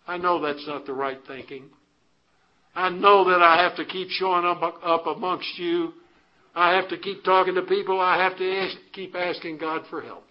I 0.08 0.16
know 0.16 0.40
that's 0.40 0.66
not 0.66 0.86
the 0.86 0.94
right 0.94 1.18
thinking. 1.26 1.64
I 2.74 2.88
know 2.88 3.28
that 3.28 3.42
I 3.42 3.62
have 3.62 3.76
to 3.76 3.84
keep 3.84 4.08
showing 4.08 4.46
up, 4.46 4.62
up 4.82 5.06
amongst 5.06 5.58
you. 5.58 5.92
I 6.54 6.74
have 6.76 6.88
to 6.88 6.98
keep 6.98 7.24
talking 7.24 7.54
to 7.54 7.62
people. 7.62 8.00
I 8.00 8.22
have 8.22 8.38
to 8.38 8.56
ask, 8.58 8.76
keep 8.92 9.14
asking 9.14 9.58
God 9.58 9.82
for 9.90 10.00
help. 10.00 10.24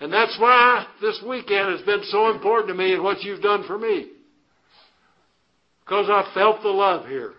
And 0.00 0.12
that's 0.12 0.36
why 0.38 0.86
this 1.00 1.20
weekend 1.28 1.76
has 1.76 1.80
been 1.84 2.02
so 2.04 2.30
important 2.30 2.68
to 2.68 2.74
me 2.74 2.94
and 2.94 3.02
what 3.02 3.22
you've 3.22 3.42
done 3.42 3.64
for 3.66 3.76
me. 3.76 4.06
Because 5.84 6.06
I 6.08 6.30
felt 6.32 6.62
the 6.62 6.68
love 6.68 7.06
here. 7.06 7.32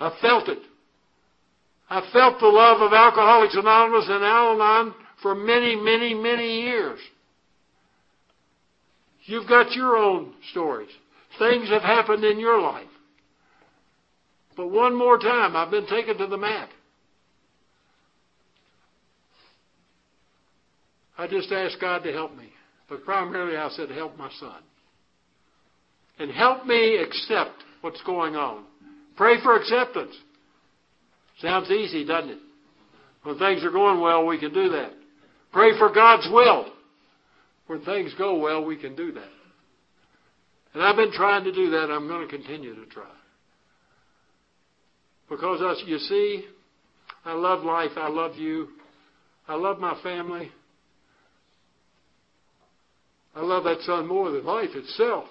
I 0.00 0.12
felt 0.20 0.48
it. 0.48 0.58
I 1.88 2.00
felt 2.12 2.40
the 2.40 2.46
love 2.46 2.80
of 2.80 2.92
Alcoholics 2.92 3.54
Anonymous 3.54 4.06
and 4.08 4.24
Al 4.24 4.60
Anon 4.60 4.94
for 5.20 5.36
many, 5.36 5.76
many, 5.76 6.14
many 6.14 6.62
years. 6.62 6.98
You've 9.24 9.48
got 9.48 9.72
your 9.72 9.96
own 9.96 10.32
stories. 10.50 10.90
Things 11.38 11.68
have 11.68 11.82
happened 11.82 12.24
in 12.24 12.38
your 12.38 12.60
life. 12.60 12.86
But 14.56 14.68
one 14.68 14.94
more 14.94 15.18
time, 15.18 15.56
I've 15.56 15.70
been 15.70 15.86
taken 15.86 16.18
to 16.18 16.26
the 16.26 16.36
mat. 16.36 16.68
I 21.16 21.26
just 21.26 21.52
asked 21.52 21.76
God 21.80 22.02
to 22.04 22.12
help 22.12 22.36
me. 22.36 22.50
But 22.88 23.04
primarily 23.04 23.56
I 23.56 23.68
said, 23.70 23.90
help 23.90 24.16
my 24.18 24.30
son. 24.38 24.60
And 26.18 26.30
help 26.30 26.66
me 26.66 26.96
accept 26.96 27.62
what's 27.80 28.02
going 28.02 28.36
on. 28.36 28.64
Pray 29.16 29.36
for 29.42 29.56
acceptance. 29.56 30.14
Sounds 31.40 31.70
easy, 31.70 32.04
doesn't 32.04 32.30
it? 32.30 32.38
When 33.22 33.38
things 33.38 33.64
are 33.64 33.70
going 33.70 34.00
well, 34.00 34.26
we 34.26 34.38
can 34.38 34.52
do 34.52 34.70
that. 34.70 34.92
Pray 35.52 35.78
for 35.78 35.92
God's 35.92 36.28
will. 36.30 36.66
When 37.66 37.82
things 37.84 38.12
go 38.18 38.38
well, 38.38 38.64
we 38.64 38.76
can 38.76 38.94
do 38.94 39.12
that. 39.12 39.28
And 40.74 40.82
I've 40.82 40.96
been 40.96 41.12
trying 41.12 41.44
to 41.44 41.52
do 41.52 41.70
that. 41.70 41.90
I'm 41.90 42.08
going 42.08 42.26
to 42.26 42.34
continue 42.34 42.74
to 42.74 42.86
try. 42.86 43.04
Because, 45.28 45.60
us, 45.62 45.82
you 45.86 45.98
see, 45.98 46.44
I 47.24 47.32
love 47.32 47.64
life. 47.64 47.92
I 47.96 48.08
love 48.08 48.36
you. 48.36 48.68
I 49.46 49.54
love 49.54 49.78
my 49.78 49.98
family. 50.02 50.50
I 53.34 53.40
love 53.40 53.64
that 53.64 53.80
son 53.82 54.06
more 54.06 54.30
than 54.30 54.44
life 54.44 54.70
itself. 54.74 55.24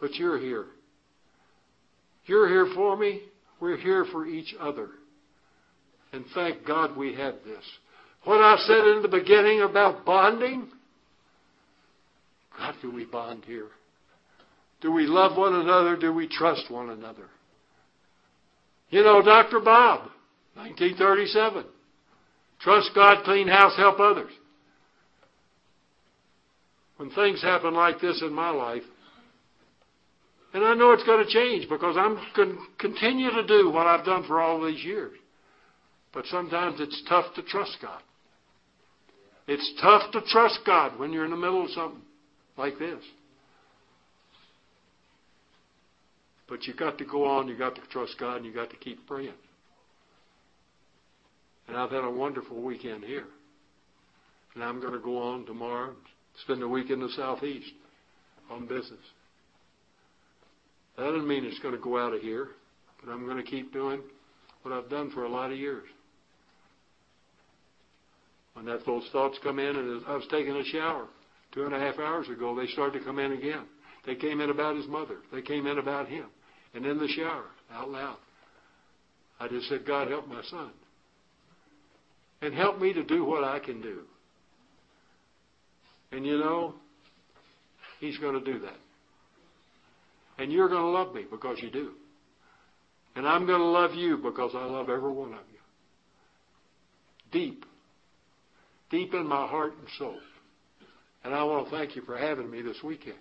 But 0.00 0.14
you're 0.14 0.38
here. 0.38 0.66
You're 2.26 2.48
here 2.48 2.72
for 2.74 2.96
me. 2.96 3.22
We're 3.60 3.76
here 3.76 4.04
for 4.12 4.26
each 4.26 4.54
other. 4.60 4.88
And 6.14 6.24
thank 6.32 6.64
God 6.64 6.96
we 6.96 7.12
had 7.12 7.34
this. 7.44 7.64
What 8.22 8.40
I 8.40 8.56
said 8.68 8.86
in 8.86 9.02
the 9.02 9.08
beginning 9.08 9.62
about 9.62 10.06
bonding, 10.06 10.68
God, 12.56 12.76
do 12.80 12.94
we 12.94 13.04
bond 13.04 13.44
here? 13.44 13.66
Do 14.80 14.92
we 14.92 15.06
love 15.06 15.36
one 15.36 15.54
another? 15.54 15.96
Do 15.96 16.14
we 16.14 16.28
trust 16.28 16.70
one 16.70 16.90
another? 16.90 17.24
You 18.90 19.02
know, 19.02 19.22
Dr. 19.22 19.58
Bob, 19.58 20.02
1937. 20.54 21.64
Trust 22.60 22.90
God, 22.94 23.24
clean 23.24 23.48
house, 23.48 23.76
help 23.76 23.98
others. 23.98 24.30
When 26.96 27.10
things 27.10 27.42
happen 27.42 27.74
like 27.74 28.00
this 28.00 28.22
in 28.22 28.32
my 28.32 28.50
life, 28.50 28.84
and 30.52 30.64
I 30.64 30.74
know 30.74 30.92
it's 30.92 31.02
going 31.02 31.26
to 31.26 31.32
change 31.32 31.68
because 31.68 31.96
I'm 31.98 32.20
going 32.36 32.50
to 32.50 32.58
continue 32.78 33.32
to 33.32 33.44
do 33.44 33.68
what 33.68 33.88
I've 33.88 34.06
done 34.06 34.24
for 34.28 34.40
all 34.40 34.64
these 34.64 34.84
years. 34.84 35.10
But 36.14 36.26
sometimes 36.26 36.80
it's 36.80 37.02
tough 37.08 37.34
to 37.34 37.42
trust 37.42 37.76
God. 37.82 38.00
It's 39.46 39.72
tough 39.82 40.12
to 40.12 40.20
trust 40.28 40.60
God 40.64 40.98
when 40.98 41.12
you're 41.12 41.24
in 41.24 41.32
the 41.32 41.36
middle 41.36 41.64
of 41.64 41.70
something 41.70 42.00
like 42.56 42.78
this. 42.78 43.02
But 46.48 46.64
you 46.64 46.74
got 46.74 46.98
to 46.98 47.04
go 47.04 47.24
on, 47.24 47.48
you 47.48 47.58
got 47.58 47.74
to 47.74 47.80
trust 47.90 48.14
God, 48.18 48.36
and 48.36 48.46
you 48.46 48.54
got 48.54 48.70
to 48.70 48.76
keep 48.76 49.06
praying. 49.06 49.34
And 51.66 51.76
I've 51.76 51.90
had 51.90 52.04
a 52.04 52.10
wonderful 52.10 52.62
weekend 52.62 53.04
here. 53.04 53.24
And 54.54 54.62
I'm 54.62 54.80
going 54.80 54.92
to 54.92 55.00
go 55.00 55.18
on 55.18 55.44
tomorrow 55.46 55.94
spend 56.42 56.62
a 56.62 56.68
week 56.68 56.90
in 56.90 57.00
the 57.00 57.08
southeast 57.10 57.70
on 58.50 58.66
business. 58.66 59.00
That 60.96 61.04
doesn't 61.04 61.26
mean 61.26 61.44
it's 61.44 61.58
going 61.60 61.74
to 61.74 61.80
go 61.80 61.98
out 61.98 62.12
of 62.12 62.20
here, 62.20 62.48
but 63.00 63.10
I'm 63.10 63.24
going 63.24 63.36
to 63.36 63.48
keep 63.48 63.72
doing 63.72 64.00
what 64.62 64.72
I've 64.72 64.88
done 64.88 65.10
for 65.10 65.24
a 65.24 65.28
lot 65.28 65.50
of 65.50 65.58
years. 65.58 65.84
When 68.54 68.66
that 68.66 68.86
those 68.86 69.08
thoughts 69.12 69.38
come 69.42 69.58
in, 69.58 69.76
and 69.76 70.04
I 70.06 70.14
was 70.14 70.26
taking 70.30 70.56
a 70.56 70.64
shower 70.64 71.06
two 71.52 71.64
and 71.64 71.74
a 71.74 71.78
half 71.78 71.98
hours 71.98 72.28
ago, 72.28 72.54
they 72.54 72.66
started 72.68 72.98
to 72.98 73.04
come 73.04 73.18
in 73.18 73.32
again. 73.32 73.64
They 74.06 74.14
came 74.14 74.40
in 74.40 74.50
about 74.50 74.76
his 74.76 74.86
mother. 74.86 75.16
They 75.32 75.42
came 75.42 75.66
in 75.66 75.78
about 75.78 76.08
him. 76.08 76.26
And 76.74 76.84
in 76.84 76.98
the 76.98 77.08
shower, 77.08 77.46
out 77.72 77.90
loud, 77.90 78.16
I 79.40 79.48
just 79.48 79.68
said, 79.68 79.86
God, 79.86 80.08
help 80.08 80.28
my 80.28 80.42
son. 80.50 80.70
And 82.42 82.54
help 82.54 82.80
me 82.80 82.92
to 82.92 83.02
do 83.02 83.24
what 83.24 83.44
I 83.44 83.58
can 83.58 83.80
do. 83.80 84.00
And 86.12 86.26
you 86.26 86.38
know, 86.38 86.74
he's 88.00 88.18
going 88.18 88.38
to 88.38 88.52
do 88.52 88.60
that. 88.60 88.76
And 90.38 90.52
you're 90.52 90.68
going 90.68 90.82
to 90.82 90.88
love 90.88 91.14
me 91.14 91.24
because 91.30 91.58
you 91.60 91.70
do. 91.70 91.92
And 93.16 93.26
I'm 93.26 93.46
going 93.46 93.60
to 93.60 93.66
love 93.66 93.94
you 93.94 94.18
because 94.18 94.52
I 94.54 94.64
love 94.64 94.90
every 94.90 95.12
one 95.12 95.32
of 95.32 95.40
you. 95.52 95.58
Deep. 97.32 97.64
Deep 98.94 99.12
in 99.12 99.26
my 99.26 99.44
heart 99.48 99.72
and 99.76 99.88
soul. 99.98 100.20
And 101.24 101.34
I 101.34 101.42
want 101.42 101.68
to 101.68 101.76
thank 101.76 101.96
you 101.96 102.02
for 102.02 102.16
having 102.16 102.48
me 102.48 102.62
this 102.62 102.76
weekend. 102.84 103.18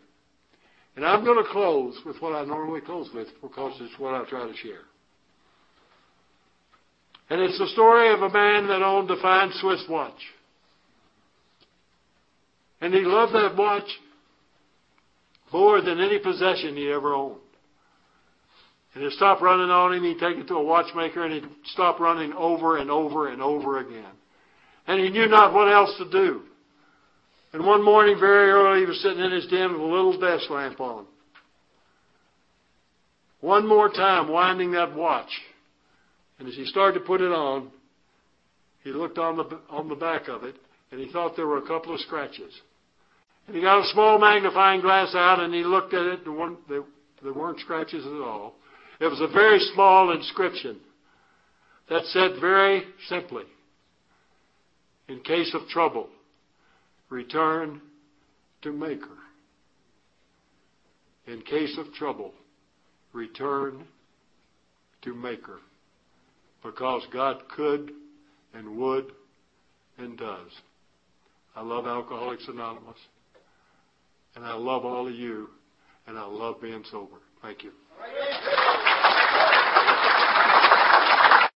And 0.96 1.04
I'm 1.04 1.26
going 1.26 1.44
to 1.44 1.50
close 1.50 2.00
with 2.06 2.16
what 2.22 2.34
I 2.34 2.46
normally 2.46 2.80
close 2.80 3.10
with 3.12 3.28
because 3.42 3.74
it's 3.82 4.00
what 4.00 4.14
I 4.14 4.24
try 4.30 4.46
to 4.46 4.56
share. 4.56 4.82
And 7.32 7.42
it's 7.42 7.58
the 7.58 7.66
story 7.70 8.14
of 8.14 8.22
a 8.22 8.30
man 8.30 8.68
that 8.68 8.84
owned 8.84 9.10
a 9.10 9.20
fine 9.20 9.50
Swiss 9.54 9.84
watch. 9.90 10.14
And 12.80 12.94
he 12.94 13.00
loved 13.00 13.34
that 13.34 13.58
watch 13.58 13.90
more 15.52 15.82
than 15.82 16.00
any 16.00 16.20
possession 16.20 16.76
he 16.76 16.92
ever 16.92 17.16
owned. 17.16 17.42
And 18.94 19.04
it 19.04 19.14
stopped 19.14 19.42
running 19.42 19.72
on 19.72 19.96
him. 19.96 20.04
He'd 20.04 20.20
take 20.20 20.38
it 20.38 20.48
to 20.50 20.56
a 20.56 20.64
watchmaker 20.64 21.26
and 21.26 21.34
he'd 21.34 21.50
stop 21.66 22.00
running 22.00 22.32
over 22.34 22.78
and 22.78 22.92
over 22.92 23.30
and 23.30 23.42
over 23.42 23.80
again. 23.80 24.14
And 24.88 25.00
he 25.00 25.10
knew 25.10 25.28
not 25.28 25.54
what 25.54 25.72
else 25.72 25.96
to 25.98 26.10
do. 26.10 26.42
And 27.54 27.66
one 27.66 27.84
morning, 27.84 28.18
very 28.20 28.50
early, 28.50 28.82
he 28.82 28.86
was 28.86 29.02
sitting 29.02 29.20
in 29.20 29.32
his 29.32 29.48
den 29.48 29.74
with 29.74 29.82
a 29.82 29.86
little 29.86 30.20
desk 30.20 30.50
lamp 30.50 30.80
on. 30.80 31.06
One 33.42 33.68
more 33.68 33.90
time, 33.90 34.30
winding 34.30 34.72
that 34.72 34.96
watch. 34.96 35.30
And 36.40 36.48
as 36.48 36.56
he 36.56 36.66
started 36.66 37.00
to 37.00 37.06
put 37.06 37.22
it 37.22 37.32
on, 37.32 37.70
he 38.84 38.92
looked 38.92 39.18
on 39.18 39.38
the, 39.38 39.60
on 39.70 39.88
the 39.88 39.96
back 39.96 40.28
of 40.28 40.44
it, 40.44 40.56
and 40.92 41.00
he 41.00 41.12
thought 41.12 41.36
there 41.36 41.48
were 41.48 41.60
a 41.60 41.68
couple 41.68 41.94
of 41.94 42.00
scratches. 42.02 42.54
And 43.48 43.56
he 43.56 43.62
got 43.62 43.84
a 43.84 43.88
small 43.94 44.20
magnifying 44.20 44.82
glass 44.82 45.14
out 45.16 45.40
and 45.40 45.54
he 45.54 45.64
looked 45.64 45.94
at 45.94 46.06
it. 46.06 46.24
There 46.24 46.34
weren't, 46.34 46.68
there, 46.70 46.84
there 47.22 47.34
weren't 47.34 47.60
scratches 47.60 48.06
at 48.06 48.22
all. 48.22 48.56
It 49.00 49.08
was 49.08 49.20
a 49.22 49.28
very 49.28 49.60
small 49.74 50.12
inscription 50.14 50.80
that 51.90 52.06
said 52.06 52.40
very 52.40 52.84
simply, 53.10 53.44
in 55.08 55.20
case 55.22 55.54
of 55.54 55.68
trouble, 55.68 56.08
return 57.10 57.82
to 58.62 58.72
Maker. 58.72 59.18
In 61.28 61.42
case 61.42 61.78
of 61.78 61.94
trouble, 61.94 62.34
return 63.14 63.86
to 65.04 65.14
Maker. 65.14 65.60
Because 66.64 67.06
God 67.12 67.44
could 67.56 67.92
and 68.54 68.78
would 68.78 69.12
and 69.98 70.18
does. 70.18 70.50
I 71.56 71.62
love 71.62 71.86
Alcoholics 71.86 72.48
Anonymous. 72.48 72.98
And 74.36 74.44
I 74.46 74.56
love 74.56 74.86
all 74.86 75.08
of 75.08 75.14
you. 75.14 75.50
And 76.08 76.18
I 76.18 76.26
love 76.26 76.62
being 76.62 76.84
sober. 76.90 77.18
Thank 77.42 77.64
you. 77.64 77.72